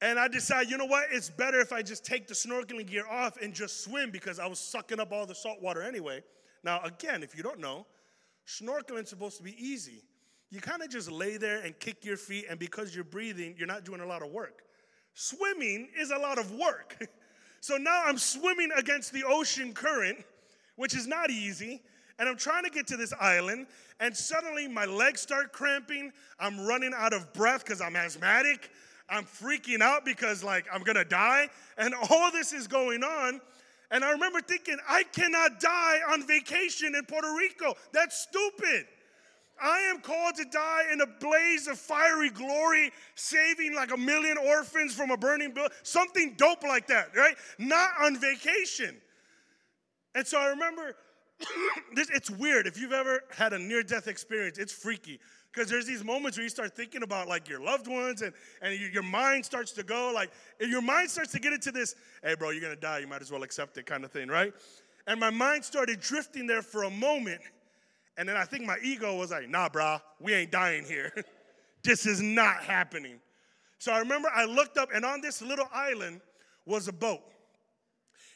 And 0.00 0.18
I 0.18 0.28
decide, 0.28 0.70
you 0.70 0.78
know 0.78 0.86
what? 0.86 1.08
It's 1.12 1.28
better 1.28 1.60
if 1.60 1.74
I 1.74 1.82
just 1.82 2.06
take 2.06 2.26
the 2.26 2.32
snorkeling 2.32 2.86
gear 2.86 3.04
off 3.06 3.36
and 3.42 3.52
just 3.52 3.84
swim 3.84 4.10
because 4.10 4.38
I 4.38 4.46
was 4.46 4.58
sucking 4.58 4.98
up 4.98 5.12
all 5.12 5.26
the 5.26 5.34
salt 5.34 5.60
water 5.60 5.82
anyway. 5.82 6.22
Now, 6.64 6.80
again, 6.82 7.22
if 7.22 7.36
you 7.36 7.42
don't 7.42 7.60
know, 7.60 7.86
Snorkeling's 8.46 9.10
supposed 9.10 9.36
to 9.36 9.42
be 9.42 9.54
easy. 9.62 10.02
You 10.50 10.60
kind 10.60 10.82
of 10.82 10.88
just 10.88 11.10
lay 11.10 11.36
there 11.36 11.60
and 11.60 11.78
kick 11.78 12.04
your 12.04 12.16
feet, 12.16 12.46
and 12.48 12.58
because 12.58 12.94
you're 12.94 13.04
breathing, 13.04 13.54
you're 13.58 13.66
not 13.66 13.84
doing 13.84 14.00
a 14.00 14.06
lot 14.06 14.22
of 14.22 14.30
work. 14.30 14.62
Swimming 15.14 15.88
is 15.98 16.10
a 16.10 16.18
lot 16.18 16.38
of 16.38 16.50
work. 16.52 16.96
so 17.60 17.76
now 17.76 18.02
I'm 18.04 18.18
swimming 18.18 18.70
against 18.76 19.12
the 19.12 19.24
ocean 19.26 19.72
current, 19.72 20.18
which 20.76 20.94
is 20.94 21.06
not 21.06 21.30
easy. 21.30 21.82
And 22.18 22.28
I'm 22.28 22.36
trying 22.36 22.62
to 22.62 22.70
get 22.70 22.86
to 22.88 22.96
this 22.96 23.12
island, 23.20 23.66
and 23.98 24.16
suddenly 24.16 24.68
my 24.68 24.84
legs 24.84 25.20
start 25.20 25.52
cramping. 25.52 26.12
I'm 26.38 26.64
running 26.64 26.92
out 26.94 27.12
of 27.12 27.32
breath 27.32 27.64
because 27.64 27.80
I'm 27.80 27.96
asthmatic. 27.96 28.70
I'm 29.08 29.24
freaking 29.24 29.80
out 29.80 30.04
because, 30.04 30.44
like, 30.44 30.66
I'm 30.72 30.82
gonna 30.82 31.04
die. 31.04 31.48
And 31.76 31.94
all 32.10 32.30
this 32.30 32.52
is 32.52 32.66
going 32.66 33.02
on. 33.02 33.40
And 33.94 34.04
I 34.04 34.10
remember 34.10 34.40
thinking, 34.40 34.76
I 34.88 35.04
cannot 35.04 35.60
die 35.60 35.98
on 36.10 36.26
vacation 36.26 36.96
in 36.96 37.04
Puerto 37.04 37.32
Rico. 37.38 37.74
That's 37.92 38.26
stupid. 38.28 38.86
I 39.62 39.78
am 39.82 40.00
called 40.00 40.34
to 40.34 40.44
die 40.46 40.86
in 40.92 41.00
a 41.00 41.06
blaze 41.06 41.68
of 41.68 41.78
fiery 41.78 42.30
glory, 42.30 42.90
saving 43.14 43.72
like 43.72 43.92
a 43.92 43.96
million 43.96 44.36
orphans 44.36 44.96
from 44.96 45.12
a 45.12 45.16
burning 45.16 45.54
building. 45.54 45.70
Something 45.84 46.34
dope 46.36 46.64
like 46.64 46.88
that, 46.88 47.16
right? 47.16 47.36
Not 47.60 47.90
on 48.02 48.18
vacation. 48.18 48.96
And 50.16 50.26
so 50.26 50.40
I 50.40 50.48
remember 50.48 50.96
this, 51.94 52.10
it's 52.10 52.30
weird. 52.30 52.66
If 52.66 52.76
you've 52.76 52.92
ever 52.92 53.20
had 53.30 53.52
a 53.52 53.60
near 53.60 53.84
death 53.84 54.08
experience, 54.08 54.58
it's 54.58 54.72
freaky 54.72 55.20
because 55.54 55.70
there's 55.70 55.86
these 55.86 56.02
moments 56.02 56.36
where 56.36 56.42
you 56.42 56.50
start 56.50 56.74
thinking 56.74 57.02
about 57.02 57.28
like 57.28 57.48
your 57.48 57.60
loved 57.60 57.86
ones 57.86 58.22
and, 58.22 58.32
and 58.60 58.78
your 58.78 59.02
mind 59.02 59.44
starts 59.44 59.72
to 59.72 59.82
go 59.82 60.10
like 60.12 60.30
your 60.60 60.82
mind 60.82 61.10
starts 61.10 61.32
to 61.32 61.38
get 61.38 61.52
into 61.52 61.70
this 61.70 61.94
hey 62.22 62.34
bro 62.34 62.50
you're 62.50 62.62
gonna 62.62 62.76
die. 62.76 62.98
You 62.98 63.06
might 63.06 63.22
as 63.22 63.30
well 63.30 63.42
accept 63.42 63.78
it 63.78 63.86
kind 63.86 64.04
of 64.04 64.10
thing 64.10 64.28
right? 64.28 64.52
And 65.06 65.20
my 65.20 65.30
mind 65.30 65.64
started 65.64 66.00
drifting 66.00 66.46
there 66.46 66.62
for 66.62 66.84
a 66.84 66.90
moment 66.90 67.40
and 68.16 68.28
then 68.28 68.36
i 68.36 68.44
think 68.44 68.64
my 68.64 68.76
ego 68.82 69.16
was 69.16 69.30
like 69.30 69.48
nah 69.48 69.68
brah 69.68 70.00
we 70.20 70.34
ain't 70.34 70.50
dying 70.50 70.84
here. 70.84 71.12
This 71.82 72.06
is 72.06 72.22
not 72.22 72.62
happening. 72.64 73.20
So 73.78 73.92
i 73.92 73.98
remember 73.98 74.28
i 74.34 74.46
looked 74.46 74.78
up 74.78 74.88
and 74.94 75.04
on 75.04 75.20
this 75.20 75.42
little 75.42 75.68
island 75.72 76.22
was 76.64 76.88
a 76.88 76.92
boat. 76.92 77.20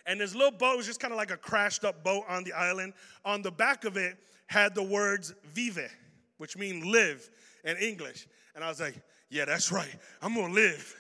And 0.05 0.21
this 0.21 0.35
little 0.35 0.51
boat 0.51 0.77
was 0.77 0.87
just 0.87 1.01
kind 1.01 1.13
of 1.13 1.17
like 1.17 1.31
a 1.31 1.37
crashed 1.37 1.85
up 1.85 2.05
boat 2.05 2.25
on 2.29 2.45
the 2.45 2.53
island. 2.53 2.93
On 3.25 3.43
the 3.43 3.51
back 3.51 3.85
of 3.85 3.97
it 3.97 4.17
had 4.47 4.75
the 4.75 4.83
words 4.83 5.35
vive 5.45 5.91
which 6.39 6.57
means 6.57 6.85
live 6.85 7.29
in 7.65 7.77
English. 7.77 8.27
And 8.55 8.65
I 8.65 8.69
was 8.69 8.81
like, 8.81 9.01
yeah, 9.31 9.45
that's 9.45 9.71
right. 9.71 9.95
I'm 10.23 10.35
gonna 10.35 10.53
live. 10.53 10.95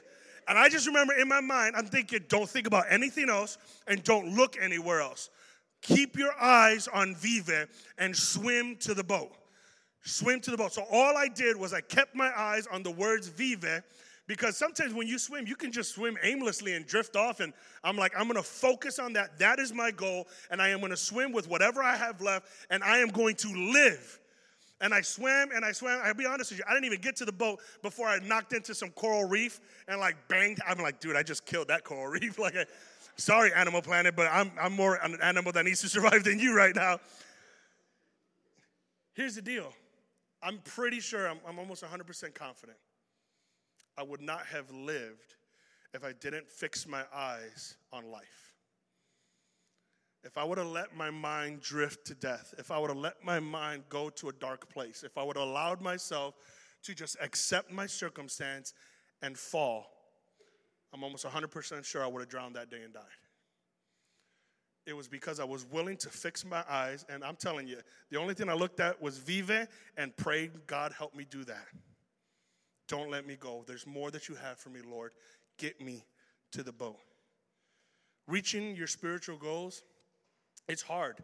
And 0.46 0.59
I 0.59 0.68
just 0.68 0.87
remember 0.87 1.14
in 1.14 1.29
my 1.29 1.40
mind, 1.40 1.77
I'm 1.77 1.87
thinking, 1.87 2.20
don't 2.29 2.48
think 2.48 2.66
about 2.66 2.85
anything 2.90 3.29
else 3.29 3.59
and 3.87 4.03
don't 4.03 4.35
look 4.35 4.57
anywhere 4.61 5.01
else. 5.01 5.31
Keep 5.83 6.16
your 6.16 6.33
eyes 6.40 6.88
on 6.88 7.14
Vive 7.14 7.68
and 7.98 8.16
swim 8.16 8.77
to 8.77 8.94
the 8.94 9.05
boat. 9.05 9.33
Swim 10.05 10.40
to 10.40 10.51
the 10.51 10.57
boat. 10.57 10.72
So 10.72 10.85
all 10.90 11.16
I 11.16 11.29
did 11.29 11.57
was 11.57 11.72
I 11.72 11.81
kept 11.81 12.14
my 12.14 12.33
eyes 12.37 12.66
on 12.72 12.83
the 12.83 12.90
words 12.90 13.29
Vive 13.29 13.83
because 14.27 14.57
sometimes 14.57 14.94
when 14.94 15.07
you 15.07 15.18
swim, 15.18 15.46
you 15.46 15.57
can 15.57 15.70
just 15.72 15.94
swim 15.94 16.16
aimlessly 16.22 16.74
and 16.74 16.87
drift 16.87 17.16
off. 17.16 17.40
And 17.40 17.53
I'm 17.85 17.96
like, 17.96 18.12
I'm 18.16 18.27
gonna 18.27 18.42
focus 18.42 18.98
on 18.98 19.12
that. 19.14 19.38
That 19.38 19.59
is 19.59 19.72
my 19.72 19.90
goal. 19.90 20.27
And 20.51 20.61
I 20.62 20.68
am 20.68 20.81
gonna 20.81 20.96
swim 20.96 21.33
with 21.33 21.48
whatever 21.48 21.83
I 21.83 21.96
have 21.96 22.20
left, 22.20 22.46
and 22.70 22.83
I 22.83 22.98
am 22.98 23.09
going 23.09 23.37
to 23.37 23.48
live. 23.48 24.20
And 24.80 24.94
I 24.94 25.00
swam 25.00 25.50
and 25.54 25.64
I 25.64 25.72
swam. 25.72 26.00
I'll 26.04 26.14
be 26.14 26.26
honest 26.26 26.52
with 26.52 26.58
you, 26.58 26.64
I 26.68 26.72
didn't 26.72 26.86
even 26.86 27.00
get 27.00 27.16
to 27.16 27.24
the 27.24 27.32
boat 27.32 27.60
before 27.82 28.06
I 28.06 28.18
knocked 28.20 28.52
into 28.52 28.74
some 28.74 28.90
coral 28.90 29.24
reef 29.24 29.60
and 29.88 29.98
like 29.98 30.16
banged. 30.28 30.58
I'm 30.66 30.78
like, 30.78 31.00
dude, 31.00 31.16
I 31.16 31.22
just 31.22 31.44
killed 31.46 31.68
that 31.68 31.84
coral 31.84 32.06
reef. 32.12 32.38
like, 32.38 32.54
sorry, 33.16 33.52
Animal 33.52 33.82
Planet, 33.82 34.14
but 34.14 34.28
I'm, 34.30 34.52
I'm 34.60 34.72
more 34.72 34.96
an 35.02 35.18
animal 35.20 35.52
that 35.52 35.64
needs 35.64 35.80
to 35.80 35.88
survive 35.88 36.24
than 36.24 36.38
you 36.38 36.56
right 36.56 36.74
now. 36.74 37.00
Here's 39.14 39.34
the 39.34 39.42
deal 39.42 39.72
I'm 40.42 40.58
pretty 40.58 41.00
sure, 41.00 41.28
I'm, 41.28 41.38
I'm 41.46 41.58
almost 41.58 41.82
100% 41.82 42.34
confident, 42.34 42.78
I 43.96 44.04
would 44.04 44.20
not 44.20 44.46
have 44.46 44.70
lived 44.70 45.34
if 45.92 46.04
I 46.04 46.12
didn't 46.12 46.48
fix 46.48 46.86
my 46.86 47.02
eyes 47.12 47.76
on 47.92 48.10
life 48.12 48.47
if 50.24 50.37
I 50.37 50.44
would 50.44 50.59
have 50.59 50.66
let 50.66 50.96
my 50.96 51.11
mind 51.11 51.61
drift 51.61 52.07
to 52.07 52.14
death, 52.14 52.54
if 52.59 52.70
I 52.70 52.78
would 52.78 52.90
have 52.90 52.98
let 52.98 53.24
my 53.24 53.40
mind 53.40 53.85
go 53.88 54.11
to 54.11 54.28
a 54.28 54.33
dark 54.33 54.68
place, 54.68 55.04
if 55.04 55.16
I 55.16 55.22
would 55.22 55.37
have 55.37 55.46
allowed 55.46 55.81
myself 55.81 56.35
to 56.83 56.94
just 56.94 57.16
accept 57.20 57.72
my 57.72 57.87
circumstance 57.87 58.74
and 59.22 59.38
fall, 59.38 59.87
I'm 60.92 61.04
almost 61.04 61.24
100% 61.24 61.85
sure 61.85 62.02
I 62.02 62.07
would 62.07 62.20
have 62.20 62.28
drowned 62.28 62.57
that 62.57 62.70
day 62.70 62.83
and 62.83 62.92
died. 62.92 63.02
It 64.87 64.96
was 64.96 65.07
because 65.07 65.38
I 65.38 65.44
was 65.44 65.66
willing 65.66 65.98
to 65.98 66.09
fix 66.09 66.46
my 66.46 66.64
eyes, 66.68 67.04
and 67.11 67.22
I'm 67.22 67.37
telling 67.37 67.68
you, 67.68 67.78
the 68.11 68.18
only 68.18 68.33
thing 68.33 68.48
I 68.48 68.54
looked 68.54 68.81
at 68.81 69.00
was 69.02 69.18
Vive 69.18 69.68
and 69.98 70.16
prayed, 70.16 70.50
God, 70.66 70.94
help 70.96 71.14
me 71.14 71.26
do 71.28 71.44
that. 71.44 71.66
Don't 72.88 73.11
let 73.11 73.26
me 73.26 73.37
go. 73.37 73.64
There's 73.66 73.87
more 73.87 74.11
that 74.11 74.31
you 74.31 74.35
have 74.37 74.59
for 74.59 74.70
me, 74.70 74.81
Lord. 74.81 75.12
Get 75.59 75.78
me 75.81 76.07
to 76.52 76.62
the 76.62 76.72
boat. 76.72 76.96
Reaching 78.26 78.74
your 78.74 78.87
spiritual 78.87 79.37
goals 79.37 79.83
it's 80.68 80.83
hard 80.83 81.22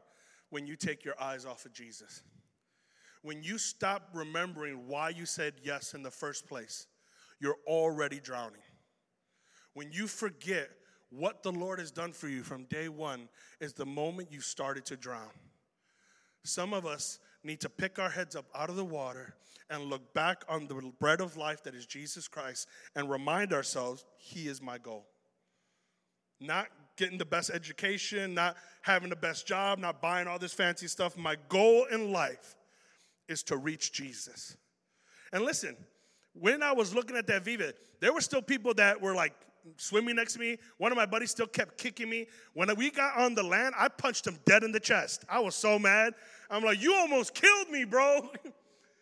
when 0.50 0.66
you 0.66 0.76
take 0.76 1.04
your 1.04 1.20
eyes 1.20 1.44
off 1.44 1.64
of 1.66 1.72
Jesus. 1.72 2.22
When 3.22 3.42
you 3.42 3.58
stop 3.58 4.10
remembering 4.12 4.86
why 4.86 5.10
you 5.10 5.26
said 5.26 5.54
yes 5.62 5.94
in 5.94 6.02
the 6.02 6.10
first 6.10 6.46
place, 6.46 6.86
you're 7.40 7.56
already 7.66 8.20
drowning. 8.20 8.60
When 9.72 9.90
you 9.92 10.06
forget 10.06 10.70
what 11.10 11.42
the 11.42 11.52
Lord 11.52 11.78
has 11.78 11.90
done 11.90 12.12
for 12.12 12.28
you 12.28 12.42
from 12.42 12.64
day 12.64 12.88
one, 12.88 13.28
is 13.60 13.72
the 13.72 13.86
moment 13.86 14.32
you 14.32 14.40
started 14.40 14.84
to 14.86 14.96
drown. 14.96 15.30
Some 16.44 16.74
of 16.74 16.86
us 16.86 17.18
need 17.42 17.60
to 17.60 17.68
pick 17.68 17.98
our 17.98 18.10
heads 18.10 18.36
up 18.36 18.46
out 18.54 18.68
of 18.68 18.76
the 18.76 18.84
water 18.84 19.34
and 19.70 19.84
look 19.84 20.12
back 20.12 20.42
on 20.48 20.66
the 20.66 20.92
bread 21.00 21.20
of 21.20 21.36
life 21.36 21.62
that 21.62 21.74
is 21.74 21.86
Jesus 21.86 22.28
Christ 22.28 22.68
and 22.94 23.08
remind 23.08 23.52
ourselves, 23.52 24.04
He 24.18 24.48
is 24.48 24.60
my 24.60 24.78
goal. 24.78 25.06
Not 26.40 26.68
getting 26.96 27.18
the 27.18 27.24
best 27.24 27.50
education, 27.50 28.34
not 28.34 28.56
having 28.82 29.10
the 29.10 29.16
best 29.16 29.46
job, 29.46 29.78
not 29.78 30.00
buying 30.00 30.26
all 30.26 30.38
this 30.38 30.52
fancy 30.52 30.86
stuff. 30.86 31.16
My 31.16 31.36
goal 31.48 31.86
in 31.90 32.12
life 32.12 32.56
is 33.28 33.42
to 33.44 33.56
reach 33.56 33.92
Jesus. 33.92 34.56
And 35.32 35.44
listen, 35.44 35.76
when 36.34 36.62
I 36.62 36.72
was 36.72 36.94
looking 36.94 37.16
at 37.16 37.26
that 37.28 37.44
Vive, 37.44 37.72
there 38.00 38.12
were 38.12 38.20
still 38.20 38.42
people 38.42 38.74
that 38.74 39.00
were 39.00 39.14
like 39.14 39.34
swimming 39.76 40.16
next 40.16 40.34
to 40.34 40.38
me. 40.38 40.58
One 40.78 40.92
of 40.92 40.96
my 40.96 41.06
buddies 41.06 41.30
still 41.30 41.46
kept 41.46 41.78
kicking 41.78 42.08
me. 42.08 42.26
When 42.52 42.74
we 42.76 42.90
got 42.90 43.16
on 43.16 43.34
the 43.34 43.42
land, 43.42 43.74
I 43.78 43.88
punched 43.88 44.26
him 44.26 44.38
dead 44.44 44.62
in 44.62 44.72
the 44.72 44.80
chest. 44.80 45.24
I 45.28 45.40
was 45.40 45.54
so 45.54 45.78
mad. 45.78 46.14
I'm 46.50 46.62
like, 46.62 46.80
you 46.80 46.94
almost 46.94 47.34
killed 47.34 47.70
me, 47.70 47.84
bro. 47.84 48.28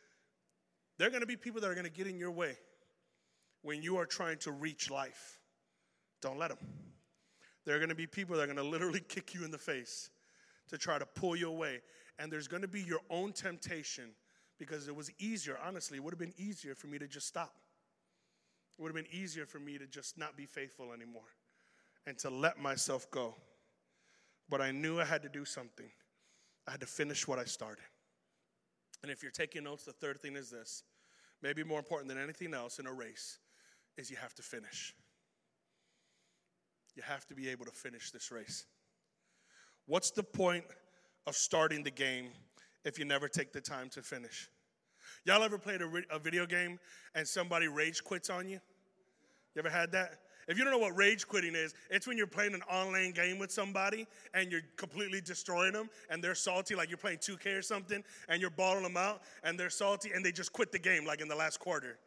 there 0.98 1.08
are 1.08 1.10
gonna 1.10 1.26
be 1.26 1.36
people 1.36 1.60
that 1.60 1.68
are 1.68 1.74
gonna 1.74 1.88
get 1.88 2.06
in 2.06 2.18
your 2.18 2.30
way 2.30 2.56
when 3.62 3.82
you 3.82 3.96
are 3.96 4.06
trying 4.06 4.38
to 4.38 4.52
reach 4.52 4.90
life. 4.90 5.38
Don't 6.20 6.38
let 6.38 6.50
them. 6.50 6.58
There 7.64 7.76
are 7.76 7.78
going 7.78 7.90
to 7.90 7.94
be 7.94 8.06
people 8.06 8.36
that 8.36 8.42
are 8.42 8.46
going 8.46 8.56
to 8.56 8.62
literally 8.64 9.00
kick 9.08 9.34
you 9.34 9.44
in 9.44 9.50
the 9.50 9.58
face 9.58 10.10
to 10.68 10.78
try 10.78 10.98
to 10.98 11.06
pull 11.06 11.36
you 11.36 11.48
away. 11.48 11.80
And 12.18 12.32
there's 12.32 12.48
going 12.48 12.62
to 12.62 12.68
be 12.68 12.82
your 12.82 13.00
own 13.10 13.32
temptation 13.32 14.10
because 14.58 14.88
it 14.88 14.94
was 14.94 15.10
easier, 15.18 15.58
honestly, 15.64 15.98
it 15.98 16.04
would 16.04 16.12
have 16.12 16.20
been 16.20 16.34
easier 16.36 16.74
for 16.74 16.86
me 16.86 16.98
to 16.98 17.08
just 17.08 17.26
stop. 17.26 17.54
It 18.78 18.82
would 18.82 18.88
have 18.88 19.04
been 19.04 19.12
easier 19.12 19.46
for 19.46 19.58
me 19.58 19.78
to 19.78 19.86
just 19.86 20.18
not 20.18 20.36
be 20.36 20.46
faithful 20.46 20.92
anymore 20.92 21.28
and 22.06 22.18
to 22.18 22.30
let 22.30 22.60
myself 22.60 23.10
go. 23.10 23.34
But 24.48 24.60
I 24.60 24.70
knew 24.70 25.00
I 25.00 25.04
had 25.04 25.22
to 25.22 25.28
do 25.28 25.44
something. 25.44 25.90
I 26.66 26.72
had 26.72 26.80
to 26.80 26.86
finish 26.86 27.26
what 27.26 27.38
I 27.38 27.44
started. 27.44 27.84
And 29.02 29.10
if 29.10 29.22
you're 29.22 29.32
taking 29.32 29.64
notes, 29.64 29.84
the 29.84 29.92
third 29.92 30.20
thing 30.20 30.36
is 30.36 30.50
this 30.50 30.84
maybe 31.42 31.64
more 31.64 31.78
important 31.78 32.08
than 32.08 32.18
anything 32.18 32.54
else 32.54 32.78
in 32.78 32.86
a 32.86 32.92
race 32.92 33.38
is 33.96 34.10
you 34.10 34.16
have 34.16 34.34
to 34.34 34.42
finish. 34.42 34.94
You 36.94 37.02
have 37.02 37.26
to 37.26 37.34
be 37.34 37.48
able 37.48 37.64
to 37.64 37.70
finish 37.70 38.10
this 38.10 38.30
race. 38.30 38.66
What's 39.86 40.10
the 40.10 40.22
point 40.22 40.64
of 41.26 41.34
starting 41.36 41.82
the 41.82 41.90
game 41.90 42.28
if 42.84 42.98
you 42.98 43.04
never 43.04 43.28
take 43.28 43.52
the 43.52 43.60
time 43.60 43.88
to 43.90 44.02
finish? 44.02 44.48
Y'all 45.24 45.42
ever 45.42 45.58
played 45.58 45.82
a, 45.82 45.90
a, 46.10 46.18
video 46.18 46.46
game 46.46 46.78
and 47.14 47.26
somebody 47.26 47.68
rage 47.68 48.02
quits 48.02 48.30
on 48.30 48.48
you? 48.48 48.60
You 49.54 49.58
ever 49.58 49.70
had 49.70 49.92
that? 49.92 50.18
If 50.48 50.58
you 50.58 50.64
don't 50.64 50.72
know 50.72 50.78
what 50.78 50.96
rage 50.96 51.26
quitting 51.26 51.54
is, 51.54 51.74
it's 51.90 52.06
when 52.06 52.16
you're 52.16 52.26
playing 52.26 52.54
an 52.54 52.62
online 52.62 53.12
game 53.12 53.38
with 53.38 53.50
somebody 53.50 54.06
and 54.34 54.50
you're 54.50 54.62
completely 54.76 55.20
destroying 55.20 55.72
them 55.72 55.88
and 56.10 56.22
they're 56.22 56.34
salty, 56.34 56.74
like 56.74 56.88
you're 56.88 56.98
playing 56.98 57.18
2K 57.18 57.58
or 57.58 57.62
something, 57.62 58.02
and 58.28 58.40
you're 58.40 58.50
balling 58.50 58.82
them 58.82 58.96
out 58.96 59.22
and 59.44 59.58
they're 59.58 59.70
salty 59.70 60.10
and 60.12 60.24
they 60.24 60.32
just 60.32 60.52
quit 60.52 60.72
the 60.72 60.78
game 60.78 61.04
like 61.04 61.20
in 61.20 61.28
the 61.28 61.36
last 61.36 61.60
quarter 61.60 61.98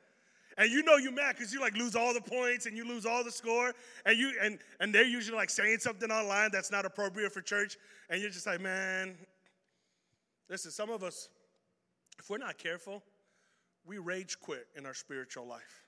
and 0.58 0.72
you 0.72 0.84
know 0.84 0.96
you're 0.96 1.12
mad 1.12 1.36
because 1.38 1.54
you 1.54 1.60
like 1.60 1.76
lose 1.76 1.96
all 1.96 2.14
the 2.14 2.22
points 2.22 2.66
and 2.66 2.78
you 2.78 2.88
lose 2.88 3.06
all 3.06 3.24
the 3.24 3.32
score. 3.32 3.74
And 4.06 4.18
you 4.18 4.34
and 4.42 4.58
and 4.80 4.94
they're 4.94 5.06
usually 5.06 5.38
like 5.38 5.50
saying 5.50 5.80
something 5.80 6.10
online 6.10 6.50
that's 6.52 6.72
not 6.72 6.86
appropriate 6.86 7.32
for 7.32 7.42
church. 7.42 7.78
And 8.10 8.22
you're 8.22 8.30
just 8.30 8.48
like 8.48 8.62
man 8.62 9.16
listen 10.50 10.72
some 10.72 10.90
of 10.90 11.04
us 11.04 11.30
if 12.20 12.30
we're 12.30 12.38
not 12.38 12.58
careful 12.58 13.04
we 13.86 13.98
rage 13.98 14.40
quit 14.40 14.68
in 14.76 14.86
our 14.86 14.94
spiritual 14.94 15.46
life. 15.46 15.84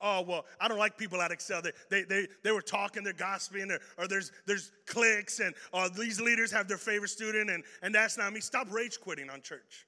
Oh 0.00 0.20
well 0.22 0.44
i 0.60 0.68
don't 0.68 0.78
like 0.78 0.96
people 0.96 1.20
at 1.20 1.32
excel. 1.32 1.60
They, 1.60 1.72
they, 1.90 2.02
they, 2.04 2.28
they 2.44 2.52
were 2.52 2.62
talking 2.62 3.02
they're 3.02 3.14
gossiping 3.14 3.72
or, 3.72 3.80
or 3.98 4.06
there's 4.06 4.30
there's 4.46 4.70
cliques 4.86 5.40
and 5.40 5.54
uh, 5.72 5.88
these 5.88 6.20
leaders 6.20 6.52
have 6.52 6.68
their 6.68 6.76
favorite 6.76 7.08
student 7.08 7.50
and, 7.50 7.64
and 7.82 7.92
that's 7.92 8.16
not 8.16 8.32
me. 8.32 8.38
Stop 8.38 8.70
rage 8.70 9.00
quitting 9.00 9.28
on 9.28 9.42
church 9.42 9.86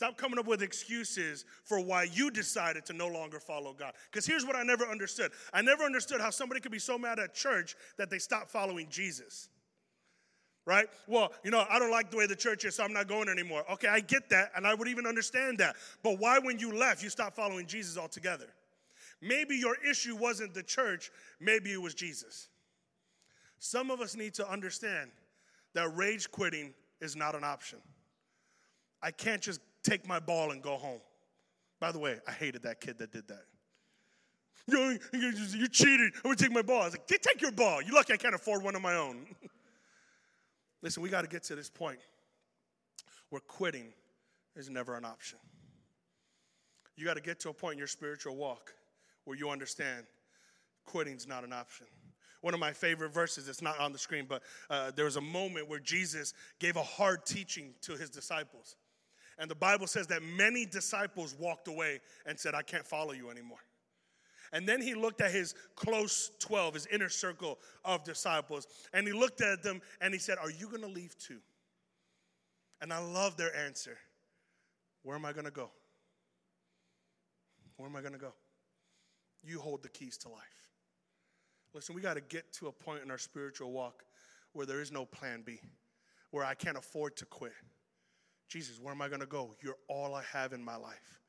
Stop 0.00 0.16
coming 0.16 0.38
up 0.38 0.46
with 0.46 0.62
excuses 0.62 1.44
for 1.62 1.78
why 1.78 2.04
you 2.04 2.30
decided 2.30 2.86
to 2.86 2.94
no 2.94 3.06
longer 3.06 3.38
follow 3.38 3.74
God. 3.74 3.92
Because 4.10 4.24
here's 4.24 4.46
what 4.46 4.56
I 4.56 4.62
never 4.62 4.86
understood 4.86 5.30
I 5.52 5.60
never 5.60 5.84
understood 5.84 6.22
how 6.22 6.30
somebody 6.30 6.58
could 6.62 6.72
be 6.72 6.78
so 6.78 6.96
mad 6.96 7.18
at 7.18 7.34
church 7.34 7.76
that 7.98 8.08
they 8.08 8.18
stop 8.18 8.48
following 8.48 8.86
Jesus. 8.88 9.50
Right? 10.64 10.86
Well, 11.06 11.34
you 11.44 11.50
know, 11.50 11.66
I 11.68 11.78
don't 11.78 11.90
like 11.90 12.10
the 12.10 12.16
way 12.16 12.26
the 12.26 12.34
church 12.34 12.64
is, 12.64 12.76
so 12.76 12.82
I'm 12.82 12.94
not 12.94 13.08
going 13.08 13.28
anymore. 13.28 13.62
Okay, 13.72 13.88
I 13.88 14.00
get 14.00 14.30
that, 14.30 14.52
and 14.56 14.66
I 14.66 14.72
would 14.72 14.88
even 14.88 15.04
understand 15.04 15.58
that. 15.58 15.76
But 16.02 16.18
why, 16.18 16.38
when 16.38 16.58
you 16.58 16.72
left, 16.74 17.02
you 17.02 17.10
stopped 17.10 17.36
following 17.36 17.66
Jesus 17.66 17.98
altogether? 17.98 18.46
Maybe 19.20 19.54
your 19.54 19.76
issue 19.86 20.16
wasn't 20.16 20.54
the 20.54 20.62
church, 20.62 21.10
maybe 21.40 21.72
it 21.74 21.82
was 21.82 21.92
Jesus. 21.92 22.48
Some 23.58 23.90
of 23.90 24.00
us 24.00 24.16
need 24.16 24.32
to 24.34 24.50
understand 24.50 25.10
that 25.74 25.94
rage 25.94 26.30
quitting 26.30 26.72
is 27.02 27.16
not 27.16 27.34
an 27.34 27.44
option. 27.44 27.80
I 29.02 29.10
can't 29.10 29.42
just 29.42 29.60
take 29.82 30.06
my 30.06 30.20
ball 30.20 30.50
and 30.50 30.62
go 30.62 30.76
home. 30.76 31.00
By 31.80 31.92
the 31.92 31.98
way, 31.98 32.18
I 32.28 32.32
hated 32.32 32.62
that 32.64 32.80
kid 32.80 32.98
that 32.98 33.12
did 33.12 33.28
that. 33.28 33.44
You, 34.66 35.68
cheated. 35.68 36.12
I'm 36.16 36.22
gonna 36.22 36.36
take 36.36 36.52
my 36.52 36.62
ball. 36.62 36.82
I 36.82 36.84
was 36.84 36.94
like, 36.94 37.06
take 37.06 37.40
your 37.40 37.52
ball. 37.52 37.82
You're 37.82 37.94
lucky 37.94 38.12
I 38.12 38.16
can't 38.16 38.34
afford 38.34 38.62
one 38.62 38.76
of 38.76 38.82
my 38.82 38.94
own. 38.94 39.26
Listen, 40.82 41.02
we 41.02 41.08
got 41.08 41.22
to 41.22 41.28
get 41.28 41.42
to 41.44 41.54
this 41.54 41.68
point 41.68 41.98
where 43.30 43.40
quitting 43.40 43.92
is 44.56 44.70
never 44.70 44.96
an 44.96 45.04
option. 45.04 45.38
You 46.96 47.04
got 47.04 47.14
to 47.14 47.22
get 47.22 47.40
to 47.40 47.48
a 47.50 47.52
point 47.52 47.74
in 47.74 47.78
your 47.78 47.86
spiritual 47.86 48.36
walk 48.36 48.74
where 49.24 49.36
you 49.36 49.50
understand 49.50 50.06
quitting's 50.84 51.26
not 51.26 51.44
an 51.44 51.52
option. 51.52 51.86
One 52.40 52.54
of 52.54 52.60
my 52.60 52.72
favorite 52.72 53.12
verses, 53.12 53.48
it's 53.48 53.60
not 53.60 53.78
on 53.78 53.92
the 53.92 53.98
screen, 53.98 54.24
but 54.26 54.42
uh, 54.70 54.90
there 54.92 55.04
was 55.04 55.16
a 55.16 55.20
moment 55.20 55.68
where 55.68 55.78
Jesus 55.78 56.32
gave 56.58 56.76
a 56.76 56.82
hard 56.82 57.26
teaching 57.26 57.74
to 57.82 57.92
his 57.92 58.08
disciples. 58.08 58.76
And 59.40 59.50
the 59.50 59.54
Bible 59.54 59.86
says 59.86 60.06
that 60.08 60.22
many 60.22 60.66
disciples 60.66 61.34
walked 61.38 61.66
away 61.66 62.00
and 62.26 62.38
said, 62.38 62.54
I 62.54 62.60
can't 62.60 62.86
follow 62.86 63.12
you 63.12 63.30
anymore. 63.30 63.58
And 64.52 64.68
then 64.68 64.82
he 64.82 64.94
looked 64.94 65.22
at 65.22 65.30
his 65.30 65.54
close 65.76 66.30
12, 66.40 66.74
his 66.74 66.86
inner 66.86 67.08
circle 67.08 67.58
of 67.82 68.04
disciples, 68.04 68.66
and 68.92 69.06
he 69.06 69.14
looked 69.14 69.40
at 69.40 69.62
them 69.62 69.80
and 70.02 70.12
he 70.12 70.20
said, 70.20 70.36
Are 70.38 70.50
you 70.50 70.66
going 70.66 70.82
to 70.82 70.88
leave 70.88 71.16
too? 71.18 71.38
And 72.82 72.92
I 72.92 72.98
love 72.98 73.38
their 73.38 73.56
answer. 73.56 73.96
Where 75.04 75.16
am 75.16 75.24
I 75.24 75.32
going 75.32 75.46
to 75.46 75.50
go? 75.50 75.70
Where 77.76 77.88
am 77.88 77.96
I 77.96 78.00
going 78.00 78.12
to 78.12 78.18
go? 78.18 78.34
You 79.42 79.58
hold 79.60 79.82
the 79.82 79.88
keys 79.88 80.18
to 80.18 80.28
life. 80.28 80.68
Listen, 81.72 81.94
we 81.94 82.02
got 82.02 82.14
to 82.14 82.20
get 82.20 82.52
to 82.54 82.66
a 82.66 82.72
point 82.72 83.02
in 83.02 83.10
our 83.10 83.18
spiritual 83.18 83.72
walk 83.72 84.02
where 84.52 84.66
there 84.66 84.82
is 84.82 84.92
no 84.92 85.06
plan 85.06 85.42
B, 85.46 85.60
where 86.30 86.44
I 86.44 86.52
can't 86.52 86.76
afford 86.76 87.16
to 87.18 87.24
quit. 87.24 87.52
Jesus, 88.50 88.80
where 88.80 88.92
am 88.92 89.00
I 89.00 89.08
going 89.08 89.20
to 89.20 89.26
go? 89.26 89.54
You're 89.62 89.78
all 89.88 90.14
I 90.14 90.24
have 90.32 90.52
in 90.52 90.62
my 90.62 90.76
life. 90.76 91.20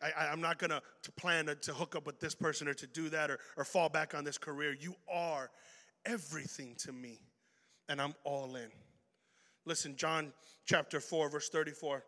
I, 0.00 0.26
am 0.32 0.40
not 0.40 0.58
going 0.58 0.70
to 0.70 1.12
plan 1.12 1.46
to, 1.46 1.54
to 1.54 1.72
hook 1.72 1.96
up 1.96 2.06
with 2.06 2.20
this 2.20 2.34
person 2.34 2.68
or 2.68 2.74
to 2.74 2.86
do 2.86 3.08
that 3.08 3.30
or, 3.30 3.38
or 3.56 3.64
fall 3.64 3.88
back 3.88 4.14
on 4.14 4.24
this 4.24 4.38
career. 4.38 4.76
You 4.78 4.94
are 5.12 5.50
everything 6.04 6.74
to 6.78 6.92
me, 6.92 7.18
and 7.88 8.00
I'm 8.00 8.14
all 8.22 8.56
in. 8.56 8.68
Listen, 9.64 9.96
John 9.96 10.32
chapter 10.64 11.00
4, 11.00 11.28
verse 11.30 11.48
34. 11.48 12.04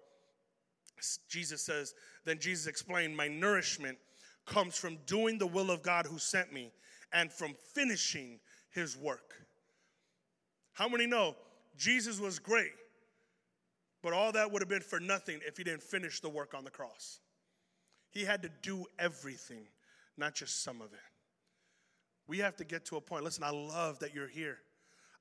Jesus 1.29 1.63
says, 1.63 1.95
Then 2.25 2.39
Jesus 2.39 2.67
explained, 2.67 3.17
My 3.17 3.27
nourishment 3.27 3.99
comes 4.47 4.77
from 4.77 4.99
doing 5.07 5.39
the 5.39 5.47
will 5.47 5.71
of 5.71 5.83
God 5.83 6.07
who 6.07 6.19
sent 6.19 6.53
me 6.53 6.73
and 7.13 7.33
from 7.33 7.55
finishing 7.75 8.39
his 8.71 8.97
work. 8.97 9.35
How 10.73 10.89
many 10.89 11.07
know 11.07 11.37
Jesus 11.77 12.21
was 12.21 12.39
great, 12.39 12.73
but 14.03 14.13
all 14.13 14.33
that 14.33 14.51
would 14.53 14.63
have 14.63 14.69
been 14.69 14.81
for 14.81 15.01
nothing 15.01 15.41
if 15.47 15.57
he 15.57 15.65
didn't 15.65 15.83
finish 15.83 16.21
the 16.21 16.29
work 16.29 16.55
on 16.55 16.65
the 16.65 16.71
cross? 16.71 17.21
He 18.11 18.25
had 18.25 18.43
to 18.43 18.51
do 18.63 18.87
everything, 18.99 19.67
not 20.17 20.35
just 20.35 20.63
some 20.63 20.81
of 20.81 20.93
it. 20.93 20.99
We 22.27 22.39
have 22.39 22.57
to 22.57 22.65
get 22.65 22.85
to 22.87 22.97
a 22.97 23.01
point. 23.01 23.25
Listen, 23.25 23.45
I 23.45 23.51
love 23.51 23.99
that 24.01 24.15
you're 24.15 24.29
here. 24.29 24.59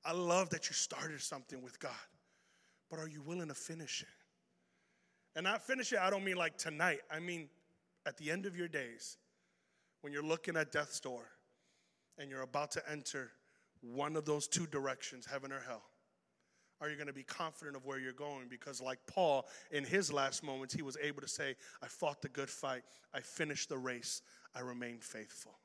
I 0.04 0.12
love 0.12 0.50
that 0.50 0.68
you 0.68 0.74
started 0.74 1.20
something 1.20 1.60
with 1.62 1.80
God, 1.80 1.90
but 2.90 2.98
are 2.98 3.08
you 3.08 3.20
willing 3.22 3.48
to 3.48 3.54
finish 3.54 4.02
it? 4.02 4.08
And 5.36 5.44
not 5.44 5.62
finish 5.62 5.92
it, 5.92 5.98
I 5.98 6.10
don't 6.10 6.24
mean 6.24 6.36
like 6.36 6.56
tonight. 6.56 7.00
I 7.10 7.20
mean 7.20 7.48
at 8.06 8.16
the 8.16 8.30
end 8.30 8.46
of 8.46 8.56
your 8.56 8.68
days, 8.68 9.18
when 10.00 10.12
you're 10.12 10.22
looking 10.22 10.56
at 10.56 10.72
death's 10.72 11.00
door 11.00 11.24
and 12.16 12.30
you're 12.30 12.42
about 12.42 12.70
to 12.72 12.82
enter 12.90 13.30
one 13.80 14.16
of 14.16 14.24
those 14.24 14.48
two 14.48 14.66
directions, 14.66 15.26
heaven 15.26 15.52
or 15.52 15.60
hell? 15.60 15.82
Are 16.80 16.88
you 16.88 16.94
going 16.94 17.08
to 17.08 17.12
be 17.12 17.24
confident 17.24 17.76
of 17.76 17.84
where 17.84 17.98
you're 17.98 18.12
going? 18.12 18.46
Because, 18.48 18.80
like 18.80 18.98
Paul, 19.06 19.46
in 19.70 19.84
his 19.84 20.12
last 20.12 20.44
moments, 20.44 20.72
he 20.74 20.82
was 20.82 20.96
able 21.02 21.20
to 21.20 21.28
say, 21.28 21.56
I 21.82 21.86
fought 21.86 22.22
the 22.22 22.28
good 22.28 22.48
fight, 22.48 22.82
I 23.12 23.20
finished 23.20 23.68
the 23.68 23.78
race, 23.78 24.22
I 24.54 24.60
remained 24.60 25.02
faithful. 25.02 25.58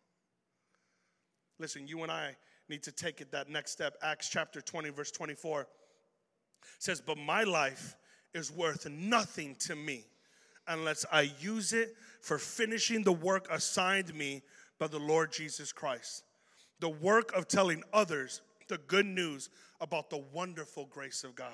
Listen, 1.59 1.88
you 1.88 2.01
and 2.01 2.11
I 2.11 2.36
need 2.68 2.84
to 2.84 2.91
take 2.91 3.22
it 3.22 3.32
that 3.32 3.49
next 3.49 3.72
step. 3.72 3.95
Acts 4.01 4.30
chapter 4.30 4.59
20, 4.59 4.89
verse 4.89 5.11
24 5.11 5.68
says, 6.80 6.99
But 6.99 7.18
my 7.18 7.43
life 7.43 7.95
is 8.34 8.51
worth 8.51 8.89
nothing 8.89 9.55
to 9.59 9.76
me 9.76 10.05
unless 10.68 11.05
I 11.11 11.32
use 11.39 11.74
it 11.74 11.95
for 12.22 12.38
finishing 12.38 13.03
the 13.03 13.11
work 13.11 13.47
assigned 13.51 14.14
me 14.16 14.41
by 14.80 14.88
the 14.88 14.99
Lord 14.99 15.32
Jesus 15.32 15.72
Christ. 15.72 16.24
The 16.80 16.89
work 16.89 17.32
of 17.34 17.47
telling 17.47 17.84
others 17.93 18.41
the 18.68 18.78
good 18.78 19.05
news 19.05 19.49
about 19.82 20.09
the 20.09 20.24
wonderful 20.34 20.86
grace 20.86 21.24
of 21.24 21.36
God. 21.36 21.47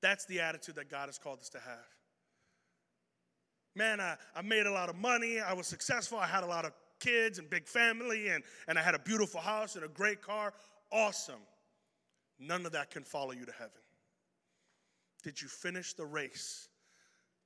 That's 0.00 0.26
the 0.26 0.40
attitude 0.40 0.76
that 0.76 0.90
God 0.90 1.06
has 1.06 1.18
called 1.18 1.40
us 1.40 1.48
to 1.50 1.58
have. 1.58 1.86
Man, 3.74 4.00
I, 4.00 4.16
I 4.34 4.42
made 4.42 4.66
a 4.66 4.72
lot 4.72 4.88
of 4.88 4.96
money. 4.96 5.40
I 5.40 5.52
was 5.52 5.66
successful. 5.66 6.18
I 6.18 6.26
had 6.26 6.42
a 6.42 6.46
lot 6.46 6.64
of 6.64 6.72
kids 7.00 7.38
and 7.38 7.48
big 7.48 7.66
family, 7.66 8.28
and, 8.28 8.42
and 8.66 8.78
I 8.78 8.82
had 8.82 8.94
a 8.94 8.98
beautiful 8.98 9.40
house 9.40 9.76
and 9.76 9.84
a 9.84 9.88
great 9.88 10.20
car. 10.22 10.52
Awesome. 10.92 11.40
None 12.38 12.66
of 12.66 12.72
that 12.72 12.90
can 12.90 13.04
follow 13.04 13.32
you 13.32 13.44
to 13.44 13.52
heaven. 13.52 13.70
Did 15.22 15.40
you 15.40 15.48
finish 15.48 15.94
the 15.94 16.06
race? 16.06 16.68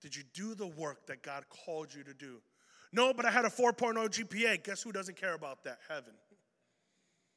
Did 0.00 0.14
you 0.16 0.22
do 0.34 0.54
the 0.54 0.66
work 0.66 1.06
that 1.06 1.22
God 1.22 1.44
called 1.48 1.94
you 1.94 2.02
to 2.04 2.14
do? 2.14 2.40
No, 2.92 3.14
but 3.14 3.24
I 3.24 3.30
had 3.30 3.44
a 3.44 3.50
4.0 3.50 3.94
GPA. 3.94 4.62
Guess 4.62 4.82
who 4.82 4.92
doesn't 4.92 5.16
care 5.16 5.34
about 5.34 5.64
that? 5.64 5.78
Heaven. 5.88 6.12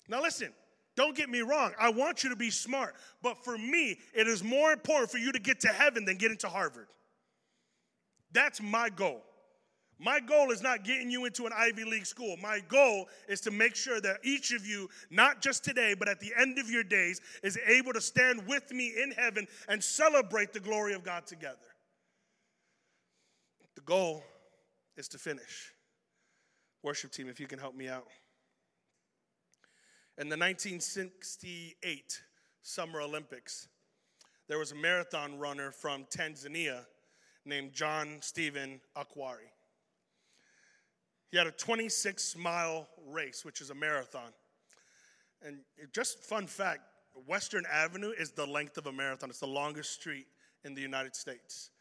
Now, 0.08 0.22
listen, 0.22 0.54
don't 0.96 1.16
get 1.16 1.30
me 1.30 1.42
wrong. 1.42 1.74
I 1.80 1.90
want 1.90 2.24
you 2.24 2.30
to 2.30 2.36
be 2.36 2.50
smart. 2.50 2.96
But 3.22 3.44
for 3.44 3.58
me, 3.58 4.00
it 4.14 4.28
is 4.28 4.44
more 4.44 4.72
important 4.72 5.12
for 5.12 5.18
you 5.18 5.32
to 5.32 5.40
get 5.40 5.60
to 5.62 5.68
heaven 5.68 6.06
than 6.06 6.18
get 6.18 6.32
into 6.32 6.48
Harvard. 6.48 6.88
That's 8.32 8.62
my 8.62 8.90
goal. 8.90 9.22
My 9.98 10.20
goal 10.20 10.52
is 10.52 10.62
not 10.62 10.84
getting 10.84 11.10
you 11.10 11.24
into 11.24 11.46
an 11.46 11.54
Ivy 11.56 11.86
League 11.86 12.06
school. 12.06 12.36
My 12.42 12.60
goal 12.68 13.08
is 13.30 13.40
to 13.42 13.52
make 13.52 13.76
sure 13.76 14.02
that 14.02 14.18
each 14.24 14.52
of 14.52 14.66
you, 14.66 14.90
not 15.10 15.42
just 15.42 15.64
today, 15.64 15.96
but 15.98 16.10
at 16.10 16.20
the 16.20 16.34
end 16.38 16.60
of 16.60 16.70
your 16.70 16.84
days, 16.84 17.22
is 17.44 17.58
able 17.66 17.94
to 17.94 18.02
stand 18.02 18.46
with 18.46 18.72
me 18.72 18.94
in 19.02 19.12
heaven 19.12 19.48
and 19.70 19.82
celebrate 19.82 20.52
the 20.52 20.60
glory 20.60 20.94
of 20.94 21.04
God 21.04 21.26
together. 21.26 21.56
The 23.76 23.82
goal 23.82 24.24
is 24.98 25.08
to 25.10 25.18
finish. 25.18 25.72
Worship 26.84 27.12
team, 27.12 27.30
if 27.30 27.40
you 27.40 27.48
can 27.48 27.60
help 27.60 27.76
me 27.76 27.88
out. 27.88 28.08
In 30.18 30.30
the 30.30 30.38
1968 30.38 32.22
Summer 32.62 33.02
Olympics, 33.02 33.68
there 34.48 34.58
was 34.58 34.72
a 34.72 34.76
marathon 34.76 35.38
runner 35.38 35.72
from 35.72 36.06
Tanzania 36.06 36.86
named 37.44 37.74
John 37.74 38.20
Stephen 38.22 38.80
Akhwari. 38.96 39.50
He 41.32 41.38
had 41.38 41.48
a 41.48 41.52
26 41.52 42.38
mile 42.38 42.88
race, 43.06 43.44
which 43.44 43.60
is 43.60 43.72
a 43.72 43.76
marathon. 43.76 44.32
And 45.46 45.58
just 45.92 46.24
fun 46.24 46.48
fact 46.48 46.84
Western 47.28 47.66
Avenue 47.70 48.12
is 48.18 48.32
the 48.32 48.46
length 48.46 48.78
of 48.78 48.88
a 48.88 48.94
marathon, 48.94 49.30
it's 49.30 49.40
the 49.40 49.48
longest 49.48 49.92
street 49.92 50.28
in 50.64 50.74
the 50.74 50.82
United 50.82 51.14
States. 51.14 51.72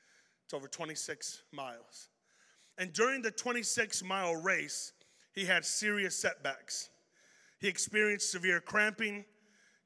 It's 0.45 0.55
over 0.55 0.67
26 0.67 1.45
miles. 1.53 2.09
And 2.79 2.93
during 2.93 3.23
the 3.23 3.31
26 3.31 4.03
mile 4.03 4.35
race, 4.35 4.93
he 5.33 5.45
had 5.45 5.65
serious 5.65 6.17
setbacks. 6.17 6.91
He 7.65 7.71
experienced 7.71 8.31
severe 8.31 8.61
cramping. 8.61 9.25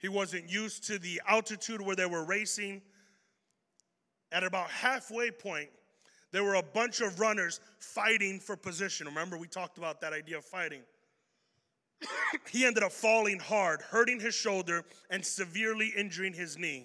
He 0.01 0.09
wasn't 0.09 0.51
used 0.51 0.83
to 0.89 0.99
the 0.99 1.23
altitude 1.29 1.81
where 1.81 1.95
they 1.95 2.07
were 2.07 2.25
racing. 2.25 2.83
At 4.33 4.43
about 4.43 4.69
halfway 4.69 5.31
point, 5.31 5.69
there 6.33 6.43
were 6.43 6.57
a 6.57 6.63
bunch 6.63 7.01
of 7.01 7.21
runners 7.21 7.61
fighting 7.79 8.41
for 8.41 8.57
position. 8.57 9.07
Remember, 9.07 9.39
we 9.39 9.47
talked 9.47 9.79
about 9.79 10.01
that 10.01 10.13
idea 10.13 10.39
of 10.39 10.45
fighting. 10.45 10.81
he 12.51 12.67
ended 12.67 12.83
up 12.83 12.91
falling 12.91 13.39
hard, 13.39 13.81
hurting 13.81 14.19
his 14.19 14.35
shoulder, 14.35 14.85
and 15.09 15.25
severely 15.25 15.93
injuring 15.97 16.33
his 16.33 16.59
knee. 16.59 16.85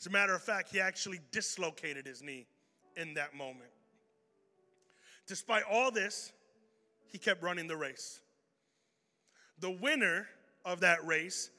As 0.00 0.08
a 0.08 0.10
matter 0.10 0.34
of 0.34 0.42
fact, 0.42 0.72
he 0.72 0.80
actually 0.80 1.20
dislocated 1.30 2.04
his 2.04 2.20
knee 2.20 2.48
in 2.96 3.14
that 3.14 3.32
moment. 3.32 3.70
Despite 5.28 5.62
all 5.70 5.92
this, 5.92 6.32
he 7.12 7.18
kept 7.18 7.44
running 7.44 7.68
the 7.68 7.76
race. 7.76 8.18
The 9.60 9.70
winner 9.70 10.26
of 10.64 10.80
that 10.80 11.06
race 11.06 11.50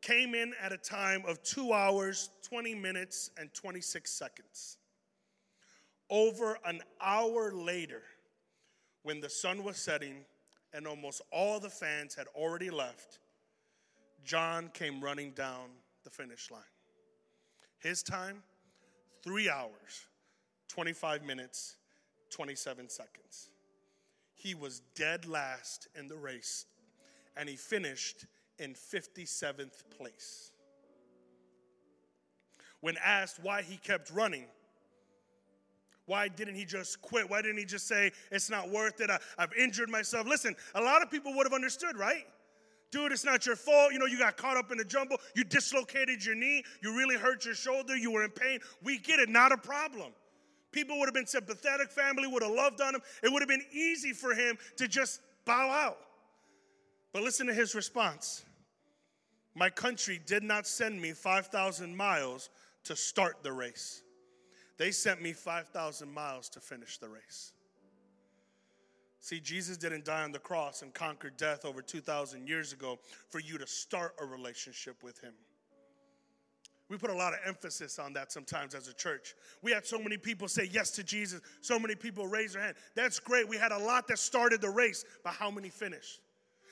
came 0.00 0.34
in 0.34 0.54
at 0.62 0.72
a 0.72 0.78
time 0.78 1.24
of 1.26 1.42
two 1.42 1.72
hours, 1.72 2.30
20 2.48 2.74
minutes, 2.74 3.30
and 3.38 3.52
26 3.52 4.10
seconds. 4.10 4.78
Over 6.10 6.58
an 6.64 6.80
hour 7.00 7.52
later, 7.52 8.02
when 9.02 9.20
the 9.20 9.28
sun 9.28 9.62
was 9.62 9.76
setting 9.76 10.24
and 10.72 10.86
almost 10.86 11.20
all 11.30 11.60
the 11.60 11.68
fans 11.68 12.14
had 12.14 12.26
already 12.34 12.70
left, 12.70 13.18
John 14.24 14.70
came 14.72 15.00
running 15.02 15.32
down 15.32 15.68
the 16.04 16.10
finish 16.10 16.50
line. 16.50 16.62
His 17.78 18.02
time, 18.02 18.42
three 19.22 19.50
hours, 19.50 20.06
25 20.68 21.24
minutes, 21.24 21.76
27 22.30 22.88
seconds. 22.88 23.50
He 24.34 24.54
was 24.54 24.80
dead 24.94 25.26
last 25.26 25.88
in 25.98 26.08
the 26.08 26.16
race, 26.16 26.66
and 27.38 27.48
he 27.48 27.56
finished 27.56 28.26
in 28.58 28.74
57th 28.74 29.84
place. 29.96 30.50
When 32.80 32.96
asked 33.02 33.38
why 33.42 33.62
he 33.62 33.76
kept 33.76 34.10
running, 34.10 34.46
why 36.06 36.28
didn't 36.28 36.54
he 36.54 36.64
just 36.64 37.00
quit? 37.02 37.28
Why 37.30 37.42
didn't 37.42 37.58
he 37.58 37.64
just 37.64 37.86
say, 37.86 38.12
It's 38.30 38.50
not 38.50 38.70
worth 38.70 39.00
it? 39.00 39.10
I, 39.10 39.18
have 39.38 39.52
injured 39.58 39.90
myself. 39.90 40.26
Listen, 40.26 40.56
a 40.74 40.80
lot 40.80 41.02
of 41.02 41.10
people 41.10 41.34
would 41.36 41.44
have 41.44 41.52
understood, 41.52 41.96
right? 41.96 42.24
Dude, 42.90 43.12
it's 43.12 43.24
not 43.24 43.44
your 43.44 43.56
fault. 43.56 43.92
You 43.92 43.98
know, 43.98 44.06
you 44.06 44.18
got 44.18 44.38
caught 44.38 44.56
up 44.56 44.72
in 44.72 44.78
the 44.78 44.84
jumble. 44.84 45.18
You 45.34 45.44
dislocated 45.44 46.24
your 46.24 46.34
knee. 46.34 46.64
You 46.82 46.96
really 46.96 47.16
hurt 47.16 47.44
your 47.44 47.54
shoulder. 47.54 47.94
You 47.94 48.10
were 48.10 48.24
in 48.24 48.30
pain. 48.30 48.60
We 48.82 48.98
get 48.98 49.20
it. 49.20 49.28
Not 49.28 49.52
a 49.52 49.58
problem. 49.58 50.12
People 50.72 50.98
would 50.98 51.06
have 51.06 51.14
been 51.14 51.26
sympathetic. 51.26 51.90
Family 51.90 52.26
would 52.26 52.42
have 52.42 52.52
loved 52.52 52.80
on 52.80 52.94
him. 52.94 53.02
It 53.22 53.30
would 53.30 53.42
have 53.42 53.48
been 53.48 53.64
easy 53.70 54.14
for 54.14 54.32
him 54.32 54.56
to 54.76 54.88
just 54.88 55.20
bow 55.44 55.68
out. 55.70 55.98
But 57.12 57.22
listen 57.22 57.46
to 57.46 57.54
his 57.54 57.74
response 57.74 58.44
My 59.54 59.70
country 59.70 60.20
did 60.24 60.42
not 60.42 60.66
send 60.66 61.00
me 61.00 61.12
5,000 61.12 61.96
miles 61.96 62.50
to 62.84 62.96
start 62.96 63.42
the 63.42 63.52
race, 63.52 64.02
they 64.78 64.90
sent 64.90 65.20
me 65.20 65.32
5,000 65.32 66.12
miles 66.12 66.48
to 66.50 66.60
finish 66.60 66.98
the 66.98 67.08
race. 67.08 67.52
See, 69.20 69.40
Jesus 69.40 69.76
didn't 69.76 70.04
die 70.04 70.22
on 70.22 70.32
the 70.32 70.38
cross 70.38 70.82
and 70.82 70.94
conquer 70.94 71.28
death 71.28 71.64
over 71.64 71.82
2,000 71.82 72.46
years 72.46 72.72
ago 72.72 72.98
for 73.28 73.40
you 73.40 73.58
to 73.58 73.66
start 73.66 74.14
a 74.20 74.24
relationship 74.24 75.02
with 75.02 75.20
Him. 75.20 75.34
We 76.88 76.96
put 76.96 77.10
a 77.10 77.14
lot 77.14 77.34
of 77.34 77.40
emphasis 77.44 77.98
on 77.98 78.14
that 78.14 78.32
sometimes 78.32 78.74
as 78.74 78.88
a 78.88 78.94
church. 78.94 79.34
We 79.60 79.72
had 79.72 79.84
so 79.84 79.98
many 79.98 80.16
people 80.16 80.48
say 80.48 80.70
yes 80.72 80.90
to 80.92 81.04
Jesus, 81.04 81.42
so 81.60 81.78
many 81.78 81.94
people 81.94 82.26
raise 82.26 82.54
their 82.54 82.62
hand. 82.62 82.76
That's 82.94 83.18
great. 83.18 83.46
We 83.46 83.58
had 83.58 83.72
a 83.72 83.78
lot 83.78 84.08
that 84.08 84.18
started 84.18 84.62
the 84.62 84.70
race, 84.70 85.04
but 85.22 85.34
how 85.34 85.50
many 85.50 85.68
finished? 85.68 86.20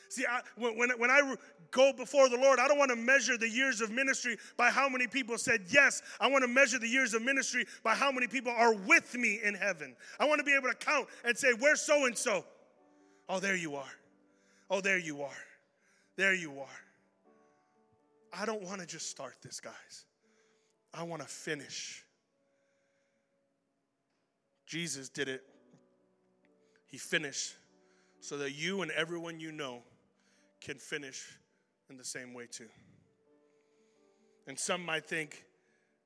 See, 0.09 0.25
I, 0.29 0.41
when, 0.57 0.91
when 0.99 1.11
I 1.11 1.35
go 1.71 1.93
before 1.93 2.29
the 2.29 2.37
Lord, 2.37 2.59
I 2.59 2.69
don't 2.69 2.79
want 2.79 2.91
to 2.91 2.97
measure 2.97 3.37
the 3.37 3.49
years 3.49 3.81
of 3.81 3.91
ministry 3.91 4.37
by 4.57 4.71
how 4.71 4.89
many 4.89 5.07
people 5.07 5.39
said 5.39 5.63
yes. 5.69 6.03
I 6.21 6.29
want 6.29 6.43
to 6.43 6.49
measure 6.49 6.79
the 6.79 6.89
years 6.89 7.15
of 7.15 7.23
ministry 7.23 7.67
by 7.83 7.95
how 7.95 8.11
many 8.11 8.27
people 8.27 8.53
are 8.53 8.75
with 8.75 9.15
me 9.15 9.41
in 9.43 9.55
heaven. 9.55 9.97
I 10.19 10.27
want 10.27 10.39
to 10.39 10.45
be 10.45 10.55
able 10.55 10.69
to 10.69 10.75
count 10.75 11.09
and 11.25 11.37
say, 11.37 11.49
Where's 11.59 11.81
so 11.81 12.07
and 12.07 12.17
so? 12.17 12.45
Oh, 13.29 13.41
there 13.41 13.57
you 13.57 13.77
are. 13.77 13.93
Oh, 14.71 14.81
there 14.81 14.99
you 14.99 15.23
are. 15.23 15.45
There 16.17 16.35
you 16.35 16.53
are. 16.61 16.81
I 18.33 18.47
don't 18.47 18.63
want 18.63 18.81
to 18.81 18.87
just 18.87 19.11
start 19.11 19.37
this, 19.43 19.61
guys. 19.61 20.05
I 20.93 21.03
want 21.03 21.23
to 21.23 21.29
finish. 21.29 22.05
Jesus 24.67 25.09
did 25.09 25.29
it. 25.29 25.43
He 26.87 26.99
finished 26.99 27.55
so 28.21 28.39
that 28.39 28.53
you 28.53 28.83
and 28.83 28.91
everyone 28.93 29.39
you 29.41 29.53
know 29.53 29.83
can 30.61 30.79
finish 30.79 31.25
in 31.91 31.97
the 31.97 32.05
same 32.05 32.35
way 32.35 32.47
too. 32.51 32.69
And 34.47 34.59
some 34.59 34.85
might 34.85 35.07
think, 35.07 35.45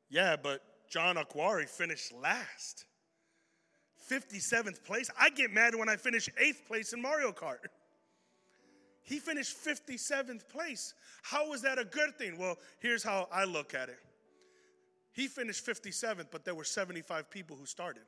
yeah, 0.08 0.36
but 0.36 0.62
John 0.88 1.16
Akhwari 1.16 1.68
finished 1.68 2.12
last. 2.12 2.84
57th 4.10 4.82
place. 4.84 5.10
I 5.18 5.30
get 5.30 5.52
mad 5.52 5.74
when 5.74 5.88
I 5.88 5.96
finish 5.96 6.28
eighth 6.38 6.66
place 6.66 6.92
in 6.92 7.00
Mario 7.00 7.32
Kart. 7.32 7.58
He 9.02 9.18
finished 9.18 9.56
57th 9.64 10.48
place. 10.48 10.94
How 11.22 11.52
is 11.52 11.62
that 11.62 11.78
a 11.78 11.84
good 11.84 12.16
thing? 12.18 12.38
Well, 12.38 12.56
here's 12.80 13.02
how 13.02 13.28
I 13.32 13.44
look 13.44 13.74
at 13.74 13.88
it. 13.88 13.98
He 15.12 15.26
finished 15.26 15.66
57th, 15.66 16.26
but 16.30 16.44
there 16.44 16.54
were 16.54 16.64
75 16.64 17.30
people 17.30 17.56
who 17.56 17.66
started. 17.66 18.02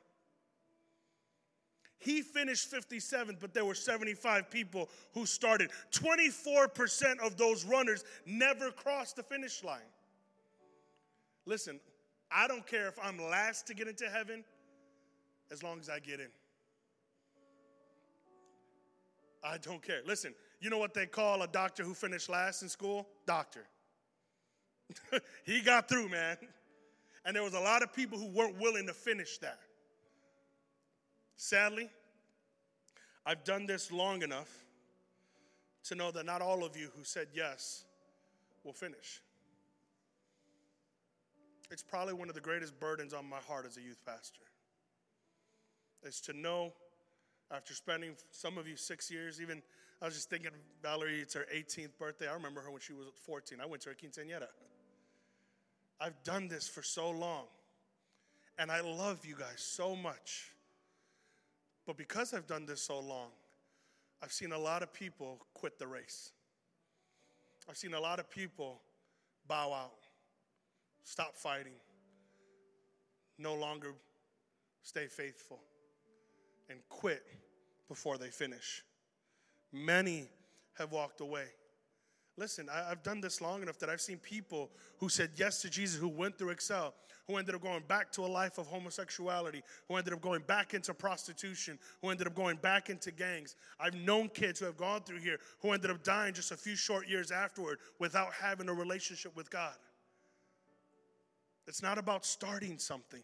He 2.03 2.21
finished 2.21 2.69
57th, 2.71 3.39
but 3.41 3.55
there 3.55 3.65
were 3.65 3.77
75 3.77 4.51
people 4.51 4.89
who 5.15 5.25
started. 5.25 5.71
24% 5.93 7.21
of 7.25 7.37
those 7.37 7.65
runners 7.65 8.03
never 8.27 8.73
crossed 8.73 9.17
the 9.17 9.23
finish 9.23 9.63
line. 9.63 9.81
Listen, 11.47 11.79
I 12.29 12.49
don't 12.49 12.67
care 12.67 12.89
if 12.89 12.99
I'm 13.01 13.19
last 13.19 13.69
to 13.69 13.75
get 13.75 13.87
into 13.87 14.09
heaven 14.11 14.43
as 15.53 15.63
long 15.63 15.79
as 15.79 15.89
I 15.89 16.01
get 16.01 16.19
in. 16.19 16.27
I 19.45 19.59
don't 19.59 19.83
care. 19.83 20.01
Listen, 20.05 20.35
you 20.61 20.71
know 20.71 20.79
what 20.79 20.95
they 20.95 21.07
call 21.07 21.43
a 21.43 21.49
doctor 21.49 21.85
who 21.85 21.95
finished 21.95 22.29
last 22.29 22.63
in 22.63 22.69
school? 22.69 23.07
Doctor. 23.27 23.67
he 25.45 25.61
got 25.61 25.89
through, 25.89 26.09
man. 26.09 26.37
And 27.25 27.37
there 27.37 27.45
was 27.45 27.55
a 27.55 27.61
lot 27.61 27.85
of 27.85 27.93
people 27.93 28.19
who 28.19 28.27
weren't 28.27 28.59
willing 28.61 28.89
to 28.89 28.93
finish 28.93 29.39
that. 29.39 29.61
Sadly, 31.37 31.89
I've 33.25 33.45
done 33.45 33.67
this 33.67 33.93
long 33.93 34.23
enough 34.23 34.51
to 35.85 35.95
know 35.95 36.11
that 36.11 36.27
not 36.27 36.43
all 36.43 36.65
of 36.65 36.77
you 36.77 36.89
who 36.97 37.05
said 37.05 37.29
yes 37.35 37.85
will 38.65 38.73
finish. 38.73 39.21
It's 41.71 41.83
probably 41.83 42.15
one 42.15 42.29
of 42.29 42.35
the 42.35 42.41
greatest 42.41 42.79
burdens 42.79 43.15
on 43.15 43.29
my 43.29 43.39
heart 43.39 43.67
as 43.67 43.77
a 43.77 43.81
youth 43.81 44.01
pastor. 44.05 44.43
Is 46.05 46.21
to 46.23 46.33
know 46.33 46.73
after 47.51 47.75
spending 47.75 48.15
some 48.31 48.59
of 48.59 48.67
you 48.67 48.77
six 48.77 49.11
years, 49.11 49.41
even 49.41 49.63
I 50.01 50.07
was 50.07 50.15
just 50.15 50.29
thinking, 50.29 50.51
Valerie, 50.83 51.21
it's 51.21 51.35
her 51.35 51.47
18th 51.55 51.97
birthday. 51.99 52.29
I 52.29 52.35
remember 52.35 52.61
her 52.61 52.71
when 52.71 52.81
she 52.81 52.93
was 52.93 53.07
14. 53.25 53.59
I 53.63 53.67
went 53.67 53.83
to 53.83 53.91
her 53.91 53.95
quinceañera. 53.95 54.49
I've 56.01 56.21
done 56.25 56.49
this 56.49 56.67
for 56.67 56.83
so 56.83 57.11
long, 57.11 57.45
and 58.59 58.71
I 58.71 58.81
love 58.81 59.25
you 59.25 59.37
guys 59.37 59.59
so 59.59 59.95
much. 59.95 60.51
But 61.87 61.97
because 61.97 62.33
I've 62.33 62.47
done 62.47 62.67
this 62.67 62.83
so 62.83 63.01
long, 63.01 63.31
I've 64.23 64.33
seen 64.33 64.53
a 64.53 64.59
lot 64.59 64.83
of 64.83 64.93
people 64.93 65.45
quit 65.53 65.79
the 65.79 65.87
race. 65.87 66.33
I've 67.69 67.77
seen 67.77 67.95
a 67.95 68.01
lot 68.01 68.19
of 68.19 68.31
people 68.31 68.81
bow 69.49 69.73
out, 69.73 69.99
stop 71.03 71.35
fighting, 71.35 71.75
no 73.39 73.55
longer 73.55 73.95
stay 74.83 75.07
faithful, 75.07 75.61
and 76.71 76.79
quit 76.89 77.25
before 77.89 78.19
they 78.19 78.29
finish. 78.29 78.85
Many 79.73 80.29
have 80.79 80.93
walked 80.93 81.21
away. 81.21 81.47
Listen, 82.39 82.69
I, 82.73 82.89
have 82.89 83.03
done 83.03 83.21
this 83.21 83.41
long 83.41 83.63
enough 83.63 83.79
that 83.79 83.91
I've 83.91 84.01
seen 84.01 84.17
people 84.19 84.71
who 84.99 85.09
said 85.09 85.31
yes 85.37 85.61
to 85.63 85.71
Jesus, 85.71 86.01
who 86.01 86.09
went 86.09 86.39
through 86.39 86.51
Excel, 86.51 86.95
who 87.27 87.37
ended 87.37 87.55
up 87.55 87.61
going 87.61 87.83
back 87.89 88.11
to 88.13 88.23
a 88.23 88.27
life 88.27 88.57
of 88.57 88.67
homosexuality, 88.67 89.63
who 89.87 89.97
ended 89.97 90.15
up 90.15 90.23
going 90.23 90.43
back 90.47 90.73
into 90.73 90.95
prostitution, 90.95 91.79
who 92.01 92.09
ended 92.09 92.27
up 92.27 92.35
going 92.35 92.57
back 92.57 92.89
into 92.89 93.11
gangs. 93.11 93.55
I've 93.79 93.95
known 93.95 94.29
kids 94.31 94.61
who 94.61 94.67
have 94.67 94.79
gone 94.79 95.03
through 95.03 95.19
here 95.19 95.39
who 95.61 95.73
ended 95.73 95.91
up 95.91 96.03
dying 96.03 96.33
just 96.33 96.53
a 96.53 96.57
few 96.57 96.75
short 96.75 97.07
years 97.07 97.31
afterward 97.31 97.79
without 97.99 98.33
having 98.33 98.69
a 98.69 98.75
relationship 98.75 99.37
with 99.37 99.51
God. 99.51 99.75
It's 101.67 101.83
not 101.83 101.99
about 101.99 102.25
starting 102.25 102.79
something. 102.79 103.23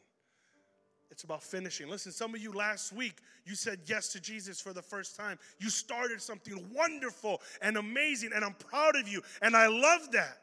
It's 1.10 1.24
about 1.24 1.42
finishing. 1.42 1.88
Listen, 1.88 2.12
some 2.12 2.34
of 2.34 2.40
you 2.40 2.52
last 2.52 2.92
week, 2.92 3.18
you 3.46 3.54
said 3.54 3.80
yes 3.86 4.08
to 4.12 4.20
Jesus 4.20 4.60
for 4.60 4.72
the 4.72 4.82
first 4.82 5.16
time. 5.16 5.38
You 5.58 5.70
started 5.70 6.20
something 6.20 6.64
wonderful 6.74 7.40
and 7.62 7.76
amazing, 7.76 8.30
and 8.34 8.44
I'm 8.44 8.54
proud 8.54 8.94
of 8.96 9.08
you, 9.08 9.22
and 9.40 9.56
I 9.56 9.68
love 9.68 10.12
that. 10.12 10.38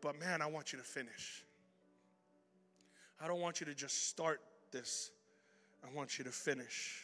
But 0.00 0.18
man, 0.18 0.40
I 0.40 0.46
want 0.46 0.72
you 0.72 0.78
to 0.78 0.84
finish. 0.84 1.44
I 3.20 3.26
don't 3.26 3.40
want 3.40 3.60
you 3.60 3.66
to 3.66 3.74
just 3.74 4.08
start 4.08 4.40
this, 4.70 5.10
I 5.82 5.94
want 5.94 6.18
you 6.18 6.24
to 6.24 6.32
finish. 6.32 7.02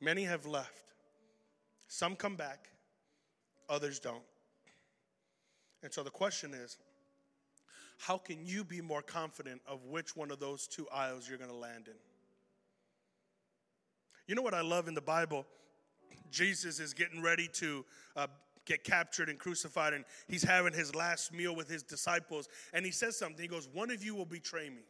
Many 0.00 0.24
have 0.24 0.46
left, 0.46 0.92
some 1.88 2.16
come 2.16 2.36
back, 2.36 2.68
others 3.68 3.98
don't. 3.98 4.22
And 5.82 5.92
so 5.92 6.02
the 6.02 6.10
question 6.10 6.54
is, 6.54 6.78
how 7.98 8.18
can 8.18 8.44
you 8.44 8.64
be 8.64 8.80
more 8.80 9.02
confident 9.02 9.60
of 9.66 9.84
which 9.84 10.16
one 10.16 10.30
of 10.30 10.40
those 10.40 10.66
two 10.66 10.86
aisles 10.92 11.28
you're 11.28 11.38
going 11.38 11.50
to 11.50 11.56
land 11.56 11.88
in? 11.88 11.94
You 14.26 14.34
know 14.34 14.42
what 14.42 14.54
I 14.54 14.62
love 14.62 14.88
in 14.88 14.94
the 14.94 15.02
Bible? 15.02 15.46
Jesus 16.30 16.80
is 16.80 16.94
getting 16.94 17.22
ready 17.22 17.48
to 17.54 17.84
uh, 18.16 18.26
get 18.64 18.84
captured 18.84 19.28
and 19.28 19.38
crucified, 19.38 19.92
and 19.92 20.04
he's 20.26 20.42
having 20.42 20.72
his 20.72 20.94
last 20.94 21.32
meal 21.32 21.54
with 21.54 21.68
his 21.68 21.82
disciples. 21.82 22.48
And 22.72 22.84
he 22.84 22.90
says 22.90 23.16
something. 23.16 23.40
He 23.40 23.48
goes, 23.48 23.68
One 23.72 23.90
of 23.90 24.02
you 24.02 24.14
will 24.14 24.24
betray 24.24 24.70
me. 24.70 24.82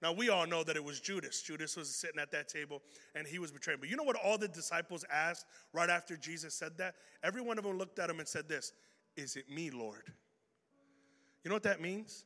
Now, 0.00 0.12
we 0.12 0.28
all 0.28 0.46
know 0.46 0.62
that 0.62 0.76
it 0.76 0.84
was 0.84 1.00
Judas. 1.00 1.42
Judas 1.42 1.76
was 1.76 1.92
sitting 1.92 2.20
at 2.20 2.30
that 2.30 2.48
table 2.48 2.82
and 3.16 3.26
he 3.26 3.40
was 3.40 3.50
betrayed. 3.50 3.80
But 3.80 3.88
you 3.88 3.96
know 3.96 4.04
what 4.04 4.14
all 4.14 4.38
the 4.38 4.46
disciples 4.46 5.04
asked 5.12 5.44
right 5.72 5.90
after 5.90 6.16
Jesus 6.16 6.54
said 6.54 6.78
that? 6.78 6.94
Every 7.24 7.40
one 7.42 7.58
of 7.58 7.64
them 7.64 7.76
looked 7.76 7.98
at 7.98 8.08
him 8.08 8.20
and 8.20 8.28
said, 8.28 8.48
This, 8.48 8.72
is 9.16 9.34
it 9.34 9.50
me, 9.50 9.70
Lord? 9.70 10.12
You 11.44 11.50
know 11.50 11.54
what 11.54 11.62
that 11.64 11.80
means? 11.80 12.24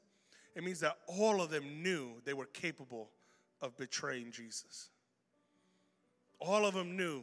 It 0.55 0.65
means 0.65 0.81
that 0.81 0.99
all 1.07 1.41
of 1.41 1.51
them 1.51 1.83
knew 1.83 2.13
they 2.25 2.35
were 2.35 2.47
capable 2.47 3.11
of 3.61 3.77
betraying 3.77 4.31
Jesus. 4.33 4.91
All 6.41 6.67
of 6.67 6.75
them 6.75 6.97
knew 6.97 7.23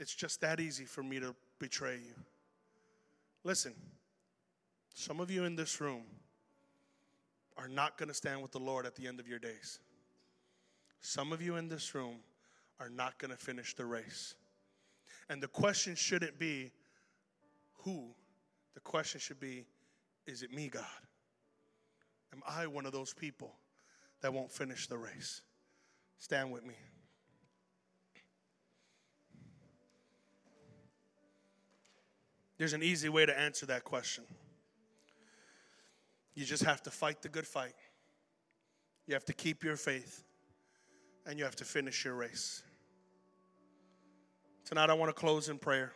it's 0.00 0.14
just 0.14 0.40
that 0.40 0.58
easy 0.58 0.84
for 0.84 1.02
me 1.02 1.20
to 1.20 1.34
betray 1.58 1.96
you. 1.96 2.14
Listen, 3.44 3.74
some 4.94 5.20
of 5.20 5.30
you 5.30 5.44
in 5.44 5.54
this 5.54 5.80
room 5.80 6.02
are 7.56 7.68
not 7.68 7.98
going 7.98 8.08
to 8.08 8.14
stand 8.14 8.40
with 8.40 8.52
the 8.52 8.58
Lord 8.58 8.86
at 8.86 8.96
the 8.96 9.06
end 9.06 9.20
of 9.20 9.28
your 9.28 9.38
days. 9.38 9.78
Some 11.00 11.32
of 11.32 11.42
you 11.42 11.56
in 11.56 11.68
this 11.68 11.94
room 11.94 12.16
are 12.80 12.88
not 12.88 13.18
going 13.18 13.30
to 13.30 13.36
finish 13.36 13.74
the 13.74 13.84
race. 13.84 14.34
And 15.28 15.42
the 15.42 15.48
question 15.48 15.94
shouldn't 15.94 16.38
be, 16.38 16.72
who, 17.84 18.08
the 18.74 18.80
question 18.80 19.20
should 19.20 19.40
be, 19.40 19.66
is 20.26 20.42
it 20.42 20.52
me, 20.52 20.68
God? 20.68 20.84
Am 22.32 22.42
I 22.46 22.66
one 22.66 22.86
of 22.86 22.92
those 22.92 23.12
people 23.12 23.54
that 24.20 24.32
won't 24.32 24.50
finish 24.50 24.86
the 24.86 24.96
race? 24.96 25.42
Stand 26.18 26.50
with 26.50 26.64
me. 26.64 26.74
There's 32.58 32.72
an 32.72 32.82
easy 32.82 33.08
way 33.08 33.26
to 33.26 33.38
answer 33.38 33.66
that 33.66 33.84
question. 33.84 34.24
You 36.34 36.44
just 36.44 36.62
have 36.62 36.82
to 36.84 36.90
fight 36.90 37.20
the 37.20 37.28
good 37.28 37.46
fight. 37.46 37.74
You 39.06 39.14
have 39.14 39.24
to 39.26 39.32
keep 39.32 39.64
your 39.64 39.76
faith 39.76 40.22
and 41.26 41.38
you 41.38 41.44
have 41.44 41.56
to 41.56 41.64
finish 41.64 42.04
your 42.04 42.14
race. 42.14 42.62
Tonight, 44.64 44.90
I 44.90 44.94
want 44.94 45.08
to 45.10 45.12
close 45.12 45.48
in 45.48 45.58
prayer. 45.58 45.92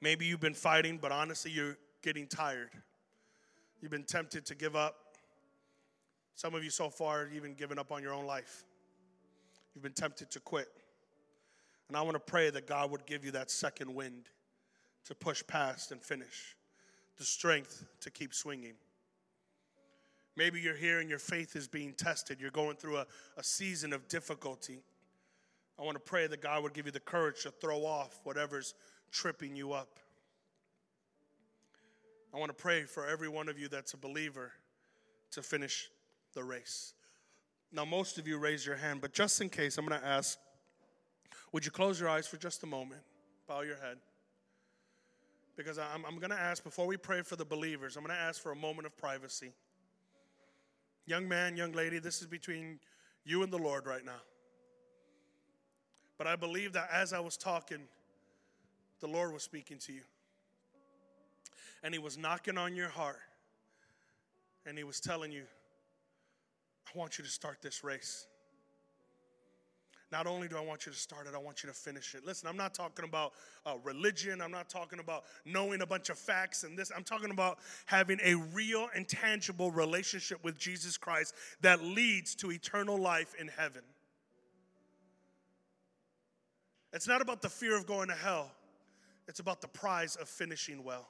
Maybe 0.00 0.26
you've 0.26 0.40
been 0.40 0.54
fighting, 0.54 0.98
but 0.98 1.10
honestly, 1.10 1.50
you're 1.50 1.78
getting 2.06 2.28
tired. 2.28 2.70
You've 3.82 3.90
been 3.90 4.04
tempted 4.04 4.46
to 4.46 4.54
give 4.54 4.76
up. 4.76 4.94
Some 6.36 6.54
of 6.54 6.62
you 6.62 6.70
so 6.70 6.88
far 6.88 7.24
have 7.24 7.34
even 7.34 7.54
given 7.54 7.80
up 7.80 7.90
on 7.90 8.00
your 8.00 8.14
own 8.14 8.26
life. 8.26 8.62
You've 9.74 9.82
been 9.82 9.92
tempted 9.92 10.30
to 10.30 10.38
quit. 10.38 10.68
And 11.88 11.96
I 11.96 12.02
want 12.02 12.14
to 12.14 12.20
pray 12.20 12.48
that 12.48 12.68
God 12.68 12.92
would 12.92 13.06
give 13.06 13.24
you 13.24 13.32
that 13.32 13.50
second 13.50 13.92
wind 13.92 14.28
to 15.06 15.16
push 15.16 15.42
past 15.48 15.90
and 15.90 16.00
finish, 16.00 16.54
the 17.18 17.24
strength 17.24 17.84
to 18.02 18.10
keep 18.10 18.32
swinging. 18.32 18.74
Maybe 20.36 20.60
you're 20.60 20.76
here 20.76 21.00
and 21.00 21.10
your 21.10 21.18
faith 21.18 21.56
is 21.56 21.66
being 21.66 21.92
tested. 21.92 22.40
You're 22.40 22.52
going 22.52 22.76
through 22.76 22.98
a, 22.98 23.06
a 23.36 23.42
season 23.42 23.92
of 23.92 24.06
difficulty. 24.06 24.78
I 25.76 25.82
want 25.82 25.96
to 25.96 26.00
pray 26.00 26.28
that 26.28 26.40
God 26.40 26.62
would 26.62 26.72
give 26.72 26.86
you 26.86 26.92
the 26.92 27.00
courage 27.00 27.42
to 27.42 27.50
throw 27.50 27.80
off 27.80 28.20
whatever's 28.22 28.74
tripping 29.10 29.56
you 29.56 29.72
up. 29.72 29.98
I 32.34 32.38
want 32.38 32.50
to 32.50 32.62
pray 32.62 32.84
for 32.84 33.06
every 33.06 33.28
one 33.28 33.48
of 33.48 33.58
you 33.58 33.68
that's 33.68 33.94
a 33.94 33.96
believer 33.96 34.52
to 35.32 35.42
finish 35.42 35.88
the 36.34 36.44
race. 36.44 36.94
Now, 37.72 37.84
most 37.84 38.18
of 38.18 38.28
you 38.28 38.38
raise 38.38 38.64
your 38.64 38.76
hand, 38.76 39.00
but 39.00 39.12
just 39.12 39.40
in 39.40 39.48
case, 39.48 39.78
I'm 39.78 39.86
going 39.86 40.00
to 40.00 40.06
ask 40.06 40.38
would 41.52 41.64
you 41.64 41.70
close 41.70 41.98
your 41.98 42.08
eyes 42.08 42.26
for 42.26 42.36
just 42.36 42.62
a 42.64 42.66
moment? 42.66 43.00
Bow 43.48 43.62
your 43.62 43.76
head. 43.76 43.98
Because 45.56 45.78
I'm, 45.78 46.04
I'm 46.04 46.18
going 46.18 46.30
to 46.30 46.38
ask, 46.38 46.62
before 46.62 46.86
we 46.86 46.96
pray 46.96 47.22
for 47.22 47.36
the 47.36 47.44
believers, 47.44 47.96
I'm 47.96 48.02
going 48.02 48.14
to 48.14 48.22
ask 48.22 48.42
for 48.42 48.52
a 48.52 48.56
moment 48.56 48.86
of 48.86 48.96
privacy. 48.96 49.52
Young 51.06 51.28
man, 51.28 51.56
young 51.56 51.72
lady, 51.72 51.98
this 51.98 52.20
is 52.20 52.26
between 52.26 52.78
you 53.24 53.42
and 53.42 53.52
the 53.52 53.58
Lord 53.58 53.86
right 53.86 54.04
now. 54.04 54.20
But 56.18 56.26
I 56.26 56.36
believe 56.36 56.72
that 56.74 56.90
as 56.92 57.12
I 57.12 57.20
was 57.20 57.36
talking, 57.36 57.82
the 59.00 59.06
Lord 59.06 59.32
was 59.32 59.42
speaking 59.42 59.78
to 59.78 59.92
you. 59.92 60.02
And 61.82 61.94
He 61.94 61.98
was 61.98 62.16
knocking 62.18 62.58
on 62.58 62.74
your 62.74 62.88
heart. 62.88 63.20
And 64.64 64.76
He 64.76 64.84
was 64.84 65.00
telling 65.00 65.32
you, 65.32 65.44
I 66.86 66.98
want 66.98 67.18
you 67.18 67.24
to 67.24 67.30
start 67.30 67.58
this 67.62 67.84
race. 67.84 68.26
Not 70.12 70.28
only 70.28 70.46
do 70.46 70.56
I 70.56 70.60
want 70.60 70.86
you 70.86 70.92
to 70.92 70.98
start 70.98 71.26
it, 71.26 71.34
I 71.34 71.38
want 71.38 71.64
you 71.64 71.68
to 71.68 71.74
finish 71.74 72.14
it. 72.14 72.24
Listen, 72.24 72.48
I'm 72.48 72.56
not 72.56 72.74
talking 72.74 73.04
about 73.04 73.32
uh, 73.64 73.74
religion. 73.82 74.40
I'm 74.40 74.52
not 74.52 74.68
talking 74.68 75.00
about 75.00 75.24
knowing 75.44 75.82
a 75.82 75.86
bunch 75.86 76.10
of 76.10 76.18
facts 76.18 76.62
and 76.62 76.78
this. 76.78 76.92
I'm 76.94 77.02
talking 77.02 77.30
about 77.30 77.58
having 77.86 78.20
a 78.22 78.36
real 78.54 78.88
and 78.94 79.08
tangible 79.08 79.72
relationship 79.72 80.44
with 80.44 80.56
Jesus 80.58 80.96
Christ 80.96 81.34
that 81.60 81.82
leads 81.82 82.36
to 82.36 82.52
eternal 82.52 82.96
life 82.96 83.34
in 83.38 83.48
heaven. 83.48 83.82
It's 86.92 87.08
not 87.08 87.20
about 87.20 87.42
the 87.42 87.48
fear 87.48 87.76
of 87.76 87.86
going 87.86 88.08
to 88.08 88.14
hell, 88.14 88.52
it's 89.26 89.40
about 89.40 89.60
the 89.60 89.68
prize 89.68 90.14
of 90.16 90.28
finishing 90.28 90.84
well. 90.84 91.08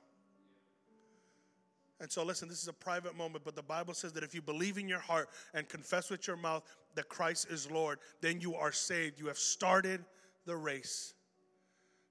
And 2.00 2.12
so, 2.12 2.22
listen, 2.22 2.48
this 2.48 2.60
is 2.60 2.68
a 2.68 2.74
private 2.74 3.16
moment, 3.16 3.44
but 3.44 3.56
the 3.56 3.62
Bible 3.62 3.94
says 3.94 4.12
that 4.12 4.22
if 4.22 4.34
you 4.34 4.42
believe 4.42 4.76
in 4.76 4.86
your 4.86 4.98
heart 4.98 5.30
and 5.54 5.66
confess 5.66 6.10
with 6.10 6.26
your 6.26 6.36
mouth 6.36 6.62
that 6.94 7.08
Christ 7.08 7.46
is 7.50 7.70
Lord, 7.70 7.98
then 8.20 8.40
you 8.40 8.54
are 8.54 8.72
saved. 8.72 9.18
You 9.18 9.26
have 9.28 9.38
started 9.38 10.04
the 10.44 10.56
race. 10.56 11.14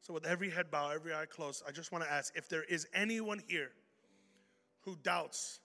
So, 0.01 0.13
with 0.13 0.25
every 0.25 0.49
head 0.49 0.71
bow, 0.71 0.89
every 0.89 1.13
eye 1.13 1.25
closed, 1.29 1.63
I 1.67 1.71
just 1.71 1.91
want 1.91 2.03
to 2.03 2.11
ask 2.11 2.35
if 2.35 2.49
there 2.49 2.63
is 2.63 2.87
anyone 2.95 3.41
here 3.47 3.71
who 4.81 4.95
doubts 5.03 5.59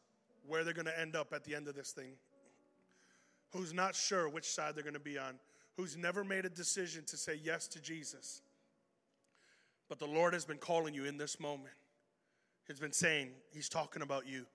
where 0.46 0.64
they're 0.64 0.74
going 0.74 0.86
to 0.86 0.98
end 0.98 1.16
up 1.16 1.32
at 1.32 1.44
the 1.44 1.54
end 1.54 1.66
of 1.66 1.74
this 1.74 1.92
thing, 1.92 2.12
who's 3.52 3.72
not 3.72 3.94
sure 3.94 4.28
which 4.28 4.48
side 4.50 4.74
they're 4.74 4.82
going 4.82 4.94
to 4.94 5.00
be 5.00 5.18
on, 5.18 5.38
who's 5.76 5.96
never 5.96 6.24
made 6.24 6.44
a 6.44 6.50
decision 6.50 7.04
to 7.06 7.16
say 7.16 7.40
yes 7.42 7.68
to 7.68 7.80
Jesus, 7.80 8.42
but 9.88 9.98
the 9.98 10.06
Lord 10.06 10.34
has 10.34 10.44
been 10.44 10.58
calling 10.58 10.92
you 10.92 11.04
in 11.06 11.16
this 11.16 11.40
moment 11.40 11.74
has 12.72 12.80
been 12.80 12.92
saying, 12.92 13.30
He's 13.52 13.68
talking 13.68 14.02
about 14.02 14.26
you. 14.26 14.46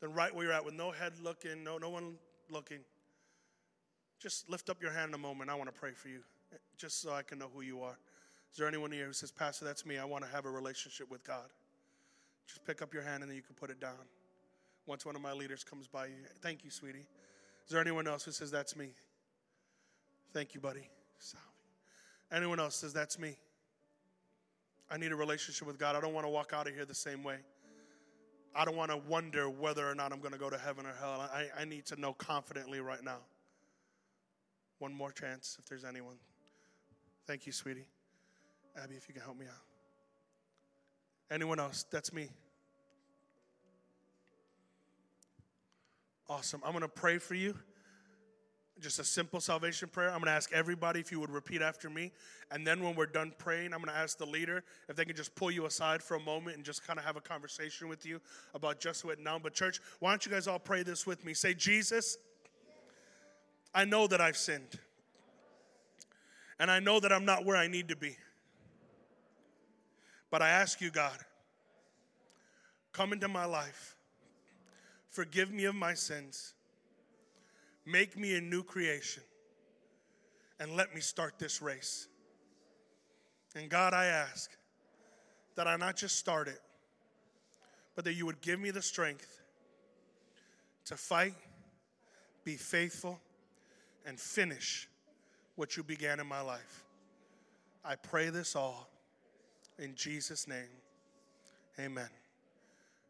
Then, 0.00 0.12
right 0.12 0.34
where 0.34 0.44
you're 0.44 0.52
at, 0.52 0.64
with 0.64 0.74
no 0.74 0.90
head 0.90 1.12
looking, 1.22 1.62
no, 1.62 1.78
no 1.78 1.90
one 1.90 2.14
looking, 2.50 2.80
just 4.18 4.48
lift 4.48 4.70
up 4.70 4.82
your 4.82 4.90
hand 4.90 5.14
a 5.14 5.18
moment. 5.18 5.50
I 5.50 5.54
want 5.54 5.72
to 5.72 5.78
pray 5.78 5.92
for 5.92 6.08
you, 6.08 6.20
just 6.78 7.02
so 7.02 7.12
I 7.12 7.22
can 7.22 7.38
know 7.38 7.48
who 7.52 7.60
you 7.60 7.82
are. 7.82 7.98
Is 8.52 8.58
there 8.58 8.66
anyone 8.66 8.90
here 8.90 9.06
who 9.06 9.12
says, 9.12 9.30
Pastor, 9.30 9.64
that's 9.64 9.86
me. 9.86 9.98
I 9.98 10.04
want 10.04 10.24
to 10.24 10.30
have 10.30 10.44
a 10.44 10.50
relationship 10.50 11.10
with 11.10 11.22
God? 11.22 11.48
Just 12.46 12.64
pick 12.64 12.82
up 12.82 12.92
your 12.92 13.02
hand 13.02 13.22
and 13.22 13.30
then 13.30 13.36
you 13.36 13.42
can 13.42 13.54
put 13.54 13.70
it 13.70 13.80
down. 13.80 14.08
Once 14.86 15.06
one 15.06 15.14
of 15.14 15.22
my 15.22 15.32
leaders 15.32 15.62
comes 15.62 15.86
by 15.86 16.06
you, 16.06 16.16
thank 16.42 16.64
you, 16.64 16.70
sweetie. 16.70 17.06
Is 17.64 17.70
there 17.70 17.80
anyone 17.80 18.08
else 18.08 18.24
who 18.24 18.32
says, 18.32 18.50
That's 18.50 18.74
me? 18.74 18.88
Thank 20.32 20.54
you, 20.54 20.60
buddy. 20.60 20.88
Anyone 22.32 22.58
else 22.58 22.76
says, 22.76 22.92
That's 22.92 23.18
me? 23.18 23.36
I 24.90 24.96
need 24.96 25.12
a 25.12 25.16
relationship 25.16 25.66
with 25.66 25.78
God. 25.78 25.94
I 25.94 26.00
don't 26.00 26.12
want 26.12 26.26
to 26.26 26.30
walk 26.30 26.52
out 26.52 26.66
of 26.66 26.74
here 26.74 26.84
the 26.84 26.94
same 26.94 27.22
way. 27.22 27.36
I 28.54 28.64
don't 28.64 28.76
want 28.76 28.90
to 28.90 28.96
wonder 28.96 29.48
whether 29.48 29.88
or 29.88 29.94
not 29.94 30.12
I'm 30.12 30.18
going 30.18 30.32
to 30.32 30.38
go 30.38 30.50
to 30.50 30.58
heaven 30.58 30.84
or 30.84 30.92
hell. 30.98 31.30
I, 31.32 31.46
I 31.56 31.64
need 31.64 31.86
to 31.86 32.00
know 32.00 32.12
confidently 32.12 32.80
right 32.80 33.02
now. 33.02 33.18
One 34.80 34.92
more 34.92 35.12
chance 35.12 35.56
if 35.60 35.68
there's 35.68 35.84
anyone. 35.84 36.16
Thank 37.26 37.46
you, 37.46 37.52
sweetie. 37.52 37.86
Abby, 38.82 38.96
if 38.96 39.06
you 39.08 39.14
can 39.14 39.22
help 39.22 39.38
me 39.38 39.46
out. 39.46 39.62
Anyone 41.30 41.60
else? 41.60 41.84
That's 41.90 42.12
me. 42.12 42.28
Awesome. 46.28 46.60
I'm 46.64 46.72
going 46.72 46.82
to 46.82 46.88
pray 46.88 47.18
for 47.18 47.34
you 47.34 47.54
just 48.80 48.98
a 48.98 49.04
simple 49.04 49.40
salvation 49.40 49.88
prayer. 49.88 50.08
I'm 50.08 50.18
going 50.18 50.26
to 50.26 50.32
ask 50.32 50.52
everybody 50.52 51.00
if 51.00 51.12
you 51.12 51.20
would 51.20 51.30
repeat 51.30 51.62
after 51.62 51.90
me. 51.90 52.12
And 52.50 52.66
then 52.66 52.82
when 52.82 52.94
we're 52.94 53.06
done 53.06 53.32
praying, 53.38 53.72
I'm 53.72 53.80
going 53.80 53.94
to 53.94 53.98
ask 53.98 54.18
the 54.18 54.26
leader 54.26 54.64
if 54.88 54.96
they 54.96 55.04
can 55.04 55.14
just 55.14 55.34
pull 55.34 55.50
you 55.50 55.66
aside 55.66 56.02
for 56.02 56.16
a 56.16 56.20
moment 56.20 56.56
and 56.56 56.64
just 56.64 56.86
kind 56.86 56.98
of 56.98 57.04
have 57.04 57.16
a 57.16 57.20
conversation 57.20 57.88
with 57.88 58.04
you 58.04 58.20
about 58.54 58.80
just 58.80 59.04
what 59.04 59.18
now. 59.18 59.38
But, 59.38 59.54
church, 59.54 59.80
why 60.00 60.10
don't 60.10 60.24
you 60.24 60.32
guys 60.32 60.48
all 60.48 60.58
pray 60.58 60.82
this 60.82 61.06
with 61.06 61.24
me? 61.24 61.34
Say, 61.34 61.54
Jesus, 61.54 62.16
I 63.74 63.84
know 63.84 64.06
that 64.06 64.20
I've 64.20 64.36
sinned. 64.36 64.78
And 66.58 66.70
I 66.70 66.80
know 66.80 67.00
that 67.00 67.12
I'm 67.12 67.24
not 67.24 67.44
where 67.44 67.56
I 67.56 67.68
need 67.68 67.88
to 67.88 67.96
be. 67.96 68.16
But 70.30 70.42
I 70.42 70.48
ask 70.48 70.80
you, 70.80 70.90
God, 70.90 71.18
come 72.92 73.12
into 73.12 73.28
my 73.28 73.44
life, 73.44 73.96
forgive 75.08 75.50
me 75.50 75.64
of 75.64 75.74
my 75.74 75.94
sins 75.94 76.54
Make 77.86 78.16
me 78.18 78.36
a 78.36 78.40
new 78.40 78.62
creation 78.62 79.22
and 80.58 80.76
let 80.76 80.94
me 80.94 81.00
start 81.00 81.38
this 81.38 81.62
race. 81.62 82.06
And 83.56 83.68
God, 83.68 83.94
I 83.94 84.06
ask 84.06 84.50
that 85.56 85.66
I 85.66 85.76
not 85.76 85.96
just 85.96 86.16
start 86.16 86.46
it, 86.46 86.60
but 87.96 88.04
that 88.04 88.12
you 88.12 88.26
would 88.26 88.40
give 88.40 88.60
me 88.60 88.70
the 88.70 88.82
strength 88.82 89.40
to 90.84 90.96
fight, 90.96 91.34
be 92.44 92.56
faithful, 92.56 93.18
and 94.06 94.18
finish 94.18 94.88
what 95.56 95.76
you 95.76 95.82
began 95.82 96.20
in 96.20 96.26
my 96.26 96.40
life. 96.40 96.84
I 97.84 97.96
pray 97.96 98.30
this 98.30 98.54
all 98.54 98.88
in 99.78 99.94
Jesus' 99.94 100.46
name. 100.46 100.68
Amen. 101.78 102.08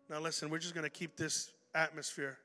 Now, 0.09 0.21
listen, 0.21 0.51
we're 0.51 0.59
just 0.59 0.75
going 0.75 0.85
to 0.85 0.91
keep 0.91 1.17
this 1.17 1.51
atmosphere 1.75 2.39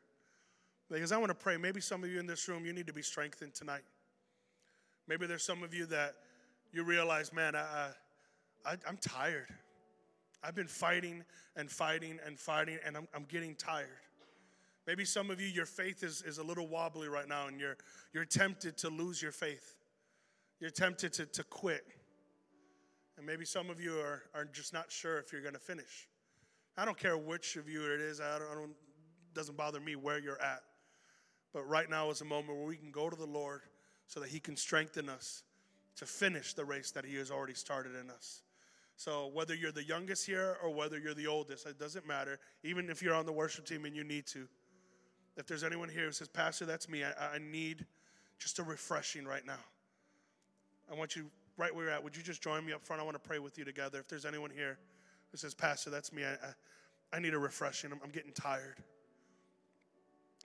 because 0.92 1.12
I 1.12 1.18
want 1.18 1.30
to 1.30 1.36
pray. 1.36 1.58
Maybe 1.58 1.82
some 1.82 2.04
of 2.04 2.10
you 2.10 2.20
in 2.20 2.28
this 2.28 2.48
room, 2.48 2.66
you 2.66 2.74
need 2.74 2.88
to 2.88 2.94
be 2.94 3.02
strengthened 3.02 3.54
tonight. 3.54 3.84
Maybe 5.08 5.28
there's 5.28 5.44
some 5.44 5.64
of 5.64 5.74
you 5.74 5.86
that 5.88 6.14
you 6.72 6.84
realize, 6.84 7.34
man, 7.34 7.56
I, 7.56 7.90
I, 8.66 8.76
I'm 8.88 8.98
tired. 8.98 9.48
I've 10.44 10.56
been 10.56 10.68
fighting 10.68 11.24
and 11.56 11.70
fighting 11.70 12.20
and 12.26 12.38
fighting, 12.38 12.78
and 12.86 12.98
I'm, 12.98 13.08
I'm 13.16 13.26
getting 13.26 13.56
tired. 13.56 13.88
Maybe 14.86 15.06
some 15.06 15.32
of 15.32 15.42
you, 15.42 15.48
your 15.48 15.66
faith 15.66 16.04
is, 16.04 16.22
is 16.22 16.38
a 16.38 16.44
little 16.44 16.68
wobbly 16.68 17.08
right 17.08 17.28
now, 17.28 17.48
and 17.48 17.60
you're, 17.60 17.78
you're 18.14 18.26
tempted 18.26 18.78
to 18.80 18.90
lose 18.90 19.22
your 19.22 19.32
faith. 19.32 19.76
You're 20.60 20.70
tempted 20.70 21.14
to, 21.14 21.26
to 21.26 21.44
quit. 21.44 21.84
And 23.18 23.26
maybe 23.26 23.46
some 23.46 23.70
of 23.70 23.80
you 23.80 23.98
are, 24.00 24.24
are 24.36 24.46
just 24.46 24.74
not 24.74 24.92
sure 24.92 25.18
if 25.18 25.32
you're 25.32 25.42
going 25.42 25.54
to 25.54 25.60
finish. 25.60 26.08
I 26.78 26.86
don't 26.86 26.98
care 26.98 27.18
which 27.18 27.56
of 27.56 27.70
you 27.70 27.82
it 27.86 28.02
is. 28.02 28.20
I 28.20 28.38
don't, 28.38 28.52
I 28.52 28.54
don't 28.56 28.76
doesn't 29.34 29.58
bother 29.58 29.80
me 29.80 29.96
where 29.96 30.18
you're 30.18 30.42
at. 30.42 30.62
But 31.56 31.70
right 31.70 31.90
now 31.90 32.10
is 32.10 32.20
a 32.20 32.26
moment 32.26 32.58
where 32.58 32.68
we 32.68 32.76
can 32.76 32.92
go 32.92 33.10
to 33.10 33.16
the 33.16 33.26
Lord 33.26 33.62
so 34.08 34.20
that 34.20 34.28
He 34.28 34.42
can 34.42 34.58
strengthen 34.58 35.08
us 35.08 35.44
to 35.96 36.06
finish 36.06 36.54
the 36.54 36.66
race 36.66 36.92
that 36.92 37.06
He 37.06 37.16
has 37.16 37.32
already 37.32 37.54
started 37.54 37.94
in 37.96 38.10
us. 38.10 38.42
So 38.98 39.32
whether 39.34 39.56
you're 39.56 39.72
the 39.72 39.86
youngest 39.86 40.26
here 40.26 40.58
or 40.62 40.70
whether 40.74 41.00
you're 41.00 41.14
the 41.14 41.28
oldest, 41.28 41.66
it 41.66 41.80
doesn't 41.80 42.06
matter. 42.06 42.40
Even 42.64 42.90
if 42.90 43.02
you're 43.02 43.16
on 43.16 43.26
the 43.26 43.32
worship 43.32 43.66
team 43.66 43.86
and 43.86 43.96
you 43.96 44.04
need 44.04 44.28
to. 44.28 44.50
If 45.38 45.48
there's 45.48 45.64
anyone 45.64 45.88
here 45.88 46.04
who 46.04 46.12
says, 46.12 46.28
Pastor, 46.28 46.66
that's 46.66 46.90
me, 46.90 47.06
I, 47.06 47.36
I 47.36 47.38
need 47.38 47.86
just 48.38 48.60
a 48.60 48.64
refreshing 48.64 49.24
right 49.26 49.46
now. 49.46 49.64
I 50.92 50.96
want 50.96 51.16
you 51.16 51.32
right 51.56 51.74
where 51.74 51.86
you're 51.86 51.94
at. 51.94 52.04
Would 52.04 52.18
you 52.18 52.24
just 52.24 52.44
join 52.44 52.66
me 52.66 52.74
up 52.74 52.84
front? 52.84 53.02
I 53.02 53.06
want 53.06 53.16
to 53.16 53.26
pray 53.26 53.40
with 53.40 53.58
you 53.58 53.64
together. 53.64 54.00
If 54.00 54.10
there's 54.10 54.26
anyone 54.26 54.50
here 54.50 54.78
who 55.32 55.38
says, 55.38 55.54
Pastor, 55.54 55.90
that's 55.90 56.12
me, 56.12 56.26
I, 56.26 56.34
I, 56.34 57.16
I 57.18 57.20
need 57.20 57.34
a 57.34 57.40
refreshing. 57.40 57.94
I'm, 57.94 58.00
I'm 58.04 58.12
getting 58.12 58.34
tired. 58.34 58.76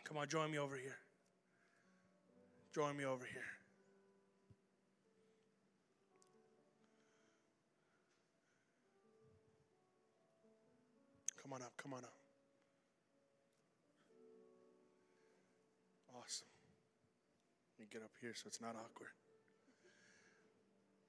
Come 0.04 0.18
on, 0.18 0.28
join 0.28 0.50
me 0.50 0.58
over 0.58 0.76
here. 0.76 0.96
Join 2.74 2.96
me 2.96 3.04
over 3.04 3.24
here. 3.24 3.42
Come 11.42 11.52
on 11.52 11.62
up, 11.62 11.72
come 11.76 11.94
on 11.94 12.04
up. 12.04 12.12
Awesome. 16.14 16.46
Let 17.78 17.86
me 17.86 17.88
get 17.92 18.02
up 18.02 18.12
here 18.20 18.32
so 18.34 18.44
it's 18.46 18.60
not 18.60 18.76
awkward. 18.76 19.08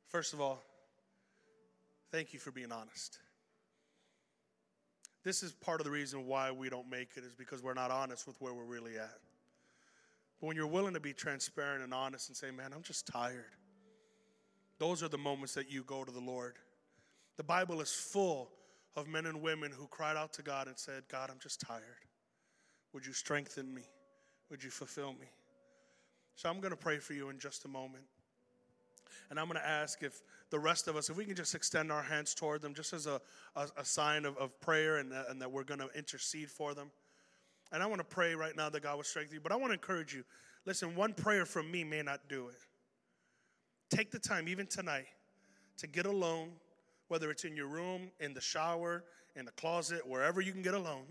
First 0.07 0.33
of 0.33 0.41
all, 0.41 0.61
thank 2.11 2.33
you 2.33 2.39
for 2.39 2.51
being 2.51 2.71
honest. 2.71 3.19
This 5.23 5.43
is 5.43 5.53
part 5.53 5.79
of 5.79 5.85
the 5.85 5.91
reason 5.91 6.25
why 6.25 6.51
we 6.51 6.69
don't 6.69 6.89
make 6.89 7.11
it, 7.15 7.23
is 7.23 7.35
because 7.35 7.61
we're 7.61 7.73
not 7.73 7.91
honest 7.91 8.25
with 8.25 8.39
where 8.41 8.53
we're 8.53 8.63
really 8.63 8.97
at. 8.97 9.19
But 10.39 10.47
when 10.47 10.55
you're 10.55 10.67
willing 10.67 10.95
to 10.95 10.99
be 10.99 11.13
transparent 11.13 11.83
and 11.83 11.93
honest 11.93 12.29
and 12.29 12.35
say, 12.35 12.49
man, 12.49 12.73
I'm 12.73 12.81
just 12.81 13.05
tired, 13.05 13.53
those 14.79 15.03
are 15.03 15.07
the 15.07 15.17
moments 15.17 15.53
that 15.53 15.71
you 15.71 15.83
go 15.83 16.03
to 16.03 16.11
the 16.11 16.19
Lord. 16.19 16.55
The 17.37 17.43
Bible 17.43 17.81
is 17.81 17.91
full 17.91 18.49
of 18.95 19.07
men 19.07 19.27
and 19.27 19.41
women 19.41 19.71
who 19.71 19.87
cried 19.87 20.17
out 20.17 20.33
to 20.33 20.41
God 20.41 20.67
and 20.67 20.77
said, 20.77 21.03
God, 21.07 21.29
I'm 21.29 21.39
just 21.39 21.61
tired. 21.61 21.83
Would 22.93 23.05
you 23.05 23.13
strengthen 23.13 23.71
me? 23.73 23.83
Would 24.49 24.63
you 24.63 24.71
fulfill 24.71 25.13
me? 25.13 25.27
So 26.35 26.49
I'm 26.49 26.59
going 26.59 26.71
to 26.71 26.77
pray 26.77 26.97
for 26.97 27.13
you 27.13 27.29
in 27.29 27.37
just 27.37 27.65
a 27.65 27.67
moment. 27.67 28.03
And 29.29 29.39
I'm 29.39 29.47
going 29.47 29.59
to 29.59 29.67
ask 29.67 30.03
if 30.03 30.21
the 30.49 30.59
rest 30.59 30.87
of 30.87 30.95
us, 30.95 31.09
if 31.09 31.17
we 31.17 31.25
can 31.25 31.35
just 31.35 31.55
extend 31.55 31.91
our 31.91 32.03
hands 32.03 32.33
toward 32.33 32.61
them, 32.61 32.73
just 32.73 32.93
as 32.93 33.07
a, 33.07 33.21
a, 33.55 33.67
a 33.77 33.85
sign 33.85 34.25
of, 34.25 34.37
of 34.37 34.59
prayer 34.59 34.97
and, 34.97 35.13
uh, 35.13 35.23
and 35.29 35.41
that 35.41 35.51
we're 35.51 35.63
going 35.63 35.79
to 35.79 35.89
intercede 35.95 36.49
for 36.49 36.73
them. 36.73 36.91
And 37.71 37.81
I 37.81 37.85
want 37.85 37.99
to 37.99 38.05
pray 38.05 38.35
right 38.35 38.55
now 38.55 38.69
that 38.69 38.83
God 38.83 38.97
will 38.97 39.03
strengthen 39.03 39.35
you. 39.35 39.41
But 39.41 39.51
I 39.51 39.55
want 39.55 39.69
to 39.69 39.73
encourage 39.73 40.13
you 40.13 40.23
listen, 40.65 40.95
one 40.95 41.13
prayer 41.13 41.45
from 41.45 41.71
me 41.71 41.83
may 41.83 42.01
not 42.01 42.21
do 42.29 42.47
it. 42.49 42.59
Take 43.89 44.11
the 44.11 44.19
time, 44.19 44.47
even 44.47 44.67
tonight, 44.67 45.07
to 45.77 45.87
get 45.87 46.05
alone, 46.05 46.51
whether 47.07 47.31
it's 47.31 47.43
in 47.43 47.55
your 47.55 47.67
room, 47.67 48.11
in 48.19 48.33
the 48.33 48.41
shower, 48.41 49.03
in 49.35 49.45
the 49.45 49.51
closet, 49.51 50.07
wherever 50.07 50.39
you 50.41 50.51
can 50.51 50.61
get 50.61 50.73
alone, 50.73 51.05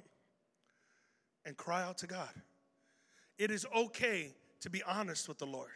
and 1.45 1.57
cry 1.57 1.83
out 1.83 1.99
to 1.99 2.07
God. 2.07 2.31
It 3.39 3.51
is 3.51 3.67
okay 3.75 4.35
to 4.61 4.71
be 4.71 4.83
honest 4.83 5.29
with 5.29 5.39
the 5.39 5.47
Lord. 5.47 5.71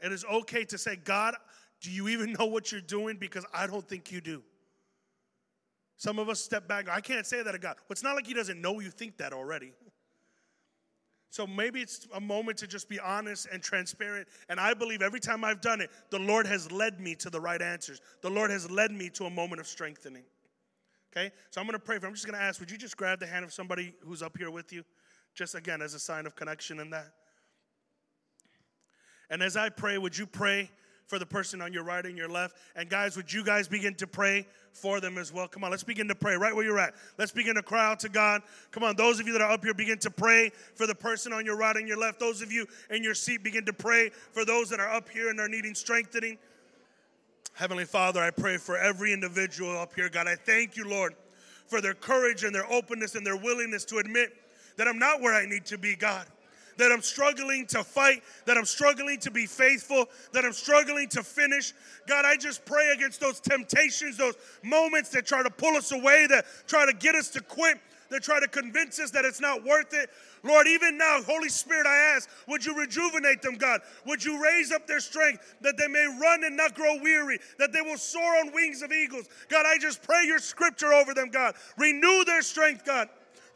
It 0.00 0.12
is 0.12 0.24
okay 0.24 0.64
to 0.64 0.78
say, 0.78 0.96
God, 0.96 1.34
do 1.80 1.90
you 1.90 2.08
even 2.08 2.32
know 2.32 2.46
what 2.46 2.72
you're 2.72 2.80
doing? 2.80 3.16
Because 3.16 3.44
I 3.52 3.66
don't 3.66 3.86
think 3.86 4.10
you 4.12 4.20
do. 4.20 4.42
Some 5.96 6.18
of 6.18 6.28
us 6.28 6.40
step 6.40 6.68
back. 6.68 6.88
I 6.88 7.00
can't 7.00 7.26
say 7.26 7.42
that 7.42 7.52
to 7.52 7.58
God. 7.58 7.76
Well, 7.76 7.86
it's 7.90 8.02
not 8.02 8.14
like 8.14 8.26
He 8.26 8.34
doesn't 8.34 8.60
know 8.60 8.80
you 8.80 8.90
think 8.90 9.16
that 9.18 9.32
already. 9.32 9.72
So 11.30 11.46
maybe 11.46 11.80
it's 11.80 12.06
a 12.14 12.20
moment 12.20 12.56
to 12.58 12.66
just 12.66 12.88
be 12.88 12.98
honest 13.00 13.48
and 13.52 13.62
transparent. 13.62 14.28
And 14.48 14.58
I 14.58 14.72
believe 14.74 15.02
every 15.02 15.20
time 15.20 15.44
I've 15.44 15.60
done 15.60 15.80
it, 15.80 15.90
the 16.10 16.18
Lord 16.18 16.46
has 16.46 16.72
led 16.72 17.00
me 17.00 17.14
to 17.16 17.30
the 17.30 17.40
right 17.40 17.60
answers. 17.60 18.00
The 18.22 18.30
Lord 18.30 18.50
has 18.50 18.70
led 18.70 18.92
me 18.92 19.10
to 19.10 19.24
a 19.24 19.30
moment 19.30 19.60
of 19.60 19.66
strengthening. 19.66 20.24
Okay? 21.12 21.30
So 21.50 21.60
I'm 21.60 21.66
going 21.66 21.78
to 21.78 21.84
pray 21.84 21.98
for. 21.98 22.06
I'm 22.06 22.14
just 22.14 22.26
going 22.26 22.38
to 22.38 22.44
ask, 22.44 22.60
would 22.60 22.70
you 22.70 22.78
just 22.78 22.96
grab 22.96 23.20
the 23.20 23.26
hand 23.26 23.44
of 23.44 23.52
somebody 23.52 23.94
who's 24.00 24.22
up 24.22 24.38
here 24.38 24.50
with 24.50 24.72
you? 24.72 24.84
Just 25.34 25.54
again, 25.54 25.82
as 25.82 25.94
a 25.94 25.98
sign 25.98 26.26
of 26.26 26.34
connection 26.34 26.80
in 26.80 26.90
that. 26.90 27.12
And 29.30 29.42
as 29.42 29.56
I 29.56 29.68
pray, 29.68 29.98
would 29.98 30.16
you 30.16 30.26
pray 30.26 30.70
for 31.08 31.18
the 31.18 31.26
person 31.26 31.60
on 31.60 31.72
your 31.72 31.82
right 31.82 32.04
and 32.04 32.16
your 32.16 32.28
left? 32.28 32.56
And 32.76 32.88
guys, 32.88 33.16
would 33.16 33.32
you 33.32 33.44
guys 33.44 33.66
begin 33.66 33.94
to 33.96 34.06
pray 34.06 34.46
for 34.72 35.00
them 35.00 35.18
as 35.18 35.32
well? 35.32 35.48
Come 35.48 35.64
on, 35.64 35.70
let's 35.70 35.82
begin 35.82 36.06
to 36.08 36.14
pray 36.14 36.36
right 36.36 36.54
where 36.54 36.64
you're 36.64 36.78
at. 36.78 36.94
Let's 37.18 37.32
begin 37.32 37.54
to 37.56 37.62
cry 37.62 37.90
out 37.90 38.00
to 38.00 38.08
God. 38.08 38.42
Come 38.70 38.84
on, 38.84 38.94
those 38.96 39.18
of 39.18 39.26
you 39.26 39.32
that 39.32 39.42
are 39.42 39.50
up 39.50 39.64
here, 39.64 39.74
begin 39.74 39.98
to 40.00 40.10
pray 40.10 40.50
for 40.74 40.86
the 40.86 40.94
person 40.94 41.32
on 41.32 41.44
your 41.44 41.56
right 41.56 41.76
and 41.76 41.88
your 41.88 41.98
left. 41.98 42.20
Those 42.20 42.42
of 42.42 42.52
you 42.52 42.66
in 42.90 43.02
your 43.02 43.14
seat, 43.14 43.42
begin 43.42 43.64
to 43.64 43.72
pray 43.72 44.10
for 44.32 44.44
those 44.44 44.68
that 44.70 44.80
are 44.80 44.90
up 44.90 45.08
here 45.08 45.30
and 45.30 45.40
are 45.40 45.48
needing 45.48 45.74
strengthening. 45.74 46.38
Heavenly 47.54 47.86
Father, 47.86 48.20
I 48.20 48.30
pray 48.30 48.56
for 48.56 48.78
every 48.78 49.12
individual 49.12 49.76
up 49.76 49.94
here, 49.94 50.08
God. 50.08 50.28
I 50.28 50.36
thank 50.36 50.76
you, 50.76 50.88
Lord, 50.88 51.14
for 51.66 51.80
their 51.80 51.94
courage 51.94 52.44
and 52.44 52.54
their 52.54 52.70
openness 52.70 53.14
and 53.14 53.26
their 53.26 53.36
willingness 53.36 53.84
to 53.86 53.98
admit 53.98 54.30
that 54.76 54.86
I'm 54.86 54.98
not 54.98 55.20
where 55.20 55.34
I 55.34 55.44
need 55.44 55.66
to 55.66 55.78
be, 55.78 55.96
God 55.96 56.26
that 56.78 56.90
I'm 56.90 57.02
struggling 57.02 57.66
to 57.66 57.84
fight, 57.84 58.22
that 58.46 58.56
I'm 58.56 58.64
struggling 58.64 59.18
to 59.20 59.30
be 59.30 59.46
faithful, 59.46 60.06
that 60.32 60.44
I'm 60.44 60.52
struggling 60.52 61.08
to 61.10 61.22
finish. 61.22 61.74
God, 62.06 62.24
I 62.24 62.36
just 62.36 62.64
pray 62.64 62.92
against 62.94 63.20
those 63.20 63.40
temptations, 63.40 64.16
those 64.16 64.36
moments 64.64 65.10
that 65.10 65.26
try 65.26 65.42
to 65.42 65.50
pull 65.50 65.76
us 65.76 65.92
away, 65.92 66.26
that 66.28 66.46
try 66.66 66.86
to 66.86 66.92
get 66.92 67.14
us 67.14 67.28
to 67.30 67.40
quit, 67.40 67.78
that 68.10 68.22
try 68.22 68.40
to 68.40 68.48
convince 68.48 68.98
us 68.98 69.10
that 69.10 69.24
it's 69.24 69.40
not 69.40 69.64
worth 69.64 69.92
it. 69.92 70.08
Lord, 70.42 70.66
even 70.66 70.96
now, 70.96 71.20
Holy 71.22 71.48
Spirit, 71.48 71.86
I 71.86 72.14
ask, 72.16 72.30
would 72.46 72.64
you 72.64 72.74
rejuvenate 72.78 73.42
them, 73.42 73.56
God? 73.56 73.80
Would 74.06 74.24
you 74.24 74.42
raise 74.42 74.72
up 74.72 74.86
their 74.86 75.00
strength 75.00 75.56
that 75.60 75.76
they 75.76 75.88
may 75.88 76.06
run 76.20 76.44
and 76.44 76.56
not 76.56 76.74
grow 76.74 76.96
weary, 77.02 77.38
that 77.58 77.72
they 77.72 77.82
will 77.82 77.98
soar 77.98 78.38
on 78.38 78.52
wings 78.52 78.82
of 78.82 78.92
eagles? 78.92 79.28
God, 79.48 79.66
I 79.66 79.78
just 79.78 80.02
pray 80.02 80.24
your 80.26 80.38
scripture 80.38 80.92
over 80.92 81.12
them, 81.12 81.28
God. 81.28 81.54
Renew 81.76 82.24
their 82.24 82.42
strength, 82.42 82.84
God. 82.84 83.08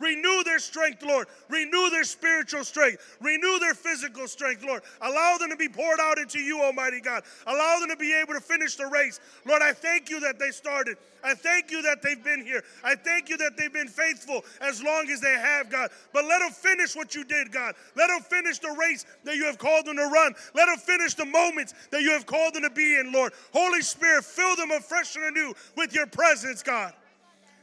Renew 0.03 0.42
their 0.42 0.59
strength, 0.59 1.05
Lord. 1.05 1.28
Renew 1.48 1.88
their 1.90 2.03
spiritual 2.03 2.64
strength. 2.64 3.16
Renew 3.20 3.61
their 3.61 3.72
physical 3.72 4.26
strength, 4.26 4.64
Lord. 4.64 4.82
Allow 5.00 5.38
them 5.38 5.50
to 5.50 5.57
be 5.57 5.68
poured 5.68 6.00
out 6.00 6.18
into 6.18 6.40
you, 6.40 6.61
Almighty 6.61 7.00
God. 7.00 7.22
Allow 7.46 7.78
them 7.78 7.88
to 7.90 7.96
be 7.96 8.12
able 8.12 8.34
to 8.34 8.40
finish 8.40 8.74
the 8.74 8.86
race. 8.86 9.20
Lord, 9.46 9.62
I 9.62 9.72
thank 9.72 10.11
you 10.11 10.18
that 10.20 10.40
they 10.40 10.50
started. 10.50 10.96
I 11.22 11.34
thank 11.34 11.70
you 11.70 11.82
that 11.82 12.03
they've 12.03 12.22
been 12.22 12.44
here. 12.44 12.64
I 12.82 12.96
thank 12.96 13.28
you 13.28 13.36
that 13.36 13.57
they've 13.57 13.72
been 13.72 13.86
faithful 13.86 14.44
as 14.61 14.82
long 14.82 15.09
as 15.09 15.20
they 15.20 15.38
have, 15.38 15.70
God. 15.70 15.90
But 16.12 16.24
let 16.24 16.40
them 16.40 16.50
finish 16.50 16.96
what 16.96 17.14
you 17.14 17.22
did, 17.22 17.53
God. 17.53 17.76
Let 17.94 18.09
them 18.09 18.22
finish 18.22 18.59
the 18.59 18.76
race 18.76 19.07
that 19.22 19.36
you 19.36 19.44
have 19.44 19.59
called 19.59 19.86
them 19.86 19.98
to 19.98 20.07
run. 20.07 20.34
Let 20.53 20.66
them 20.66 20.78
finish 20.78 21.14
the 21.14 21.26
moments 21.26 21.74
that 21.92 22.03
you 22.03 22.11
have 22.11 22.26
called 22.26 22.55
them 22.55 22.62
to 22.62 22.70
be 22.70 22.98
in, 22.98 23.12
Lord. 23.12 23.34
Holy 23.53 23.82
Spirit, 23.82 24.24
fill 24.24 24.57
them 24.57 24.72
afresh 24.72 25.14
and 25.14 25.26
anew 25.26 25.55
with 25.76 25.94
your 25.94 26.07
presence, 26.07 26.61
God. 26.64 26.92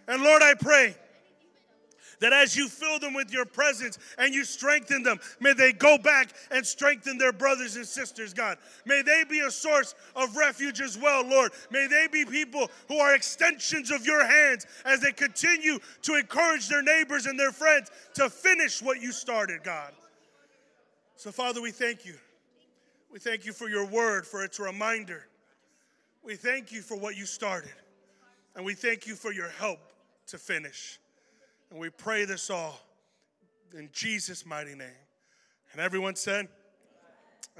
And 0.08 0.24
Lord, 0.24 0.42
I 0.42 0.54
pray 0.54 0.96
that 2.20 2.34
as 2.34 2.56
you 2.56 2.68
fill 2.68 3.00
them 3.00 3.14
with 3.14 3.32
your 3.32 3.46
presence 3.46 3.98
and 4.18 4.34
you 4.34 4.44
strengthen 4.44 5.04
them, 5.04 5.20
may 5.40 5.54
they 5.54 5.72
go 5.72 5.98
back 5.98 6.34
and 6.52 6.66
strengthen 6.66 7.18
their 7.18 7.32
brothers 7.32 7.76
and 7.76 7.86
sisters, 7.86 8.34
God. 8.34 8.58
May 8.86 9.02
they 9.02 9.24
be 9.30 9.40
a 9.40 9.52
source 9.52 9.96
of 10.16 10.36
refuge 10.36 10.82
as 10.82 10.98
well, 10.98 11.26
Lord. 11.26 11.52
May 11.72 11.88
they 11.88 12.08
be 12.12 12.26
people 12.26 12.70
who 12.88 12.98
are 12.98 13.16
extensions 13.16 13.92
of 13.92 14.06
your 14.06 14.26
hands 14.26 14.66
as 14.86 15.02
they 15.02 15.12
continue 15.12 15.80
to 16.04 16.16
encourage 16.16 16.68
their 16.68 16.84
neighbors 16.84 17.26
and 17.26 17.40
their 17.40 17.52
friends 17.52 17.90
to 18.16 18.30
finish 18.30 18.82
what 18.82 19.02
you 19.02 19.12
started, 19.12 19.64
God. 19.64 19.94
So, 21.16 21.32
Father, 21.32 21.62
we 21.62 21.72
thank 21.72 22.06
you. 22.06 22.16
We 23.12 23.20
thank 23.20 23.46
you 23.46 23.54
for 23.54 23.70
your 23.70 23.86
word, 23.86 24.28
for 24.28 24.44
its 24.44 24.60
reminder. 24.60 25.26
We 26.24 26.36
thank 26.36 26.72
you 26.72 26.82
for 26.82 26.98
what 26.98 27.18
you 27.18 27.26
started. 27.26 27.74
And 28.56 28.64
we 28.64 28.74
thank 28.74 29.08
you 29.08 29.16
for 29.16 29.32
your 29.32 29.50
help 29.50 29.80
to 30.28 30.38
finish. 30.38 31.00
And 31.70 31.80
we 31.80 31.90
pray 31.90 32.26
this 32.26 32.50
all 32.50 32.80
in 33.78 33.90
Jesus' 33.92 34.46
mighty 34.46 34.76
name. 34.76 34.88
And 35.72 35.82
everyone 35.82 36.16
said, 36.16 36.48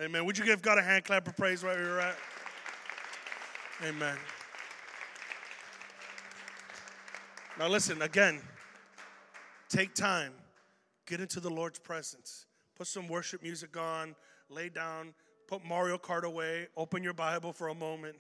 Amen. 0.02 0.26
Would 0.26 0.38
you 0.38 0.46
give 0.46 0.62
God 0.62 0.78
a 0.78 0.82
hand 0.82 1.04
clap 1.04 1.28
of 1.28 1.36
praise 1.36 1.64
right 1.64 1.76
where 1.76 1.86
you're 1.86 2.00
at? 2.00 2.16
Amen. 3.86 4.18
Now, 7.58 7.68
listen, 7.68 8.02
again, 8.02 8.42
take 9.68 9.94
time, 9.94 10.32
get 11.06 11.20
into 11.20 11.42
the 11.42 11.50
Lord's 11.50 11.80
presence, 11.80 12.46
put 12.78 12.88
some 12.88 13.10
worship 13.10 13.44
music 13.44 13.76
on, 13.76 14.16
lay 14.50 14.70
down, 14.70 15.14
put 15.48 15.66
Mario 15.66 15.98
Kart 15.98 16.24
away, 16.24 16.68
open 16.78 17.04
your 17.04 17.14
Bible 17.14 17.52
for 17.52 17.68
a 17.68 17.76
moment. 17.76 18.16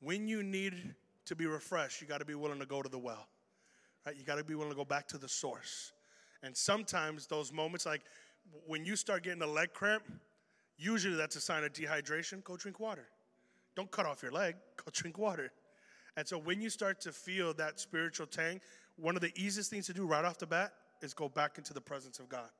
When 0.00 0.28
you 0.28 0.44
need 0.44 0.94
to 1.24 1.34
be 1.34 1.46
refreshed, 1.46 2.00
you 2.00 2.06
got 2.06 2.18
to 2.18 2.24
be 2.24 2.36
willing 2.36 2.60
to 2.60 2.66
go 2.66 2.82
to 2.82 2.88
the 2.88 2.98
well. 2.98 3.26
Right? 4.06 4.16
You 4.16 4.24
got 4.24 4.36
to 4.36 4.44
be 4.44 4.54
willing 4.54 4.70
to 4.70 4.76
go 4.76 4.84
back 4.84 5.06
to 5.08 5.18
the 5.18 5.28
source. 5.28 5.92
And 6.42 6.56
sometimes 6.56 7.26
those 7.26 7.52
moments, 7.52 7.86
like 7.86 8.02
when 8.66 8.84
you 8.84 8.96
start 8.96 9.22
getting 9.22 9.42
a 9.42 9.46
leg 9.46 9.72
cramp, 9.72 10.02
usually 10.76 11.14
that's 11.14 11.36
a 11.36 11.40
sign 11.40 11.64
of 11.64 11.72
dehydration. 11.72 12.42
Go 12.42 12.56
drink 12.56 12.80
water. 12.80 13.06
Don't 13.76 13.90
cut 13.90 14.06
off 14.06 14.22
your 14.22 14.32
leg, 14.32 14.56
go 14.76 14.90
drink 14.92 15.18
water. 15.18 15.52
And 16.16 16.26
so 16.26 16.36
when 16.36 16.60
you 16.60 16.68
start 16.68 17.00
to 17.02 17.12
feel 17.12 17.54
that 17.54 17.80
spiritual 17.80 18.26
tang, 18.26 18.60
one 18.96 19.16
of 19.16 19.22
the 19.22 19.32
easiest 19.36 19.70
things 19.70 19.86
to 19.86 19.94
do 19.94 20.06
right 20.06 20.24
off 20.24 20.38
the 20.38 20.46
bat 20.46 20.72
is 21.00 21.14
go 21.14 21.28
back 21.28 21.58
into 21.58 21.72
the 21.72 21.80
presence 21.80 22.18
of 22.18 22.28
God. 22.28 22.50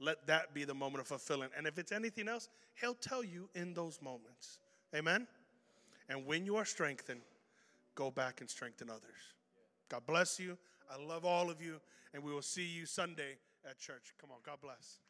Let 0.00 0.26
that 0.26 0.54
be 0.54 0.64
the 0.64 0.74
moment 0.74 1.02
of 1.02 1.06
fulfilling. 1.06 1.50
And 1.56 1.66
if 1.66 1.78
it's 1.78 1.92
anything 1.92 2.26
else, 2.26 2.48
He'll 2.80 2.94
tell 2.94 3.22
you 3.22 3.48
in 3.54 3.74
those 3.74 4.00
moments. 4.02 4.58
Amen? 4.94 5.26
And 6.08 6.26
when 6.26 6.44
you 6.44 6.56
are 6.56 6.64
strengthened, 6.64 7.20
go 7.94 8.10
back 8.10 8.40
and 8.40 8.50
strengthen 8.50 8.90
others. 8.90 9.34
God 9.90 10.06
bless 10.06 10.38
you. 10.38 10.56
I 10.90 11.02
love 11.02 11.24
all 11.24 11.50
of 11.50 11.60
you, 11.60 11.80
and 12.14 12.22
we 12.22 12.32
will 12.32 12.42
see 12.42 12.66
you 12.66 12.86
Sunday 12.86 13.38
at 13.68 13.78
church. 13.78 14.14
Come 14.20 14.30
on, 14.30 14.38
God 14.46 14.58
bless. 14.62 15.00